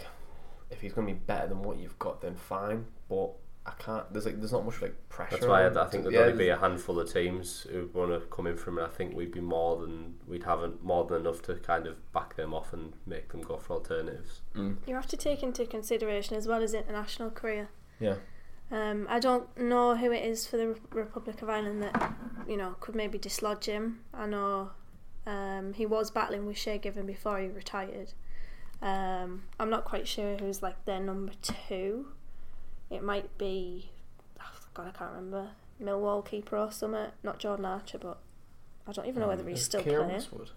if 0.71 0.79
he's 0.79 0.93
going 0.93 1.07
to 1.07 1.13
be 1.13 1.19
better 1.19 1.47
than 1.47 1.61
what 1.61 1.77
you've 1.77 1.99
got, 1.99 2.21
then 2.21 2.35
fine. 2.35 2.85
But 3.09 3.31
I 3.65 3.71
can't. 3.80 4.12
There's 4.12 4.26
like 4.26 4.39
there's 4.39 4.52
not 4.52 4.65
much 4.65 4.82
like 4.82 4.93
pressure. 5.08 5.38
that's 5.38 5.47
why 5.47 5.63
I, 5.63 5.67
I 5.67 5.88
think 5.88 6.04
to- 6.04 6.10
there'd 6.10 6.13
yeah, 6.13 6.32
only 6.34 6.38
be 6.45 6.49
a 6.49 6.58
handful 6.58 6.99
of 6.99 7.12
teams 7.12 7.62
who 7.71 7.89
want 7.93 8.12
to 8.12 8.19
come 8.28 8.45
in 8.47 8.58
from 8.58 8.78
it. 8.78 8.84
I 8.84 8.89
think 8.89 9.15
we'd 9.15 9.32
be 9.32 9.39
more 9.39 9.80
than 9.80 10.15
we'd 10.28 10.43
have 10.43 10.60
more 10.84 11.06
than 11.06 11.21
enough 11.21 11.41
to 11.43 11.56
kind 11.56 11.88
of 11.88 12.12
back 12.12 12.36
them 12.36 12.54
off 12.54 12.73
and 12.73 12.93
make 13.06 13.30
them 13.30 13.41
go 13.41 13.58
for 13.58 13.73
alternatives. 13.76 14.41
You 14.56 14.95
have 14.95 15.08
to 15.08 15.17
take 15.17 15.43
into 15.43 15.65
consideration 15.65 16.36
as 16.36 16.45
well 16.47 16.62
as 16.62 16.73
international 16.73 17.30
career. 17.32 17.69
yeah. 17.99 18.15
Um, 18.71 19.06
I 19.10 19.19
don't 19.19 19.56
know 19.58 19.95
who 19.95 20.12
it 20.12 20.26
is 20.26 20.47
for 20.47 20.58
the 20.58 20.76
Republic 20.89 21.41
of 21.43 21.49
Ireland 21.49 21.84
that 21.84 22.13
you 22.47 22.58
know 22.58 22.76
could 22.80 22.95
maybe 22.95 23.17
dislodge 23.19 23.65
him. 23.65 23.99
I 24.13 24.26
know 24.26 24.71
um, 25.28 25.73
he 25.73 25.86
was 25.86 26.10
battling 26.12 26.45
with 26.47 26.58
Shay 26.58 26.80
Given 26.80 27.06
before 27.06 27.39
he 27.39 27.47
retired. 27.49 28.13
Um, 28.82 29.43
I'm 29.60 29.69
not 29.69 29.86
quite 29.86 30.08
sure 30.08 30.36
who's 30.38 30.62
like 30.63 30.84
their 30.86 30.99
number 30.99 31.34
two. 31.41 32.08
It 32.93 33.03
might 33.03 33.38
be, 33.38 33.89
oh 34.39 34.43
God, 34.73 34.88
I 34.88 34.97
can't 34.97 35.12
remember. 35.12 35.49
Millwall 35.82 36.25
keeper 36.25 36.58
or 36.58 36.71
something. 36.71 37.08
Not 37.23 37.39
Jordan 37.39 37.65
Archer, 37.65 37.97
but 37.97 38.19
I 38.88 38.91
don't 38.91 39.08
even 39.08 39.21
know 39.21 39.27
whether 39.27 39.43
he's 39.43 39.47
um, 39.47 39.53
Is 39.56 39.65
still 39.65 39.82
Kieran 39.82 40.06
playing. 40.06 40.19
Westwood? 40.19 40.49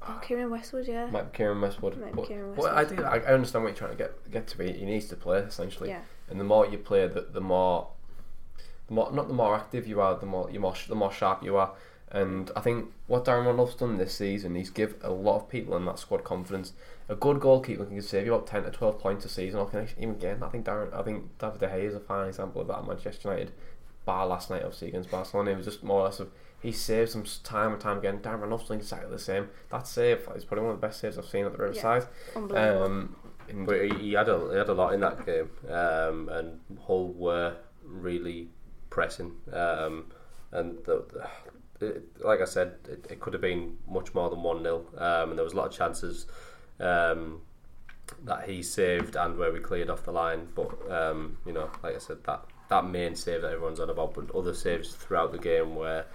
Oh, 0.00 0.20
Kieran 0.24 0.50
Westwood, 0.50 0.86
yeah. 0.88 1.06
Might 1.10 1.32
be 1.32 1.36
Kieran 1.36 1.60
Westwood. 1.60 2.00
Might 2.00 2.12
be 2.12 2.16
but, 2.16 2.28
Kieran 2.28 2.54
I 2.58 2.82
Westwood. 2.82 2.96
do. 2.98 3.04
I, 3.04 3.16
I 3.18 3.34
understand 3.34 3.64
what 3.64 3.70
you're 3.70 3.76
trying 3.78 3.90
to 3.90 3.96
get 3.96 4.30
get 4.30 4.46
to. 4.48 4.58
Be. 4.58 4.72
He 4.72 4.84
needs 4.84 5.06
to 5.06 5.16
play 5.16 5.38
essentially. 5.38 5.90
Yeah. 5.90 6.00
And 6.30 6.40
the 6.40 6.44
more 6.44 6.66
you 6.66 6.78
play, 6.78 7.06
the, 7.06 7.22
the 7.22 7.40
more, 7.40 7.88
the 8.86 8.94
more 8.94 9.10
not 9.12 9.28
the 9.28 9.34
more 9.34 9.54
active 9.56 9.86
you 9.86 10.00
are, 10.00 10.16
the 10.16 10.26
more 10.26 10.50
you 10.50 10.60
more 10.60 10.74
the 10.88 10.94
more 10.94 11.12
sharp 11.12 11.42
you 11.42 11.56
are. 11.56 11.72
And 12.10 12.50
I 12.56 12.60
think 12.60 12.86
what 13.06 13.24
Darren 13.24 13.46
Randolph's 13.46 13.74
done 13.74 13.98
this 13.98 14.14
season, 14.14 14.54
he's 14.54 14.70
give 14.70 14.94
a 15.02 15.10
lot 15.10 15.36
of 15.36 15.48
people 15.48 15.76
in 15.76 15.84
that 15.84 15.98
squad 15.98 16.24
confidence. 16.24 16.72
A 17.08 17.14
good 17.14 17.40
goalkeeper 17.40 17.84
can 17.84 18.00
save 18.00 18.26
you 18.26 18.34
about 18.34 18.46
ten 18.46 18.62
to 18.64 18.70
twelve 18.70 18.98
points 18.98 19.24
a 19.24 19.28
season, 19.28 19.60
or 19.60 19.68
can 19.68 19.80
actually 19.80 20.02
even 20.02 20.14
again. 20.14 20.42
I 20.42 20.48
think 20.48 20.64
Darren, 20.64 20.92
I 20.94 21.02
think 21.02 21.38
David 21.38 21.60
De 21.60 21.68
Gea 21.68 21.84
is 21.84 21.94
a 21.94 22.00
fine 22.00 22.28
example 22.28 22.62
of 22.62 22.68
that. 22.68 22.78
at 22.78 22.86
Manchester 22.86 23.28
United, 23.28 23.52
bar 24.04 24.26
last 24.26 24.48
night 24.50 24.62
obviously 24.62 24.88
against 24.88 25.10
Barcelona, 25.10 25.50
it 25.50 25.56
was 25.56 25.66
just 25.66 25.82
more 25.82 26.00
or 26.00 26.04
less 26.04 26.20
of 26.20 26.30
he 26.60 26.72
saves 26.72 27.12
them 27.12 27.24
time 27.44 27.72
and 27.72 27.80
time 27.80 27.98
again. 27.98 28.18
Darren 28.20 28.40
Randolph's 28.40 28.68
doing 28.68 28.80
exactly 28.80 29.10
the 29.10 29.18
same. 29.18 29.48
That 29.70 29.86
save 29.86 30.26
is 30.34 30.44
probably 30.44 30.64
one 30.64 30.74
of 30.74 30.80
the 30.80 30.86
best 30.86 31.00
saves 31.00 31.18
I've 31.18 31.26
seen 31.26 31.44
at 31.44 31.52
the 31.52 31.58
Riverside. 31.58 32.06
Unbelievable. 32.34 32.82
Um, 32.84 33.16
But 33.66 33.82
he, 33.82 33.88
he 33.98 34.12
had 34.12 34.28
a 34.28 34.50
he 34.50 34.56
had 34.58 34.68
a 34.68 34.74
lot 34.74 34.92
in 34.92 35.00
that 35.00 35.24
game, 35.24 35.50
um, 35.70 36.28
and 36.28 36.60
Hull 36.86 37.12
were 37.12 37.56
really 37.82 38.48
pressing, 38.90 39.32
um, 39.52 40.04
and 40.52 40.78
the, 40.84 41.04
the, 41.12 41.26
it, 41.80 42.04
like 42.24 42.40
I 42.40 42.44
said, 42.44 42.74
it, 42.88 43.06
it 43.10 43.20
could 43.20 43.32
have 43.32 43.42
been 43.42 43.76
much 43.88 44.14
more 44.14 44.30
than 44.30 44.42
one 44.42 44.62
0 44.62 44.86
um, 44.96 45.30
and 45.30 45.38
there 45.38 45.44
was 45.44 45.52
a 45.52 45.56
lot 45.56 45.66
of 45.66 45.72
chances 45.72 46.26
um, 46.80 47.40
that 48.24 48.48
he 48.48 48.62
saved 48.62 49.16
and 49.16 49.36
where 49.36 49.52
we 49.52 49.60
cleared 49.60 49.90
off 49.90 50.04
the 50.04 50.12
line. 50.12 50.48
But 50.54 50.90
um, 50.90 51.38
you 51.46 51.52
know, 51.52 51.70
like 51.82 51.94
I 51.94 51.98
said, 51.98 52.24
that 52.24 52.44
that 52.68 52.84
main 52.84 53.14
save 53.14 53.42
that 53.42 53.52
everyone's 53.52 53.80
on 53.80 53.90
about, 53.90 54.14
but 54.14 54.34
other 54.34 54.54
saves 54.54 54.94
throughout 54.94 55.32
the 55.32 55.38
game 55.38 55.74
where 55.74 56.06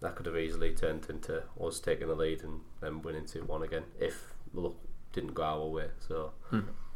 that 0.00 0.16
could 0.16 0.26
have 0.26 0.36
easily 0.36 0.72
turned 0.72 1.06
into 1.10 1.42
us 1.62 1.78
taking 1.78 2.08
the 2.08 2.14
lead 2.14 2.42
and 2.42 2.60
then 2.80 3.02
winning 3.02 3.26
two 3.26 3.44
one 3.44 3.62
again 3.62 3.84
if 3.98 4.34
the 4.54 4.60
luck 4.60 4.74
didn't 5.12 5.34
go 5.34 5.42
our 5.42 5.66
way. 5.66 5.88
So. 6.08 6.32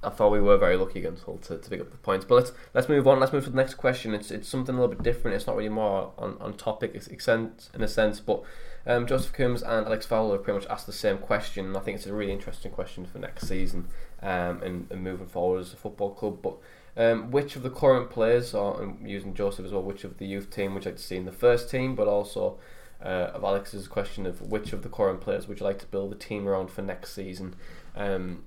I 0.04 0.10
thought 0.10 0.30
we 0.30 0.40
were 0.40 0.56
very 0.56 0.76
lucky 0.76 0.98
against 0.98 1.24
Hull 1.24 1.38
to, 1.38 1.58
to 1.58 1.70
pick 1.70 1.80
up 1.80 1.90
the 1.90 1.96
points. 1.98 2.24
But 2.24 2.36
let's 2.36 2.52
let's 2.74 2.88
move 2.88 3.06
on. 3.06 3.20
Let's 3.20 3.32
move 3.32 3.44
to 3.44 3.50
the 3.50 3.56
next 3.56 3.74
question. 3.74 4.14
It's 4.14 4.30
it's 4.30 4.48
something 4.48 4.74
a 4.74 4.80
little 4.80 4.94
bit 4.94 5.02
different. 5.02 5.36
It's 5.36 5.46
not 5.46 5.56
really 5.56 5.68
more 5.68 6.12
on, 6.18 6.36
on 6.40 6.54
topic 6.54 6.94
in 6.94 7.82
a 7.82 7.88
sense. 7.88 8.20
But 8.20 8.42
um, 8.86 9.06
Joseph 9.06 9.32
Coombs 9.32 9.62
and 9.62 9.86
Alex 9.86 10.06
Fowler 10.06 10.36
have 10.36 10.44
pretty 10.44 10.60
much 10.60 10.68
asked 10.68 10.86
the 10.86 10.92
same 10.92 11.18
question. 11.18 11.66
And 11.66 11.76
I 11.76 11.80
think 11.80 11.96
it's 11.96 12.06
a 12.06 12.12
really 12.12 12.32
interesting 12.32 12.72
question 12.72 13.06
for 13.06 13.18
next 13.18 13.48
season 13.48 13.88
um, 14.22 14.62
and, 14.62 14.86
and 14.90 15.02
moving 15.02 15.26
forward 15.26 15.60
as 15.60 15.72
a 15.72 15.76
football 15.76 16.14
club. 16.14 16.40
But 16.42 16.56
um, 16.96 17.30
which 17.30 17.56
of 17.56 17.62
the 17.62 17.70
current 17.70 18.10
players, 18.10 18.54
or 18.54 18.82
um, 18.82 18.98
using 19.04 19.34
Joseph 19.34 19.66
as 19.66 19.72
well, 19.72 19.82
which 19.82 20.04
of 20.04 20.18
the 20.18 20.26
youth 20.26 20.50
team 20.50 20.74
would 20.74 20.84
you 20.84 20.90
like 20.90 20.98
to 20.98 21.02
see 21.02 21.16
in 21.16 21.24
the 21.24 21.32
first 21.32 21.70
team, 21.70 21.94
but 21.94 22.06
also 22.06 22.58
uh, 23.02 23.30
of 23.34 23.44
Alex's 23.44 23.88
question 23.88 24.26
of 24.26 24.40
which 24.40 24.72
of 24.72 24.82
the 24.82 24.88
current 24.88 25.20
players 25.20 25.46
would 25.48 25.60
you 25.60 25.66
like 25.66 25.78
to 25.78 25.86
build 25.86 26.10
the 26.10 26.16
team 26.16 26.48
around 26.48 26.70
for 26.70 26.82
next 26.82 27.12
season? 27.12 27.54
Um, 27.96 28.44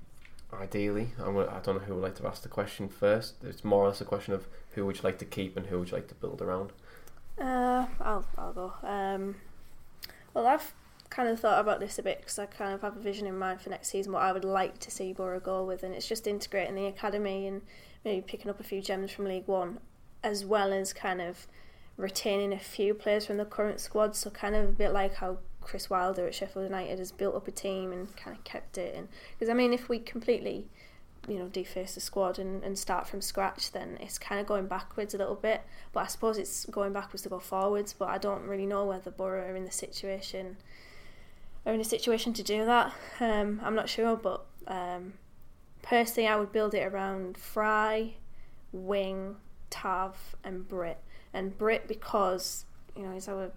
ideally, 0.52 1.08
I'm 1.18 1.34
gonna, 1.34 1.50
I 1.50 1.60
don't 1.60 1.76
know 1.76 1.84
who 1.84 1.94
would 1.94 2.02
like 2.02 2.16
to 2.16 2.26
ask 2.26 2.42
the 2.42 2.48
question 2.48 2.88
first. 2.88 3.34
It's 3.42 3.64
more 3.64 3.84
or 3.84 3.88
less 3.88 4.00
a 4.00 4.04
question 4.04 4.34
of 4.34 4.46
who 4.72 4.86
would 4.86 4.96
you 4.96 5.02
like 5.02 5.18
to 5.18 5.24
keep 5.24 5.56
and 5.56 5.66
who 5.66 5.78
would 5.78 5.90
you 5.90 5.94
like 5.96 6.08
to 6.08 6.14
build 6.14 6.40
around. 6.40 6.72
Uh, 7.40 7.86
I'll 8.00 8.24
I'll 8.36 8.52
go. 8.52 8.72
Um, 8.82 9.36
well, 10.34 10.46
I've 10.46 10.72
kind 11.10 11.28
of 11.28 11.40
thought 11.40 11.60
about 11.60 11.80
this 11.80 11.98
a 11.98 12.02
bit 12.02 12.18
because 12.20 12.38
I 12.38 12.46
kind 12.46 12.74
of 12.74 12.82
have 12.82 12.96
a 12.96 13.00
vision 13.00 13.26
in 13.26 13.38
mind 13.38 13.60
for 13.60 13.70
next 13.70 13.88
season 13.88 14.12
what 14.12 14.22
I 14.22 14.32
would 14.32 14.44
like 14.44 14.78
to 14.80 14.90
see 14.90 15.12
Boro 15.12 15.40
go 15.40 15.64
with, 15.64 15.82
and 15.82 15.94
it's 15.94 16.08
just 16.08 16.26
integrating 16.26 16.74
the 16.74 16.86
academy 16.86 17.46
and 17.46 17.62
maybe 18.04 18.20
picking 18.20 18.50
up 18.50 18.60
a 18.60 18.64
few 18.64 18.80
gems 18.80 19.10
from 19.10 19.26
League 19.26 19.46
One, 19.46 19.78
as 20.22 20.44
well 20.44 20.72
as 20.72 20.92
kind 20.92 21.20
of 21.20 21.46
retaining 21.96 22.52
a 22.52 22.58
few 22.58 22.94
players 22.94 23.26
from 23.26 23.36
the 23.36 23.44
current 23.44 23.80
squad. 23.80 24.16
So 24.16 24.30
kind 24.30 24.54
of 24.54 24.68
a 24.68 24.72
bit 24.72 24.92
like 24.92 25.14
how 25.14 25.38
Chris 25.68 25.90
Wilder 25.90 26.26
at 26.26 26.34
Sheffield 26.34 26.64
United 26.64 26.98
has 26.98 27.12
built 27.12 27.34
up 27.34 27.46
a 27.46 27.50
team 27.50 27.92
and 27.92 28.16
kind 28.16 28.34
of 28.34 28.42
kept 28.42 28.78
it. 28.78 28.94
And 28.96 29.08
because 29.32 29.50
I 29.50 29.54
mean, 29.54 29.74
if 29.74 29.88
we 29.88 29.98
completely 29.98 30.66
you 31.28 31.38
know 31.38 31.46
deface 31.48 31.94
the 31.94 32.00
squad 32.00 32.38
and, 32.38 32.64
and 32.64 32.78
start 32.78 33.06
from 33.06 33.20
scratch 33.20 33.72
then 33.72 33.98
it's 34.00 34.18
kind 34.18 34.40
of 34.40 34.46
going 34.46 34.66
backwards 34.66 35.12
a 35.12 35.18
little 35.18 35.34
bit. 35.34 35.60
But 35.92 36.00
I 36.00 36.06
suppose 36.06 36.38
it's 36.38 36.64
going 36.66 36.94
backwards 36.94 37.22
to 37.22 37.28
go 37.28 37.38
forwards 37.38 37.92
but 37.92 38.08
I 38.08 38.16
don't 38.16 38.44
really 38.44 38.64
know 38.64 38.86
whether 38.86 39.10
Boro 39.10 39.42
are 39.42 39.56
in 39.56 39.66
the 39.66 39.70
situation 39.70 40.56
are 41.66 41.74
in 41.74 41.80
a 41.80 41.84
situation 41.84 42.32
to 42.32 42.42
do 42.42 42.64
that. 42.64 42.94
Um, 43.20 43.60
I'm 43.62 43.74
not 43.74 43.90
sure 43.90 44.16
but 44.16 44.46
um, 44.66 45.14
personally 45.82 46.28
I 46.28 46.36
would 46.36 46.50
build 46.50 46.72
it 46.72 46.90
around 46.90 47.36
Fry 47.36 48.14
Wing 48.72 49.36
Tav 49.68 50.34
and 50.42 50.66
Britt 50.66 51.02
and 51.34 51.58
Britt 51.58 51.86
because 51.86 52.64
you 52.96 53.02
know 53.02 53.12
he's 53.12 53.28
our 53.28 53.50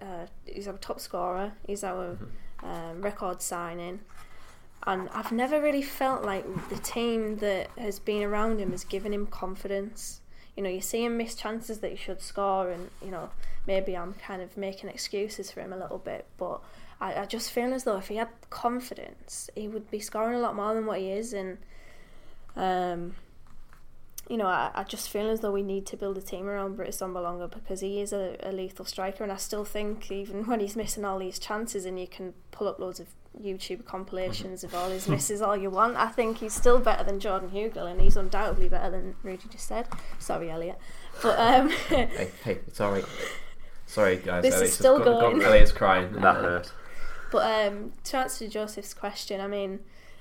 uh, 0.00 0.26
he's 0.46 0.66
our 0.66 0.78
top 0.78 0.98
scorer 0.98 1.52
he's 1.66 1.84
our 1.84 2.16
um, 2.62 3.02
record 3.02 3.42
signing. 3.42 4.00
And 4.84 5.08
I've 5.10 5.30
never 5.30 5.60
really 5.60 5.82
felt 5.82 6.24
like 6.24 6.44
the 6.68 6.76
team 6.76 7.36
that 7.36 7.70
has 7.78 7.98
been 7.98 8.22
around 8.22 8.58
him 8.58 8.72
has 8.72 8.84
given 8.84 9.12
him 9.12 9.26
confidence. 9.26 10.20
You 10.56 10.62
know, 10.62 10.70
you 10.70 10.80
see 10.80 11.04
him 11.04 11.16
miss 11.16 11.34
chances 11.34 11.78
that 11.78 11.90
he 11.90 11.96
should 11.96 12.20
score, 12.20 12.70
and 12.70 12.90
you 13.00 13.10
know 13.10 13.30
maybe 13.66 13.96
I'm 13.96 14.14
kind 14.14 14.42
of 14.42 14.56
making 14.56 14.90
excuses 14.90 15.50
for 15.50 15.60
him 15.60 15.72
a 15.72 15.76
little 15.76 15.98
bit, 15.98 16.26
but 16.36 16.60
I, 17.00 17.14
I 17.22 17.26
just 17.26 17.52
feel 17.52 17.72
as 17.72 17.84
though 17.84 17.96
if 17.96 18.08
he 18.08 18.16
had 18.16 18.28
confidence, 18.50 19.48
he 19.54 19.68
would 19.68 19.88
be 19.90 20.00
scoring 20.00 20.36
a 20.36 20.40
lot 20.40 20.56
more 20.56 20.74
than 20.74 20.84
what 20.84 20.98
he 20.98 21.10
is, 21.10 21.32
and 21.32 21.58
um, 22.56 23.14
you 24.28 24.36
know, 24.36 24.46
I, 24.46 24.70
I 24.74 24.84
just 24.84 25.10
feel 25.10 25.28
as 25.28 25.40
though 25.40 25.50
we 25.52 25.62
need 25.62 25.86
to 25.86 25.96
build 25.96 26.16
a 26.16 26.22
team 26.22 26.46
around 26.48 26.76
Britt 26.76 26.90
Assombalonga 26.90 27.50
because 27.50 27.80
he 27.80 28.00
is 28.00 28.12
a, 28.12 28.36
a 28.42 28.52
lethal 28.52 28.84
striker, 28.84 29.22
and 29.22 29.32
I 29.32 29.36
still 29.36 29.64
think 29.64 30.10
even 30.10 30.46
when 30.46 30.60
he's 30.60 30.76
missing 30.76 31.04
all 31.04 31.18
these 31.18 31.38
chances, 31.38 31.84
and 31.84 31.98
you 31.98 32.06
can 32.06 32.34
pull 32.50 32.68
up 32.68 32.78
loads 32.78 33.00
of 33.00 33.08
YouTube 33.40 33.84
compilations 33.84 34.62
of 34.62 34.74
all 34.74 34.90
his 34.90 35.08
misses 35.08 35.42
all 35.42 35.56
you 35.56 35.70
want, 35.70 35.96
I 35.96 36.08
think 36.08 36.38
he's 36.38 36.54
still 36.54 36.78
better 36.78 37.04
than 37.04 37.20
Jordan 37.20 37.50
Hugill, 37.50 37.90
and 37.90 38.00
he's 38.00 38.16
undoubtedly 38.16 38.68
better 38.68 38.90
than 38.90 39.16
Rudy 39.22 39.48
just 39.50 39.66
said. 39.66 39.88
Sorry, 40.18 40.50
Elliott, 40.50 40.78
but 41.22 41.38
um, 41.38 41.68
hey, 41.88 42.30
hey, 42.44 42.58
it's 42.66 42.80
all 42.80 42.92
right. 42.92 43.04
Sorry, 43.86 44.16
guys. 44.16 44.42
This 44.42 44.60
is 44.60 44.72
still 44.72 44.98
got, 44.98 45.04
got- 45.04 45.20
going. 45.20 45.42
Elliott's 45.42 45.72
crying. 45.72 46.12
That 46.12 46.36
hurt. 46.36 46.72
But 47.30 47.66
um, 47.68 47.92
to 48.04 48.18
answer 48.18 48.46
Joseph's 48.46 48.94
question, 48.94 49.40
I 49.40 49.46
mean, 49.46 49.80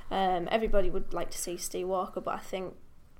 um, 0.09 0.47
everybody 0.51 0.89
would 0.89 1.13
like 1.13 1.29
to 1.31 1.37
see 1.37 1.57
Steve 1.57 1.87
Walker, 1.87 2.21
but 2.21 2.33
I 2.33 2.39
think, 2.39 2.73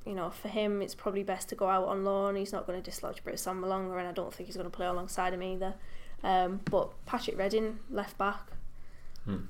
you 0.05 0.13
know, 0.13 0.29
for 0.29 0.47
him, 0.47 0.81
it's 0.81 0.95
probably 0.95 1.23
best 1.23 1.49
to 1.49 1.55
go 1.55 1.67
out 1.67 1.87
on 1.87 2.03
loan. 2.03 2.35
He's 2.35 2.51
not 2.51 2.65
going 2.65 2.81
to 2.81 2.91
dislodge 2.91 3.23
Britt 3.23 3.35
Malonga, 3.35 3.97
and 3.99 4.07
I 4.07 4.11
don't 4.11 4.33
think 4.33 4.47
he's 4.47 4.55
going 4.55 4.69
to 4.69 4.75
play 4.75 4.87
alongside 4.87 5.33
him 5.33 5.43
either. 5.43 5.75
Um, 6.23 6.61
but 6.65 6.89
Patrick 7.05 7.37
Redding, 7.37 7.79
left 7.89 8.17
back, 8.17 8.51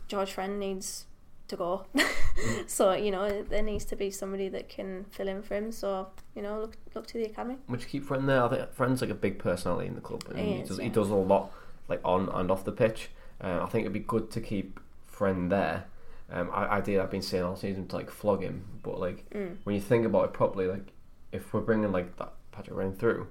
George 0.08 0.32
Friend 0.32 0.60
needs 0.60 1.06
to 1.48 1.56
go. 1.56 1.86
so, 2.68 2.94
you 2.94 3.12
know, 3.12 3.44
there 3.44 3.62
needs 3.62 3.86
to 3.86 3.96
be 3.96 4.12
somebody 4.12 4.50
that 4.50 4.70
can 4.70 5.06
fill 5.12 5.28
in 5.28 5.42
for 5.42 5.56
him. 5.56 5.72
So, 5.72 6.08
you 6.36 6.42
know, 6.42 6.60
look 6.60 6.78
look 6.96 7.08
to 7.08 7.14
the 7.14 7.26
academy. 7.26 7.58
Would 7.68 7.82
you 7.82 7.88
keep 7.88 8.06
Friend 8.06 8.28
there? 8.28 8.44
I 8.44 8.50
think 8.50 8.74
Friend's 8.74 9.02
like 9.02 9.10
a 9.10 9.16
big 9.16 9.40
personality 9.40 9.88
in 9.88 9.96
the 9.96 10.02
club, 10.02 10.24
and 10.30 10.40
He 10.40 10.46
he, 10.46 10.60
is, 10.62 10.70
does 10.70 10.78
yeah. 10.80 10.86
he 10.86 10.90
does 10.90 11.10
a 11.10 11.16
lot 11.16 11.52
like 11.88 12.02
on 12.04 12.30
and 12.30 12.52
off 12.52 12.66
the 12.66 12.72
pitch. 12.72 13.10
Uh, 13.40 13.62
I 13.64 13.66
think 13.68 13.84
it'd 13.84 13.94
be 13.94 14.00
good 14.00 14.32
to 14.32 14.42
keep 14.42 14.80
Friend 15.08 15.52
there. 15.52 15.86
Um, 16.32 16.50
I, 16.54 16.66
ideally, 16.78 17.00
I've 17.02 17.12
been 17.12 17.22
saying 17.22 17.44
all 17.44 17.56
season 17.56 17.88
to 17.90 17.96
like 17.96 18.10
flog 18.10 18.42
him, 18.42 18.66
but 18.84 19.00
like 19.00 19.30
Mm. 19.32 19.58
when 19.64 19.76
you 19.76 19.82
think 19.82 20.06
about 20.06 20.26
it 20.26 20.34
properly, 20.34 20.68
like 20.68 20.94
if 21.32 21.54
we're 21.54 21.62
bringing 21.62 21.92
like 21.92 22.16
that 22.18 22.34
Patrick 22.52 22.78
Redding 22.78 22.96
through, 22.96 23.28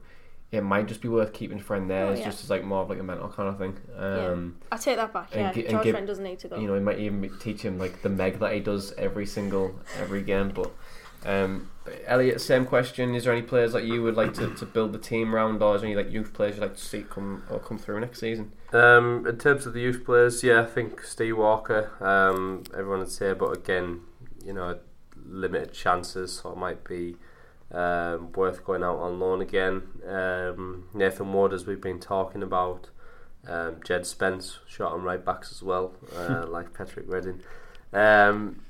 it 0.53 0.63
might 0.63 0.87
just 0.89 1.01
be 1.01 1.09
worth 1.09 1.33
keeping 1.33 1.59
Friend 1.61 1.89
there. 1.89 2.07
Oh, 2.07 2.11
it's 2.11 2.21
yeah. 2.21 2.27
just 2.27 2.43
as 2.45 2.51
like 2.51 2.65
more 2.65 2.83
of 2.83 2.91
like 2.91 2.99
a 2.99 3.03
mental 3.03 3.29
kind 3.29 3.49
of 3.49 3.59
thing. 3.59 3.77
Um, 3.97 4.57
I 4.73 4.77
take 4.77 4.97
that 4.97 5.13
back. 5.13 5.29
Yeah, 5.35 5.53
George 5.53 5.85
give- 5.85 5.93
Friend 5.95 6.07
doesn't 6.07 6.25
need 6.25 6.39
to 6.41 6.49
go. 6.49 6.59
you 6.59 6.67
know, 6.67 6.75
he 6.75 6.81
might 6.81 6.99
even 6.99 7.31
teach 7.41 7.63
him 7.63 7.79
like 7.79 8.03
the 8.03 8.09
meg 8.09 8.39
that 8.41 8.53
he 8.53 8.61
does 8.61 8.93
every 8.99 9.27
single 9.27 9.79
every 9.99 10.23
game. 10.23 10.51
But 10.51 10.71
um, 11.25 11.71
Elliott, 12.07 12.41
same 12.41 12.67
question: 12.67 13.15
Is 13.15 13.25
there 13.25 13.33
any 13.33 13.43
players 13.43 13.73
that 13.73 13.85
you 13.85 14.03
would 14.03 14.17
like 14.17 14.35
to, 14.35 14.55
to 14.55 14.67
build 14.67 14.93
the 14.93 14.99
team 14.99 15.35
around, 15.35 15.63
or 15.63 15.75
is 15.75 15.83
there 15.83 15.91
any 15.91 15.97
like 15.97 16.13
youth 16.13 16.33
players 16.33 16.57
you'd 16.57 16.63
like 16.63 16.77
to 16.77 16.83
see 16.83 17.03
come 17.03 17.45
or 17.51 17.59
come 17.59 17.79
through 17.79 18.01
next 18.01 18.21
season? 18.21 18.53
Um, 18.73 19.27
in 19.27 19.39
terms 19.39 19.67
of 19.67 19.73
the 19.73 19.81
youth 19.81 20.05
players, 20.05 20.43
yeah, 20.43 20.63
I 20.63 20.67
think 20.67 21.03
Steve 21.03 21.37
Walker, 21.37 21.91
um, 22.01 22.65
everyone 22.73 23.01
would 23.01 23.11
say, 23.11 23.33
but 23.33 23.57
again, 23.57 24.01
you 24.45 24.53
know, 24.53 24.79
limited 25.25 25.73
chances, 25.73 26.39
so 26.39 26.53
it 26.53 26.57
might 26.57 26.85
be 26.85 27.17
um, 27.73 28.33
worth 28.33 28.65
going 28.65 28.83
out 28.83 28.99
on 28.99 29.19
loan 29.19 29.41
again. 29.41 29.83
Um, 30.09 30.89
Nathan 30.95 31.33
Ward, 31.33 31.53
as 31.53 31.67
we've 31.67 31.81
been 31.81 32.01
talking 32.01 32.43
about, 32.43 32.91
um, 33.49 33.77
Jed 33.85 34.07
Spence, 34.07 34.59
shot 34.67 34.93
on 34.93 35.03
right 35.03 35.25
backs 35.25 35.53
as 35.53 35.63
well, 35.63 35.95
uh, 36.17 36.47
like 36.47 36.75
Patrick 36.75 37.07
Redding. 37.09 37.43
Um, 37.93 38.63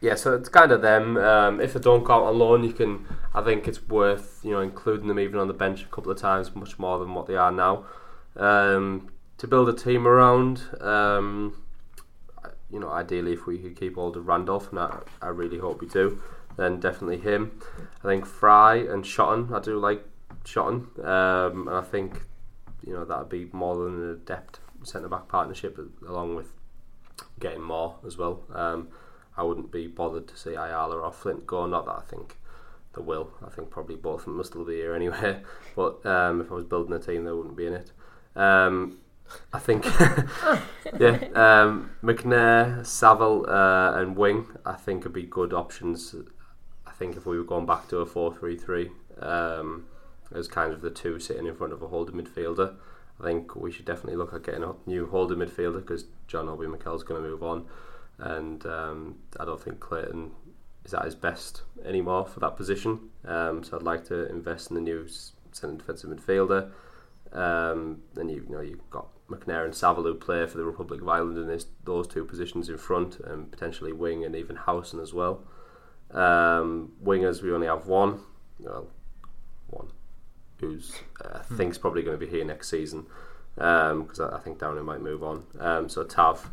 yeah, 0.00 0.14
so 0.14 0.34
it's 0.34 0.48
kind 0.48 0.72
of 0.72 0.82
them. 0.82 1.16
Um, 1.16 1.60
if 1.60 1.72
they 1.72 1.80
don't 1.80 2.04
go 2.04 2.14
out 2.14 2.24
on 2.24 2.38
loan, 2.38 2.64
you 2.64 2.72
can. 2.72 3.06
I 3.34 3.42
think 3.42 3.66
it's 3.66 3.82
worth 3.88 4.40
you 4.42 4.52
know 4.52 4.60
including 4.60 5.08
them 5.08 5.18
even 5.18 5.38
on 5.38 5.48
the 5.48 5.54
bench 5.54 5.82
a 5.82 5.86
couple 5.86 6.12
of 6.12 6.18
times, 6.18 6.54
much 6.54 6.78
more 6.78 6.98
than 6.98 7.14
what 7.14 7.26
they 7.26 7.36
are 7.36 7.52
now. 7.52 7.84
Um, 8.36 9.10
to 9.38 9.46
build 9.46 9.68
a 9.68 9.72
team 9.72 10.06
around, 10.06 10.62
um, 10.80 11.62
you 12.70 12.78
know, 12.78 12.90
ideally 12.90 13.32
if 13.32 13.46
we 13.46 13.58
could 13.58 13.76
keep 13.78 13.94
hold 13.94 14.16
of 14.16 14.26
Randolph, 14.26 14.70
and 14.70 14.80
I, 14.80 15.00
I 15.22 15.28
really 15.28 15.58
hope 15.58 15.80
we 15.80 15.88
do, 15.88 16.20
then 16.56 16.80
definitely 16.80 17.18
him. 17.18 17.58
I 18.04 18.08
think 18.08 18.26
Fry 18.26 18.76
and 18.76 19.04
Shotton, 19.04 19.52
I 19.54 19.60
do 19.60 19.78
like 19.78 20.04
Shotton, 20.44 20.88
um, 21.04 21.68
and 21.68 21.76
I 21.76 21.82
think 21.82 22.22
you 22.86 22.92
know 22.92 23.04
that'd 23.04 23.30
be 23.30 23.48
more 23.52 23.76
than 23.76 24.02
an 24.02 24.10
adept 24.10 24.60
centre 24.82 25.08
back 25.08 25.28
partnership, 25.28 25.78
along 26.06 26.36
with 26.36 26.52
getting 27.40 27.62
more 27.62 27.96
as 28.06 28.18
well. 28.18 28.42
I 29.36 29.42
wouldn't 29.42 29.70
be 29.70 29.86
bothered 29.86 30.28
to 30.28 30.36
see 30.36 30.54
Ayala 30.54 30.98
or 30.98 31.12
Flint 31.12 31.46
go. 31.46 31.66
Not 31.66 31.86
that 31.86 31.96
I 31.98 32.02
think 32.02 32.36
they 32.94 33.02
will. 33.02 33.30
I 33.44 33.50
think 33.50 33.70
probably 33.70 33.96
both 33.96 34.26
of 34.26 34.34
them 34.34 34.42
still 34.44 34.64
be 34.64 34.76
here 34.76 34.94
anyway. 34.94 35.40
But 35.76 36.06
um, 36.06 36.40
if 36.40 36.50
I 36.50 36.54
was 36.54 36.64
building 36.64 36.94
a 36.94 36.98
team, 36.98 37.24
they 37.24 37.32
wouldn't 37.32 37.56
be 37.56 37.66
in 37.66 37.74
it. 37.74 37.92
Um, 38.34 38.96
I 39.52 39.58
think, 39.58 39.84
yeah, 40.98 41.18
um, 41.34 41.90
McNair, 42.02 42.86
Saville, 42.86 43.44
uh, 43.46 44.00
and 44.00 44.16
Wing. 44.16 44.46
I 44.64 44.72
think 44.72 45.04
would 45.04 45.12
be 45.12 45.24
good 45.24 45.52
options. 45.52 46.14
I 46.86 46.92
think 46.92 47.16
if 47.16 47.26
we 47.26 47.36
were 47.36 47.44
going 47.44 47.66
back 47.66 47.88
to 47.88 47.98
a 47.98 48.06
four-three-three, 48.06 48.90
um, 49.20 49.84
as 50.34 50.48
kind 50.48 50.72
of 50.72 50.80
the 50.80 50.90
two 50.90 51.18
sitting 51.18 51.46
in 51.46 51.54
front 51.54 51.72
of 51.72 51.82
a 51.82 51.88
holding 51.88 52.16
midfielder. 52.16 52.74
I 53.20 53.24
think 53.24 53.56
we 53.56 53.72
should 53.72 53.86
definitely 53.86 54.16
look 54.16 54.34
at 54.34 54.44
getting 54.44 54.64
a 54.64 54.74
new 54.86 55.06
holding 55.06 55.38
midfielder 55.38 55.80
because 55.80 56.04
John 56.26 56.48
Obi 56.48 56.66
Mikel's 56.66 57.02
going 57.02 57.22
to 57.22 57.28
move 57.28 57.42
on, 57.42 57.66
and 58.18 58.64
um, 58.66 59.16
I 59.38 59.44
don't 59.44 59.60
think 59.60 59.80
Clayton 59.80 60.32
is 60.84 60.94
at 60.94 61.04
his 61.04 61.14
best 61.14 61.62
anymore 61.84 62.26
for 62.26 62.40
that 62.40 62.56
position. 62.56 63.10
Um, 63.24 63.62
so 63.62 63.76
I'd 63.76 63.82
like 63.82 64.04
to 64.06 64.28
invest 64.30 64.70
in 64.70 64.76
the 64.76 64.80
new 64.80 65.06
centre 65.52 65.76
defensive 65.76 66.10
midfielder. 66.10 66.70
Um, 67.32 68.02
then 68.14 68.28
you, 68.28 68.46
you 68.48 68.54
know 68.54 68.60
you've 68.60 68.90
got 68.90 69.08
McNair 69.28 69.64
and 69.64 69.74
who 69.74 70.14
play 70.14 70.46
for 70.46 70.56
the 70.58 70.64
Republic 70.64 71.02
of 71.02 71.08
Ireland 71.08 71.38
in 71.38 71.48
this, 71.48 71.66
those 71.84 72.06
two 72.06 72.24
positions 72.24 72.68
in 72.68 72.78
front, 72.78 73.18
and 73.20 73.50
potentially 73.50 73.92
wing 73.92 74.24
and 74.24 74.36
even 74.36 74.56
Howson 74.56 75.00
as 75.00 75.12
well. 75.12 75.42
Um, 76.12 76.92
wingers 77.02 77.42
we 77.42 77.52
only 77.52 77.66
have 77.66 77.86
one, 77.86 78.20
well, 78.60 78.86
one 79.66 79.88
who's 80.60 80.94
uh, 81.22 81.38
I 81.38 81.54
think's 81.54 81.78
probably 81.78 82.02
going 82.02 82.18
to 82.18 82.24
be 82.24 82.30
here 82.30 82.44
next 82.44 82.70
season 82.70 83.06
because 83.56 84.20
I, 84.20 84.36
I 84.36 84.40
think 84.40 84.60
Downing 84.60 84.84
might 84.84 85.02
move 85.02 85.22
on. 85.22 85.44
Um, 85.58 85.88
so 85.88 86.04
Tav 86.04 86.50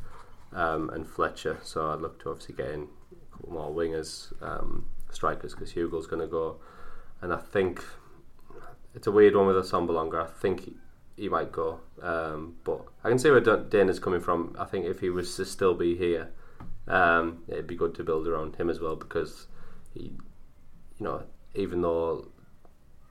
um, 0.53 0.89
and 0.89 1.07
Fletcher. 1.07 1.59
So 1.63 1.91
I'd 1.91 2.01
look 2.01 2.21
to 2.23 2.29
obviously 2.29 2.55
get 2.55 2.69
in 2.69 2.87
a 3.11 3.31
couple 3.31 3.53
more 3.53 3.71
wingers, 3.71 4.33
um, 4.41 4.85
strikers 5.11 5.53
because 5.53 5.71
Hugill's 5.71 6.07
going 6.07 6.21
to 6.21 6.27
go, 6.27 6.57
and 7.21 7.33
I 7.33 7.37
think 7.37 7.83
it's 8.95 9.07
a 9.07 9.11
weird 9.11 9.35
one 9.35 9.47
with 9.47 9.55
Assombalonga. 9.55 10.23
I 10.23 10.27
think 10.27 10.65
he, 10.65 10.73
he 11.17 11.29
might 11.29 11.51
go, 11.51 11.79
um, 12.01 12.55
but 12.63 12.85
I 13.03 13.09
can 13.09 13.19
see 13.19 13.31
where 13.31 13.41
Dan- 13.41 13.69
Dana's 13.69 13.99
coming 13.99 14.21
from. 14.21 14.55
I 14.59 14.65
think 14.65 14.85
if 14.85 14.99
he 14.99 15.09
was 15.09 15.35
to 15.37 15.45
still 15.45 15.73
be 15.73 15.95
here, 15.95 16.31
um, 16.87 17.43
it'd 17.47 17.67
be 17.67 17.75
good 17.75 17.95
to 17.95 18.03
build 18.03 18.27
around 18.27 18.55
him 18.55 18.69
as 18.69 18.79
well 18.79 18.95
because 18.95 19.47
he, 19.93 20.13
you 20.99 21.05
know, 21.05 21.23
even 21.55 21.81
though 21.81 22.27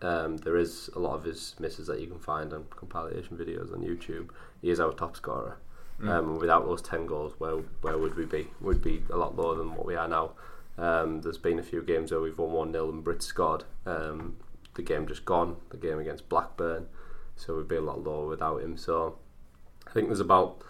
um, 0.03 0.37
there 0.39 0.57
is 0.57 0.91
a 0.95 0.99
lot 0.99 1.15
of 1.15 1.25
his 1.25 1.55
misses 1.59 1.87
that 1.87 2.01
you 2.01 2.07
can 2.07 2.19
find 2.19 2.53
on 2.53 2.65
compilation 2.71 3.37
videos 3.37 3.73
on 3.73 3.81
YouTube. 3.81 4.31
He 4.61 4.71
is 4.71 4.81
our 4.81 4.93
top 4.93 5.17
scorer. 5.17 5.59
Um, 6.03 6.31
and 6.31 6.38
without 6.38 6.65
those 6.65 6.83
ten 6.83 7.07
goals, 7.07 7.35
where 7.38 7.57
where 7.81 7.99
would 7.99 8.17
we 8.17 8.25
be? 8.25 8.49
We'd 8.61 8.83
be 8.83 9.03
a 9.11 9.17
lot 9.17 9.37
lower 9.37 9.57
than 9.57 9.75
what 9.75 9.87
we 9.87 9.95
are 9.95 10.09
now. 10.09 10.33
Um, 10.79 11.21
there's 11.21 11.38
been 11.38 11.59
a 11.59 11.62
few 11.62 11.83
games 11.83 12.11
where 12.11 12.21
we've 12.21 12.38
won 12.38 12.53
one 12.53 12.73
0 12.73 12.88
and 12.91 13.05
Britt 13.05 13.23
scored. 13.23 13.65
Um, 13.87 14.37
the 14.75 14.83
game 14.83 15.07
just 15.07 15.25
gone. 15.25 15.57
The 15.71 15.77
game 15.77 15.99
against 15.99 16.29
Blackburn, 16.29 16.87
so 17.37 17.57
we'd 17.57 17.69
be 17.69 17.77
a 17.77 17.83
lot 17.83 18.03
lower 18.03 18.27
without 18.27 18.62
him. 18.62 18.77
So 18.77 19.19
I 19.87 19.91
think 19.91 20.09
there's 20.09 20.21
about 20.21 20.62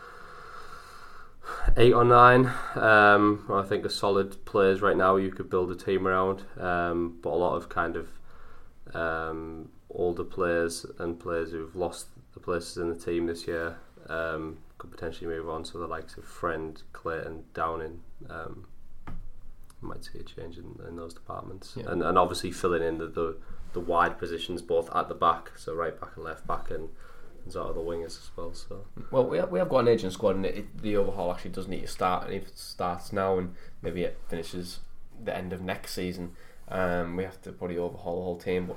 eight 1.77 1.93
or 1.93 2.05
nine. 2.05 2.53
Um, 2.75 3.47
I 3.51 3.63
think 3.63 3.87
are 3.87 3.91
solid 3.91 4.45
players 4.45 4.83
right 4.83 4.97
now. 4.97 5.17
You 5.17 5.31
could 5.31 5.49
build 5.49 5.71
a 5.71 5.77
team 5.77 6.07
around, 6.07 6.43
um, 6.59 7.19
but 7.23 7.31
a 7.31 7.37
lot 7.37 7.55
of 7.55 7.69
kind 7.69 7.97
of 7.97 8.09
um, 8.95 9.71
older 9.91 10.25
players 10.25 10.85
and 10.99 11.19
players 11.19 11.53
who've 11.53 11.77
lost 11.77 12.09
the 12.35 12.41
places 12.41 12.77
in 12.77 12.89
the 12.89 12.97
team 12.97 13.27
this 13.27 13.47
year 13.47 13.77
um, 14.09 14.59
could 14.83 14.91
potentially 14.91 15.29
move 15.29 15.49
on. 15.49 15.65
So 15.65 15.79
the 15.79 15.87
likes 15.87 16.17
of 16.17 16.25
Friend, 16.25 16.81
Clayton, 16.93 17.45
Downing. 17.55 18.01
Um, 18.29 18.67
you 19.07 19.89
might 19.89 20.05
see 20.05 20.19
a 20.19 20.23
change 20.25 20.59
in, 20.59 20.79
in 20.89 20.97
those 20.97 21.15
departments, 21.15 21.75
Yeah. 21.77 21.85
and 21.91 22.03
and 22.03 22.19
obviously 22.19 22.51
filling 22.51 22.83
in 22.83 22.99
the, 22.99 23.07
the 23.07 23.37
the 23.73 23.81
wide 23.81 24.19
positions 24.19 24.61
both 24.61 24.95
at 24.95 25.09
the 25.09 25.15
back, 25.15 25.53
so 25.57 25.73
right 25.75 25.99
back 26.01 26.11
and 26.17 26.25
left 26.25 26.47
back, 26.47 26.71
and, 26.71 26.89
and 27.45 27.53
sort 27.53 27.69
of 27.69 27.75
the 27.77 27.81
wingers 27.81 28.19
as 28.19 28.31
well. 28.37 28.53
So 28.53 28.85
Well, 29.11 29.27
we 29.27 29.39
have, 29.39 29.51
we 29.51 29.59
have 29.61 29.69
got 29.71 29.79
an 29.79 29.89
aging 29.89 30.11
squad, 30.11 30.37
and 30.37 30.45
it, 30.47 30.57
it, 30.59 30.83
the 30.83 30.97
overhaul 30.97 31.33
actually 31.33 31.53
does 31.53 31.69
need 31.69 31.81
to 31.83 31.87
start. 31.87 32.25
And 32.27 32.35
if 32.35 32.49
it 32.49 32.59
starts 32.59 33.13
now, 33.13 33.39
and 33.39 33.55
maybe 33.81 34.03
it 34.03 34.19
finishes 34.29 34.81
the 35.25 35.35
end 35.35 35.53
of 35.53 35.63
next 35.63 35.95
season, 35.95 36.33
um, 36.69 37.17
we 37.17 37.23
have 37.25 37.41
to 37.43 37.53
probably 37.53 37.79
overhaul 37.79 38.17
the 38.17 38.23
whole 38.25 38.37
team. 38.39 38.67
But 38.67 38.77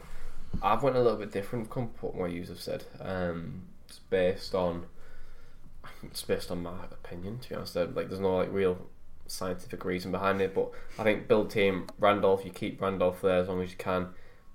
I've 0.64 0.82
went 0.84 0.95
a 0.95 1.01
little 1.01 1.20
bit 1.20 1.32
different 1.32 1.72
from 1.74 1.88
what 2.01 2.16
my 2.16 2.28
users 2.28 2.58
have 2.58 2.62
said. 2.62 2.84
Um, 3.01 3.64
it's 3.89 3.99
based 4.10 4.56
on 4.56 4.86
it's 6.12 6.24
based 6.24 6.51
on 6.51 6.64
my 6.64 6.86
opinion. 6.91 7.39
To 7.39 7.49
be 7.49 7.56
honest, 7.56 7.76
like 7.76 8.10
there's 8.10 8.20
no 8.20 8.38
like 8.38 8.51
real 8.51 8.78
scientific 9.28 9.84
reason 9.86 10.12
behind 10.12 10.41
it. 10.41 10.53
But 10.53 10.72
I 10.99 11.03
think 11.03 11.28
build 11.28 11.49
team 11.49 11.88
Randolph, 11.99 12.45
you 12.45 12.51
keep 12.51 12.82
Randolph 12.82 13.22
there 13.22 13.39
as 13.39 13.47
long 13.47 13.62
as 13.62 13.72
you 13.72 13.78
can. 13.78 14.10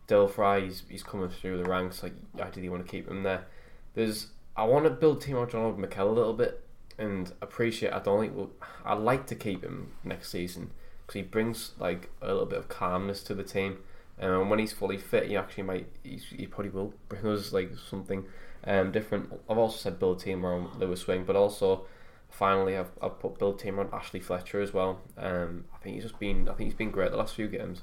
Dael 0.06 0.26
Fry, 0.26 0.60
he's, 0.60 0.82
he's 0.88 1.02
coming 1.02 1.28
through 1.28 1.62
the 1.62 1.68
ranks. 1.68 2.02
Like 2.02 2.14
ideally, 2.38 2.64
you 2.64 2.70
want 2.70 2.84
to 2.84 2.90
keep 2.90 3.08
him 3.08 3.22
there. 3.22 3.46
There's 3.94 4.28
I 4.56 4.64
want 4.64 4.84
to 4.84 4.90
build 4.90 5.20
team 5.20 5.36
around 5.36 5.50
John 5.50 5.80
Mikel 5.80 6.08
a 6.08 6.12
little 6.12 6.34
bit 6.34 6.64
and 6.98 7.32
appreciate. 7.40 7.92
I 7.92 8.00
don't 8.00 8.20
think 8.20 8.36
we'll, 8.36 8.50
I'd 8.84 8.98
like 8.98 9.26
to 9.28 9.34
keep 9.34 9.64
him 9.64 9.92
next 10.04 10.30
season 10.30 10.70
because 11.06 11.14
he 11.14 11.22
brings 11.22 11.72
like 11.78 12.10
a 12.20 12.26
little 12.26 12.46
bit 12.46 12.58
of 12.58 12.68
calmness 12.68 13.22
to 13.24 13.34
the 13.34 13.42
team. 13.42 13.78
And 14.18 14.50
when 14.50 14.58
he's 14.58 14.72
fully 14.72 14.98
fit, 14.98 15.28
he 15.28 15.36
actually 15.36 15.62
might. 15.62 15.86
He 16.02 16.46
probably 16.46 16.70
will 16.70 16.92
bring 17.08 17.26
us 17.26 17.52
like 17.52 17.72
something 17.88 18.26
um, 18.64 18.92
different. 18.92 19.32
I've 19.48 19.58
also 19.58 19.76
said 19.76 19.98
build 19.98 20.20
team 20.20 20.44
around 20.44 20.78
Lewis 20.78 21.06
Wing, 21.06 21.24
but 21.24 21.36
also 21.36 21.86
finally 22.28 22.76
I've, 22.76 22.90
I've 23.02 23.18
put 23.18 23.38
build 23.38 23.58
team 23.58 23.78
around 23.78 23.92
Ashley 23.92 24.20
Fletcher 24.20 24.60
as 24.60 24.72
well. 24.72 25.00
Um, 25.16 25.64
I 25.74 25.78
think 25.78 25.94
he's 25.94 26.04
just 26.04 26.18
been. 26.18 26.48
I 26.48 26.54
think 26.54 26.68
he's 26.68 26.78
been 26.78 26.90
great 26.90 27.10
the 27.10 27.16
last 27.16 27.34
few 27.34 27.48
games. 27.48 27.82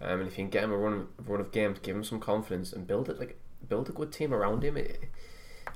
Um, 0.00 0.20
and 0.20 0.28
if 0.28 0.38
you 0.38 0.44
can 0.44 0.50
get 0.50 0.64
him 0.64 0.72
a 0.72 0.76
run, 0.76 1.08
run 1.26 1.40
of 1.40 1.50
games, 1.50 1.78
give 1.80 1.96
him 1.96 2.04
some 2.04 2.20
confidence, 2.20 2.72
and 2.72 2.86
build 2.86 3.08
it 3.08 3.18
like 3.18 3.38
build 3.68 3.88
a 3.88 3.92
good 3.92 4.12
team 4.12 4.32
around 4.32 4.62
him. 4.62 4.76
It, 4.76 5.04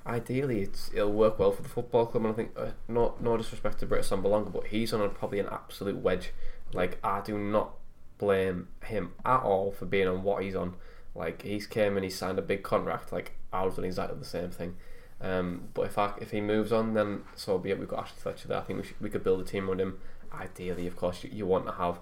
ideally, 0.06 0.68
it'll 0.94 1.12
work 1.12 1.38
well 1.38 1.52
for 1.52 1.62
the 1.62 1.68
football 1.68 2.06
club. 2.06 2.24
And 2.24 2.32
I 2.32 2.36
think, 2.36 2.50
uh, 2.56 2.70
no 2.88 3.14
no 3.20 3.36
disrespect 3.36 3.80
to 3.80 3.86
Britt 3.86 4.02
Assombalonga, 4.02 4.52
but 4.52 4.68
he's 4.68 4.92
on 4.92 5.00
a, 5.00 5.08
probably 5.08 5.40
an 5.40 5.48
absolute 5.50 5.96
wedge. 5.96 6.32
Like 6.72 6.98
I 7.02 7.20
do 7.20 7.38
not 7.38 7.74
blame 8.18 8.68
him 8.84 9.12
at 9.24 9.42
all 9.42 9.72
for 9.72 9.86
being 9.86 10.08
on 10.08 10.22
what 10.22 10.42
he's 10.42 10.54
on. 10.54 10.76
Like 11.14 11.42
he's 11.42 11.66
came 11.66 11.96
and 11.96 12.04
he 12.04 12.10
signed 12.10 12.38
a 12.38 12.42
big 12.42 12.62
contract. 12.62 13.12
Like 13.12 13.32
I 13.52 13.64
was 13.64 13.74
doing 13.74 13.86
exactly 13.86 14.18
the 14.18 14.24
same 14.24 14.50
thing. 14.50 14.76
Um, 15.20 15.68
but 15.74 15.82
if 15.82 15.98
I, 15.98 16.12
if 16.20 16.32
he 16.32 16.40
moves 16.40 16.72
on, 16.72 16.94
then 16.94 17.22
so 17.36 17.58
be 17.58 17.70
it. 17.70 17.78
We've 17.78 17.88
got 17.88 18.04
Ashley 18.04 18.18
Fletcher 18.18 18.48
there. 18.48 18.58
I 18.58 18.62
think 18.62 18.80
we 18.80 18.86
should, 18.86 19.00
we 19.00 19.10
could 19.10 19.22
build 19.22 19.40
a 19.40 19.44
team 19.44 19.68
around 19.68 19.80
him. 19.80 19.98
Ideally, 20.32 20.86
of 20.86 20.96
course, 20.96 21.22
you, 21.22 21.30
you 21.32 21.46
want 21.46 21.66
to 21.66 21.72
have 21.72 22.00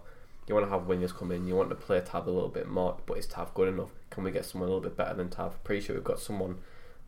you 0.48 0.54
want 0.54 0.66
to 0.66 0.70
have 0.70 0.88
wingers 0.88 1.14
come 1.14 1.30
in. 1.30 1.46
You 1.46 1.54
want 1.54 1.68
to 1.70 1.76
play 1.76 2.00
Tav 2.00 2.26
a 2.26 2.30
little 2.30 2.48
bit 2.48 2.68
more, 2.68 2.96
but 3.06 3.18
is 3.18 3.26
Tav 3.26 3.54
good 3.54 3.68
enough? 3.68 3.90
Can 4.10 4.24
we 4.24 4.30
get 4.30 4.44
someone 4.44 4.68
a 4.68 4.72
little 4.72 4.88
bit 4.88 4.96
better 4.96 5.14
than 5.14 5.28
Tav? 5.28 5.62
Pretty 5.64 5.84
sure 5.84 5.94
we've 5.94 6.04
got 6.04 6.18
someone 6.18 6.58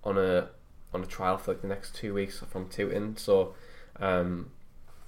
on 0.05 0.19
a 0.19 0.51
on 0.95 1.03
a 1.03 1.07
trial 1.07 1.39
for 1.39 1.53
like 1.53 1.63
the 1.63 1.69
next 1.69 1.95
two 1.95 2.15
weeks 2.15 2.41
from 2.41 2.69
Tooting. 2.69 3.17
So 3.17 3.55
um, 3.99 4.51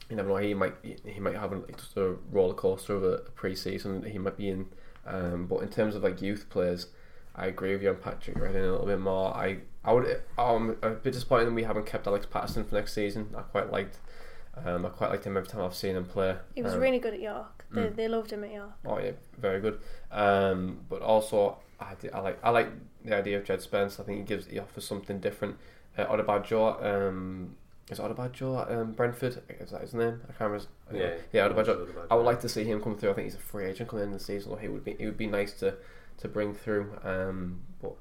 you 0.08 0.16
never 0.16 0.28
know. 0.28 0.36
He 0.36 0.54
might 0.54 0.74
he 0.82 1.20
might 1.20 1.36
have 1.36 1.52
like 1.52 1.76
just 1.76 1.96
a 1.96 2.16
roller 2.30 2.54
coaster 2.54 2.94
of 2.94 3.04
a, 3.04 3.18
pre-season. 3.34 4.00
That 4.00 4.10
he 4.10 4.18
might 4.18 4.36
be 4.36 4.48
in. 4.48 4.66
Um, 5.06 5.46
but 5.46 5.58
in 5.58 5.68
terms 5.68 5.94
of 5.94 6.02
like 6.02 6.22
youth 6.22 6.46
players, 6.48 6.86
I 7.36 7.46
agree 7.46 7.72
with 7.72 7.82
you 7.82 7.90
on 7.90 7.96
Patrick 7.96 8.38
Redding 8.38 8.62
a 8.62 8.70
little 8.70 8.86
bit 8.86 9.00
more. 9.00 9.34
I 9.34 9.58
I 9.84 9.92
would 9.92 10.22
I'm 10.38 10.76
a 10.82 10.90
bit 10.90 11.12
disappointed 11.12 11.46
that 11.46 11.52
we 11.52 11.64
haven't 11.64 11.86
kept 11.86 12.06
Alex 12.06 12.26
Patterson 12.26 12.64
for 12.64 12.74
next 12.74 12.94
season. 12.94 13.30
I 13.36 13.42
quite 13.42 13.70
liked. 13.70 13.98
Um, 14.64 14.86
I 14.86 14.88
quite 14.88 15.10
liked 15.10 15.24
him 15.24 15.36
every 15.36 15.48
time 15.48 15.62
I've 15.62 15.74
seen 15.74 15.96
him 15.96 16.04
play. 16.04 16.36
He 16.54 16.62
was 16.62 16.74
um, 16.74 16.80
really 16.80 17.00
good 17.00 17.14
at 17.14 17.20
York. 17.20 17.64
They, 17.72 17.82
mm. 17.82 17.96
they 17.96 18.06
loved 18.06 18.30
him 18.30 18.44
at 18.44 18.52
York. 18.52 18.70
Oh 18.86 18.98
yeah, 18.98 19.12
very 19.36 19.60
good. 19.60 19.80
Um, 20.12 20.78
but 20.88 21.02
also 21.02 21.58
I, 21.80 21.94
I 22.12 22.20
like 22.20 22.38
I 22.42 22.50
like 22.50 22.68
the 23.04 23.16
idea 23.16 23.38
of 23.38 23.44
Jed 23.44 23.62
Spence. 23.62 23.98
I 23.98 24.04
think 24.04 24.18
he 24.18 24.24
gives 24.24 24.46
he 24.46 24.58
offers 24.58 24.86
something 24.86 25.18
different. 25.18 25.56
Uh, 25.98 26.06
Odubajo, 26.06 26.84
um, 26.84 27.56
is 27.90 27.98
Odubajo 27.98 28.70
um, 28.70 28.92
Brentford? 28.92 29.42
Is 29.48 29.70
that 29.70 29.82
his 29.82 29.94
name? 29.94 30.20
I 30.24 30.32
can't 30.32 30.50
remember. 30.50 30.66
Yeah, 30.92 31.14
yeah, 31.32 31.48
Odubajo. 31.48 31.88
I 32.10 32.14
would 32.14 32.26
like 32.26 32.40
to 32.40 32.48
see 32.48 32.64
him 32.64 32.80
come 32.80 32.96
through. 32.96 33.10
I 33.10 33.14
think 33.14 33.26
he's 33.26 33.34
a 33.34 33.38
free 33.38 33.66
agent 33.66 33.88
coming 33.88 34.04
in 34.04 34.12
the 34.12 34.18
season. 34.18 34.52
Or 34.52 34.58
he 34.58 34.68
would 34.68 34.84
be. 34.84 34.94
He 34.94 35.06
would 35.06 35.18
be 35.18 35.26
nice 35.26 35.52
to 35.54 35.74
to 36.18 36.28
bring 36.28 36.54
through. 36.54 36.98
Um, 37.02 37.60
but 37.80 37.94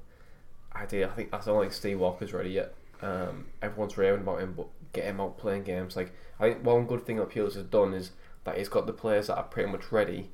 idea, 0.74 1.08
I 1.08 1.12
think 1.12 1.28
I 1.32 1.40
don't 1.40 1.60
think 1.60 1.72
Steve 1.72 1.98
Walker's 1.98 2.32
ready 2.32 2.50
yet. 2.50 2.74
Um, 3.02 3.46
everyone's 3.62 3.96
raving 3.96 4.20
about 4.20 4.40
him, 4.40 4.54
but 4.56 4.66
get 4.92 5.04
him 5.04 5.20
out 5.20 5.38
playing 5.38 5.64
games. 5.64 5.96
Like 5.96 6.12
I 6.40 6.50
think 6.50 6.64
one 6.64 6.86
good 6.86 7.04
thing 7.04 7.16
that 7.16 7.30
Pulis 7.30 7.54
has 7.54 7.64
done 7.64 7.94
is 7.94 8.12
that 8.44 8.58
he's 8.58 8.68
got 8.68 8.86
the 8.86 8.92
players 8.92 9.26
that 9.26 9.36
are 9.36 9.44
pretty 9.44 9.70
much 9.70 9.92
ready. 9.92 10.30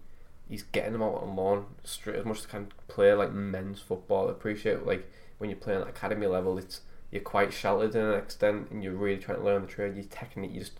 He's 0.48 0.64
getting 0.64 0.92
them 0.92 1.02
out 1.02 1.22
on 1.22 1.36
loan 1.36 1.66
straight 1.84 2.16
as 2.16 2.24
much 2.24 2.38
as 2.38 2.46
can 2.46 2.72
play 2.88 3.12
like 3.12 3.32
men's 3.32 3.80
football. 3.80 4.28
I 4.28 4.32
appreciate 4.32 4.84
like 4.84 5.10
when 5.38 5.48
you're 5.48 5.58
playing 5.58 5.82
at 5.82 5.88
academy 5.88 6.26
level, 6.26 6.58
it's 6.58 6.80
you're 7.10 7.22
quite 7.22 7.52
sheltered 7.52 7.94
in 7.94 8.04
an 8.04 8.14
extent, 8.18 8.68
and 8.70 8.84
you're 8.84 8.92
really 8.92 9.20
trying 9.20 9.38
to 9.38 9.44
learn 9.44 9.62
the 9.62 9.68
trade. 9.68 9.96
Your 9.96 10.04
technique, 10.04 10.50
you're 10.52 10.62
just 10.62 10.78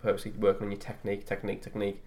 purposely 0.00 0.32
working 0.32 0.66
on 0.66 0.72
your 0.72 0.80
technique, 0.80 1.26
technique, 1.26 1.62
technique, 1.62 2.02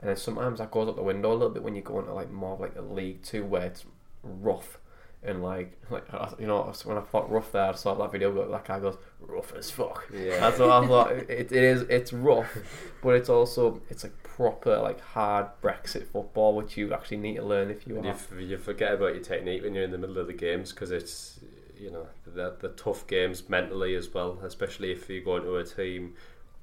and 0.00 0.08
then 0.08 0.16
sometimes 0.16 0.58
that 0.58 0.70
goes 0.70 0.88
out 0.88 0.96
the 0.96 1.02
window 1.02 1.32
a 1.32 1.34
little 1.34 1.50
bit 1.50 1.62
when 1.62 1.74
you 1.74 1.82
go 1.82 1.98
into 1.98 2.12
like 2.12 2.30
more 2.30 2.54
of 2.54 2.60
like 2.60 2.76
a 2.76 2.82
League 2.82 3.22
Two 3.22 3.44
where 3.44 3.62
it's 3.62 3.84
rough 4.22 4.78
and 5.22 5.42
like 5.42 5.78
like 5.90 6.04
you 6.38 6.46
know 6.46 6.72
when 6.84 6.98
I 6.98 7.00
thought 7.00 7.30
rough 7.30 7.52
there, 7.52 7.64
I 7.64 7.72
saw 7.72 7.94
that 7.94 8.12
video 8.12 8.32
but 8.32 8.50
that 8.50 8.64
guy 8.64 8.80
goes 8.80 8.96
rough 9.20 9.54
as 9.56 9.70
fuck. 9.70 10.08
Yeah, 10.12 10.40
that's 10.40 10.58
what 10.58 10.70
I 10.70 10.86
thought. 10.86 11.12
It, 11.12 11.30
it 11.30 11.52
is 11.52 11.82
it's 11.82 12.12
rough, 12.12 12.56
but 13.02 13.10
it's 13.10 13.28
also 13.28 13.80
it's 13.88 14.04
like 14.04 14.22
proper 14.22 14.78
like 14.78 15.00
hard 15.00 15.46
Brexit 15.62 16.06
football, 16.08 16.54
which 16.54 16.76
you 16.76 16.92
actually 16.92 17.18
need 17.18 17.36
to 17.36 17.42
learn 17.44 17.70
if 17.70 17.86
you. 17.86 18.02
You, 18.02 18.46
you 18.46 18.58
forget 18.58 18.92
about 18.92 19.14
your 19.14 19.22
technique 19.22 19.62
when 19.62 19.74
you're 19.74 19.84
in 19.84 19.90
the 19.90 19.98
middle 19.98 20.18
of 20.18 20.26
the 20.26 20.32
games 20.32 20.72
because 20.72 20.90
it's 20.90 21.40
you 21.78 21.90
know 21.90 22.06
the 22.26 22.54
the 22.60 22.68
tough 22.70 23.06
games 23.06 23.48
mentally 23.48 23.94
as 23.94 24.12
well, 24.12 24.38
especially 24.42 24.92
if 24.92 25.08
you 25.08 25.22
go 25.22 25.36
into 25.36 25.56
a 25.56 25.64
team 25.64 26.14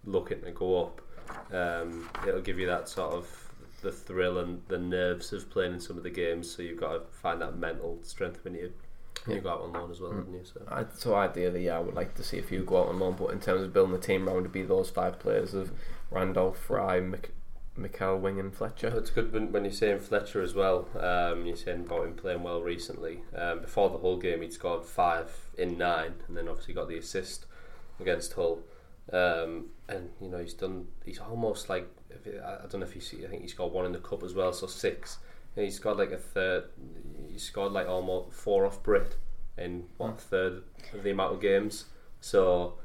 looking 0.06 0.42
to 0.42 0.52
go 0.52 0.84
up. 0.84 1.02
Um, 1.52 2.10
it'll 2.28 2.42
give 2.42 2.60
you 2.60 2.68
that 2.68 2.90
sort 2.90 3.14
of 3.14 3.28
the 3.82 3.92
thrill 3.92 4.38
and 4.38 4.62
the 4.68 4.78
nerves 4.78 5.34
of 5.34 5.50
playing 5.50 5.74
in 5.74 5.80
some 5.80 5.98
of 5.98 6.04
the 6.04 6.10
games. 6.10 6.50
So 6.50 6.62
you've 6.62 6.80
got 6.80 6.94
to 6.94 7.02
find 7.18 7.42
that 7.42 7.58
mental 7.58 8.00
strength 8.04 8.44
when 8.44 8.56
you 8.56 8.74
when 9.26 9.38
you 9.38 9.42
go 9.42 9.50
out 9.50 9.62
on 9.62 9.74
loan 9.74 9.92
as 9.92 10.00
well, 10.00 10.12
mm. 10.12 10.18
haven't 10.18 10.34
you? 10.34 10.44
So. 10.44 10.62
I, 10.68 10.86
so 10.96 11.16
ideally, 11.16 11.66
yeah, 11.66 11.78
I 11.78 11.80
would 11.80 11.94
like 11.94 12.16
to 12.16 12.24
see 12.24 12.40
a 12.40 12.44
few 12.44 12.64
go 12.64 12.82
out 12.82 12.90
on 12.90 13.00
loan, 13.00 13.16
but 13.20 13.28
in 13.28 13.40
terms 13.40 13.62
of 13.62 13.74
building 13.74 13.94
the 13.94 14.00
team 14.00 14.28
around, 14.28 14.44
to 14.44 14.50
be 14.50 14.64
those 14.64 14.90
five 14.90 15.20
players 15.20 15.54
of 15.54 15.72
Randolph, 16.10 16.58
Fry, 16.58 17.00
Mc, 17.00 17.32
Mikel, 17.78 18.18
Wing, 18.18 18.40
and 18.40 18.54
Fletcher. 18.54 18.88
It's 18.98 19.12
good 19.12 19.32
when, 19.32 19.52
when 19.52 19.64
you're 19.64 19.74
saying 19.74 20.00
Fletcher 20.00 20.42
as 20.42 20.56
well. 20.56 20.88
Um, 21.00 21.46
you're 21.46 21.56
saying 21.56 21.82
about 21.82 22.06
him 22.06 22.16
playing 22.16 22.44
well 22.44 22.62
recently. 22.62 23.22
Um, 23.36 23.62
before 23.62 23.90
the 23.90 24.00
Hull 24.00 24.18
game, 24.18 24.42
he'd 24.42 24.54
scored 24.54 24.86
five 24.86 25.32
in 25.58 25.78
nine, 25.78 26.16
and 26.28 26.36
then 26.36 26.48
obviously 26.48 26.74
got 26.74 26.88
the 26.88 26.98
assist 26.98 27.46
against 28.00 28.34
Hull. 28.34 28.62
Um, 29.12 29.68
and 29.90 30.10
you 30.22 30.30
know 30.30 30.38
he's 30.38 30.54
done. 30.54 30.88
He's 31.06 31.20
almost 31.20 31.70
like 31.70 31.88
I 32.14 32.68
don't 32.68 32.80
know 32.80 32.86
if 32.86 32.96
you 32.96 33.02
see. 33.02 33.26
I 33.26 33.30
think 33.30 33.42
he 33.42 33.48
scored 33.48 33.74
one 33.74 33.86
in 33.86 33.92
the 33.92 34.00
cup 34.00 34.24
as 34.24 34.34
well, 34.34 34.54
so 34.54 34.68
six. 34.68 35.18
And 35.56 35.66
he's 35.66 35.80
got 35.80 35.98
like 35.98 36.12
a 36.12 36.18
third. 36.18 36.66
He 37.30 37.38
scored 37.38 37.74
like 37.74 37.88
almost 37.88 38.34
four 38.34 38.66
off 38.66 38.82
Britt 38.84 39.18
in 39.58 39.86
one 39.98 40.16
third 40.16 40.64
of 40.94 41.04
the 41.04 41.12
amount 41.12 41.34
of 41.34 41.42
games. 41.42 41.86
So 42.22 42.76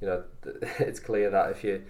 you 0.00 0.08
know 0.08 0.24
it's 0.80 1.00
clear 1.00 1.30
that 1.30 1.50
if 1.50 1.62
you 1.62 1.82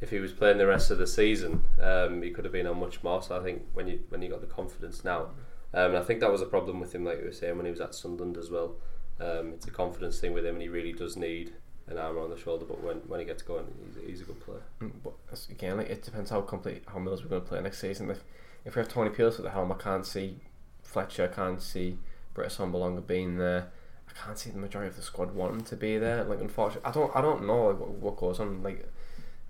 if 0.00 0.10
he 0.10 0.18
was 0.18 0.32
playing 0.32 0.58
the 0.58 0.66
rest 0.66 0.90
of 0.90 0.98
the 0.98 1.06
season, 1.06 1.64
um, 1.80 2.22
he 2.22 2.30
could 2.30 2.44
have 2.44 2.52
been 2.52 2.66
on 2.66 2.78
much 2.78 3.02
more. 3.02 3.22
So 3.22 3.38
I 3.38 3.42
think 3.42 3.62
when 3.74 3.88
you 3.88 4.00
when 4.08 4.22
you 4.22 4.28
got 4.28 4.40
the 4.40 4.46
confidence 4.46 5.04
now, 5.04 5.30
um, 5.74 5.94
I 5.94 6.02
think 6.02 6.20
that 6.20 6.32
was 6.32 6.42
a 6.42 6.46
problem 6.46 6.80
with 6.80 6.94
him, 6.94 7.04
like 7.04 7.18
you 7.18 7.26
were 7.26 7.32
saying 7.32 7.56
when 7.56 7.66
he 7.66 7.70
was 7.70 7.80
at 7.80 7.94
Sunderland 7.94 8.36
as 8.36 8.50
well. 8.50 8.76
Um, 9.20 9.52
it's 9.54 9.66
a 9.66 9.70
confidence 9.70 10.20
thing 10.20 10.32
with 10.32 10.46
him, 10.46 10.54
and 10.54 10.62
he 10.62 10.68
really 10.68 10.92
does 10.92 11.16
need 11.16 11.52
an 11.90 11.98
arm 11.98 12.18
on 12.18 12.30
the 12.30 12.38
shoulder. 12.38 12.64
But 12.64 12.82
when, 12.82 12.96
when 13.08 13.20
he 13.20 13.26
gets 13.26 13.42
going, 13.42 13.66
he's, 13.86 14.04
he's 14.06 14.20
a 14.20 14.24
good 14.24 14.40
player. 14.40 14.62
Mm, 14.80 14.92
but 15.02 15.14
again, 15.50 15.76
like, 15.76 15.90
it 15.90 16.02
depends 16.02 16.30
how 16.30 16.40
complete 16.40 16.82
how 16.86 16.98
Mills 16.98 17.22
we're 17.22 17.30
going 17.30 17.42
to 17.42 17.48
play 17.48 17.60
next 17.60 17.80
season. 17.80 18.10
If 18.10 18.24
if 18.64 18.74
we 18.74 18.80
have 18.80 18.88
Tony 18.88 19.10
Pulis 19.10 19.36
at 19.36 19.42
the 19.42 19.50
helm, 19.50 19.72
I 19.72 19.76
can't 19.76 20.06
see 20.06 20.36
Fletcher, 20.82 21.24
I 21.24 21.34
can't 21.34 21.62
see 21.62 21.98
Britt 22.34 22.48
Assombalonga 22.48 23.06
being 23.06 23.38
there. 23.38 23.68
I 24.08 24.26
can't 24.26 24.38
see 24.38 24.50
the 24.50 24.58
majority 24.58 24.88
of 24.88 24.96
the 24.96 25.02
squad 25.02 25.34
wanting 25.34 25.62
to 25.64 25.76
be 25.76 25.98
there. 25.98 26.24
Like 26.24 26.40
unfortunately, 26.40 26.88
I 26.88 26.92
don't 26.92 27.14
I 27.14 27.20
don't 27.20 27.46
know 27.46 27.66
like, 27.66 27.78
what, 27.78 27.90
what 27.90 28.16
goes 28.16 28.40
on 28.40 28.62
like 28.62 28.88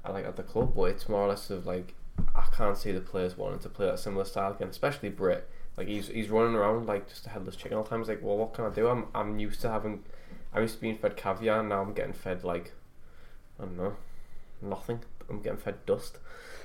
I 0.05 0.13
like 0.13 0.25
at 0.25 0.37
the 0.37 0.43
club, 0.43 0.75
but 0.75 0.85
it's 0.85 1.09
more 1.09 1.23
or 1.23 1.29
less 1.29 1.51
of 1.51 1.67
like 1.67 1.95
I 2.35 2.45
can't 2.53 2.77
see 2.77 2.93
the 2.93 3.01
players 3.01 3.37
wanting 3.37 3.61
to 3.61 3.69
play 3.69 3.87
that 3.87 3.99
similar 3.99 4.25
style 4.25 4.53
again, 4.53 4.69
especially 4.69 5.11
Britt. 5.11 5.49
Like 5.77 5.87
he's 5.87 6.09
he's 6.09 6.29
running 6.29 6.57
around 6.57 6.87
like 6.87 7.09
just 7.09 7.27
a 7.27 7.31
headless 7.31 7.57
chicken 7.57 7.77
all 7.77 7.85
the 7.85 7.91
time. 7.91 8.01
He's 8.01 8.09
like, 8.09 8.23
well, 8.23 8.37
what 8.37 8.53
can 8.55 8.65
I 8.65 8.71
do? 8.71 8.89
I'm 8.89 9.07
I'm 9.15 9.39
used 9.39 9.61
to 9.61 9.71
having 9.71 10.03
I 10.53 10.61
used 10.61 10.77
to 10.77 10.81
being 10.81 10.97
fed 10.97 11.17
caviar, 11.17 11.63
now 11.63 11.83
I'm 11.83 11.93
getting 11.93 12.13
fed 12.13 12.45
like 12.45 12.73
I 13.59 13.65
don't 13.65 13.77
know, 13.77 13.97
nothing. 14.63 15.01
I'm 15.29 15.41
getting 15.41 15.59
fed 15.59 15.85
dust. 15.85 16.19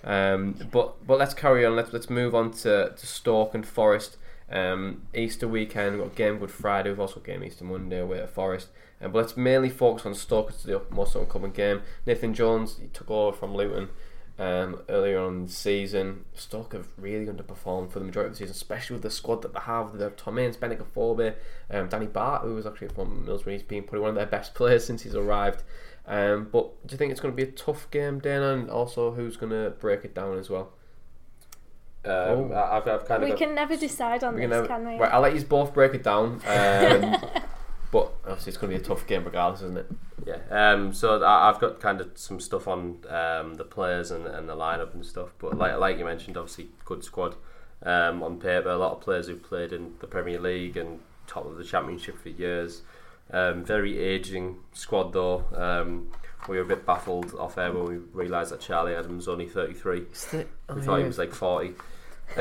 Um, 0.03 0.55
but 0.71 1.05
but 1.05 1.17
let's 1.17 1.33
carry 1.33 1.65
on. 1.65 1.75
Let's 1.75 1.93
let's 1.93 2.09
move 2.09 2.35
on 2.35 2.51
to, 2.51 2.93
to 2.95 3.07
Stoke 3.07 3.55
and 3.55 3.65
Forest. 3.65 4.17
Um, 4.49 5.03
Easter 5.15 5.47
weekend, 5.47 5.95
we've 5.95 6.03
got 6.03 6.15
game 6.15 6.37
Good 6.37 6.51
Friday. 6.51 6.89
We've 6.89 6.99
also 6.99 7.15
got 7.15 7.25
game 7.25 7.43
Easter 7.43 7.63
Monday 7.63 7.99
away 7.99 8.19
at 8.19 8.29
Forest. 8.29 8.67
Um, 9.01 9.11
but 9.11 9.19
let's 9.19 9.37
mainly 9.37 9.69
focus 9.69 10.05
on 10.05 10.13
Stoke. 10.13 10.49
It's 10.49 10.63
the 10.63 10.81
most 10.89 11.15
upcoming 11.15 11.51
game. 11.51 11.81
Nathan 12.05 12.33
Jones 12.33 12.77
he 12.79 12.87
took 12.87 13.09
over 13.09 13.35
from 13.35 13.55
Luton 13.55 13.89
um, 14.39 14.81
earlier 14.89 15.19
on 15.19 15.35
in 15.35 15.45
the 15.45 15.51
season. 15.51 16.25
Stoke 16.33 16.73
have 16.73 16.87
really 16.97 17.25
underperformed 17.25 17.91
for 17.91 17.99
the 17.99 18.05
majority 18.05 18.29
of 18.29 18.33
the 18.33 18.37
season, 18.39 18.51
especially 18.51 18.95
with 18.95 19.03
the 19.03 19.11
squad 19.11 19.41
that 19.43 19.53
they 19.53 19.59
have. 19.59 19.97
They 19.97 20.03
have 20.03 20.15
Tom 20.15 20.37
Ince, 20.39 20.57
Benik 20.57 20.81
Afobe, 20.81 21.35
um, 21.71 21.87
Danny 21.89 22.07
Batth, 22.07 22.43
who 22.43 22.55
was 22.55 22.65
actually 22.65 22.89
from 22.89 23.25
Middlesbrough. 23.25 23.51
He's 23.51 23.63
been 23.63 23.83
probably 23.83 23.99
one 23.99 24.09
of 24.09 24.15
their 24.15 24.25
best 24.25 24.53
players 24.53 24.85
since 24.87 25.03
he's 25.03 25.15
arrived. 25.15 25.63
Um, 26.05 26.49
but 26.51 26.85
do 26.85 26.93
you 26.93 26.97
think 26.97 27.11
it's 27.11 27.21
going 27.21 27.33
to 27.33 27.35
be 27.35 27.49
a 27.49 27.51
tough 27.51 27.89
game, 27.91 28.19
Dana? 28.19 28.53
And 28.53 28.69
also, 28.69 29.11
who's 29.11 29.37
going 29.37 29.51
to 29.51 29.71
break 29.79 30.03
it 30.03 30.13
down 30.13 30.37
as 30.37 30.49
well? 30.49 30.73
Um, 32.05 32.11
oh. 32.11 32.53
I've, 32.53 32.87
I've 32.87 33.05
kind 33.05 33.23
we 33.23 33.31
of 33.31 33.39
can 33.39 33.55
never 33.55 33.77
decide 33.77 34.25
on 34.25 34.35
we 34.35 34.41
this, 34.41 34.49
never, 34.49 34.67
can 34.67 34.85
we? 34.85 34.97
Right, 34.97 35.13
I'll 35.13 35.21
let 35.21 35.35
you 35.35 35.41
both 35.41 35.73
break 35.73 35.93
it 35.93 36.03
down. 36.03 36.41
Um, 36.45 37.15
but 37.93 38.11
obviously, 38.25 38.49
it's 38.49 38.57
going 38.57 38.73
to 38.73 38.79
be 38.79 38.83
a 38.83 38.85
tough 38.85 39.05
game 39.05 39.23
regardless, 39.23 39.61
isn't 39.61 39.77
it? 39.77 39.85
Yeah. 40.25 40.39
Um, 40.49 40.93
so 40.93 41.23
I've 41.23 41.59
got 41.59 41.79
kind 41.79 42.01
of 42.01 42.09
some 42.15 42.39
stuff 42.39 42.67
on 42.67 42.97
um, 43.07 43.53
the 43.53 43.63
players 43.63 44.09
and, 44.09 44.25
and 44.25 44.49
the 44.49 44.55
lineup 44.55 44.95
and 44.95 45.05
stuff. 45.05 45.29
But 45.37 45.59
like 45.59 45.77
like 45.77 45.99
you 45.99 46.05
mentioned, 46.05 46.35
obviously 46.35 46.69
good 46.85 47.03
squad 47.03 47.35
um, 47.83 48.23
on 48.23 48.39
paper. 48.39 48.69
A 48.69 48.77
lot 48.77 48.93
of 48.93 49.01
players 49.01 49.27
who've 49.27 49.43
played 49.43 49.71
in 49.73 49.93
the 49.99 50.07
Premier 50.07 50.39
League 50.39 50.75
and 50.75 51.01
top 51.27 51.45
of 51.45 51.55
the 51.55 51.63
Championship 51.63 52.17
for 52.17 52.29
years. 52.29 52.81
Um, 53.29 53.63
very 53.63 53.99
aging 53.99 54.57
squad 54.73 55.13
though. 55.13 55.45
Um, 55.55 56.07
we 56.49 56.57
were 56.57 56.63
a 56.63 56.67
bit 56.67 56.87
baffled 56.87 57.35
off 57.35 57.59
air 57.59 57.71
when 57.71 57.85
we 57.85 57.97
realised 58.11 58.51
that 58.51 58.59
Charlie 58.59 58.95
Adams 58.95 59.27
was 59.27 59.27
only 59.27 59.47
33. 59.47 59.99
The, 60.31 60.47
oh, 60.67 60.75
we 60.75 60.81
thought 60.81 60.95
yeah. 60.95 61.01
he 61.01 61.07
was 61.07 61.19
like 61.19 61.31
40. 61.31 61.67
It 61.69 61.75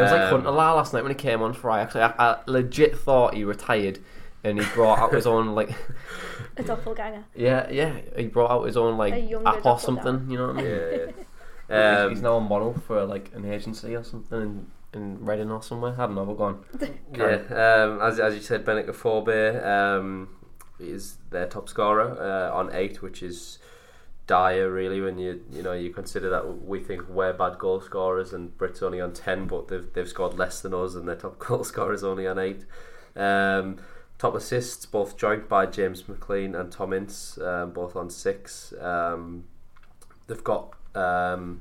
was 0.01 0.11
like 0.11 0.33
Um, 0.33 0.43
Huntelaar 0.43 0.77
last 0.77 0.95
night 0.95 1.03
when 1.03 1.13
he 1.13 1.17
came 1.17 1.43
on 1.43 1.53
for 1.53 1.71
Ajax. 1.71 1.95
I, 1.95 2.15
I 2.19 2.39
legit 2.47 2.97
thought 2.97 3.35
he 3.35 3.45
retired, 3.45 3.99
and 4.45 4.59
he 4.61 4.67
brought 4.75 4.99
out 4.99 5.13
his 5.13 5.27
own 5.27 5.55
like, 5.55 5.71
A 6.57 6.63
doppelganger. 6.63 7.25
yeah, 7.35 7.69
yeah, 7.71 7.97
he 8.17 8.27
brought 8.27 8.51
out 8.51 8.65
his 8.65 8.77
own 8.77 8.99
like 8.99 9.15
app 9.47 9.65
or 9.65 9.79
something. 9.79 10.27
You 10.31 10.39
know 10.39 10.47
what 10.49 10.57
I 10.59 10.63
mean? 10.63 10.67
Yeah, 10.71 10.91
yeah. 10.91 10.97
He's- 11.07 11.15
Um, 11.71 12.11
he's 12.11 12.21
now 12.21 12.37
a 12.37 12.41
model 12.41 12.75
for 12.87 13.05
like 13.07 13.31
an 13.35 13.51
agency 13.51 13.95
or 13.97 14.05
something 14.05 14.41
in, 14.43 14.67
in 14.93 15.25
Reading 15.25 15.51
or 15.51 15.63
somewhere. 15.63 15.95
I 15.97 16.05
don't 16.07 16.17
know. 16.17 16.25
We're 16.25 16.35
going. 16.35 16.59
Yeah, 17.17 17.37
um, 17.85 18.03
as, 18.03 18.19
as 18.21 18.35
you 18.35 18.43
said, 18.43 18.67
Benik 18.67 18.89
Afobe 18.89 19.65
um, 19.65 20.29
is 20.79 21.17
their 21.31 21.47
top 21.47 21.71
scorer 21.71 22.11
uh, 22.21 22.55
on 22.55 22.69
eight, 22.75 23.01
which 23.01 23.23
is 23.23 23.59
dire 24.27 24.71
really 24.71 25.01
when 25.01 25.19
you 25.19 25.43
you 25.51 25.63
know 25.63 25.73
you 25.73 25.91
consider 25.91 26.29
that 26.31 26.63
we 26.63 26.79
think 26.81 27.09
we're 27.09 27.33
bad 27.33 27.59
goal 27.59 27.81
scorers 27.81 28.33
and 28.33 28.57
Britt's 28.59 28.83
only 28.83 29.01
on 29.01 29.15
ten, 29.15 29.47
but 29.47 29.69
they've 29.69 29.91
they've 29.95 30.09
scored 30.09 30.35
less 30.35 30.61
than 30.61 30.75
us 30.75 30.95
and 30.95 31.09
their 31.09 31.17
top 31.17 31.39
goal 31.39 31.65
scorer 31.65 31.95
is 31.95 32.05
only 32.05 32.27
on 32.27 32.39
eight. 32.39 32.67
Um, 33.17 33.79
top 34.23 34.37
assists 34.37 34.87
both 34.87 35.17
joined 35.17 35.49
by 35.49 35.67
James 35.67 36.05
McClean 36.05 36.59
and 36.59 36.71
Tom 36.71 36.93
Ince, 36.93 37.39
um, 37.39 37.73
both 37.73 37.97
on 37.97 38.09
six. 38.09 38.73
Um, 38.81 39.45
they've 40.29 40.45
got. 40.45 40.75
Um, 40.95 41.61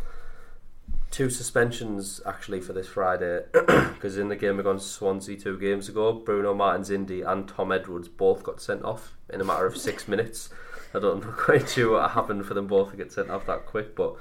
two 1.09 1.29
suspensions 1.29 2.21
actually 2.25 2.61
for 2.61 2.71
this 2.71 2.87
Friday 2.87 3.41
because 3.51 4.17
in 4.17 4.29
the 4.29 4.35
game 4.35 4.59
against 4.59 4.91
Swansea 4.91 5.37
two 5.37 5.57
games 5.57 5.89
ago, 5.89 6.13
Bruno 6.13 6.53
Martins 6.53 6.89
Indi 6.91 7.21
and 7.21 7.47
Tom 7.47 7.71
Edwards 7.71 8.07
both 8.07 8.43
got 8.43 8.61
sent 8.61 8.85
off 8.85 9.17
in 9.29 9.41
a 9.41 9.43
matter 9.43 9.65
of 9.65 9.75
six 9.75 10.07
minutes. 10.13 10.49
I 10.93 10.99
don't 10.99 11.23
know 11.23 11.31
quite 11.37 11.67
sure 11.67 11.93
what 11.93 12.11
happened 12.11 12.45
for 12.45 12.53
them 12.53 12.67
both 12.67 12.91
to 12.91 12.97
get 12.97 13.11
sent 13.11 13.31
off 13.31 13.47
that 13.47 13.65
quick, 13.65 13.95
but 13.95 14.15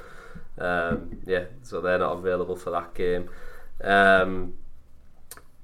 um, 0.59 1.19
yeah, 1.27 1.45
so 1.63 1.81
they're 1.83 1.99
not 1.99 2.17
available 2.17 2.57
for 2.57 2.71
that 2.71 2.95
game. 2.95 3.29
Um, 3.85 4.55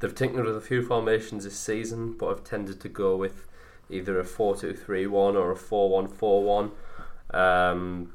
they've 0.01 0.15
tinkered 0.15 0.45
with 0.45 0.57
a 0.57 0.61
few 0.61 0.83
formations 0.83 1.45
this 1.45 1.59
season, 1.59 2.13
but 2.13 2.29
have 2.29 2.45
tended 2.45 2.81
to 2.81 2.89
go 2.89 3.17
with 3.17 3.47
either 3.91 4.19
a 4.19 4.25
4 4.25 4.57
2 4.57 4.75
3 4.75 5.07
1 5.07 5.37
or 5.37 5.51
a 5.53 5.57
4 5.57 5.91
1 5.91 6.09
4 6.09 6.45
1. 6.45 6.71
Um, 7.33 8.13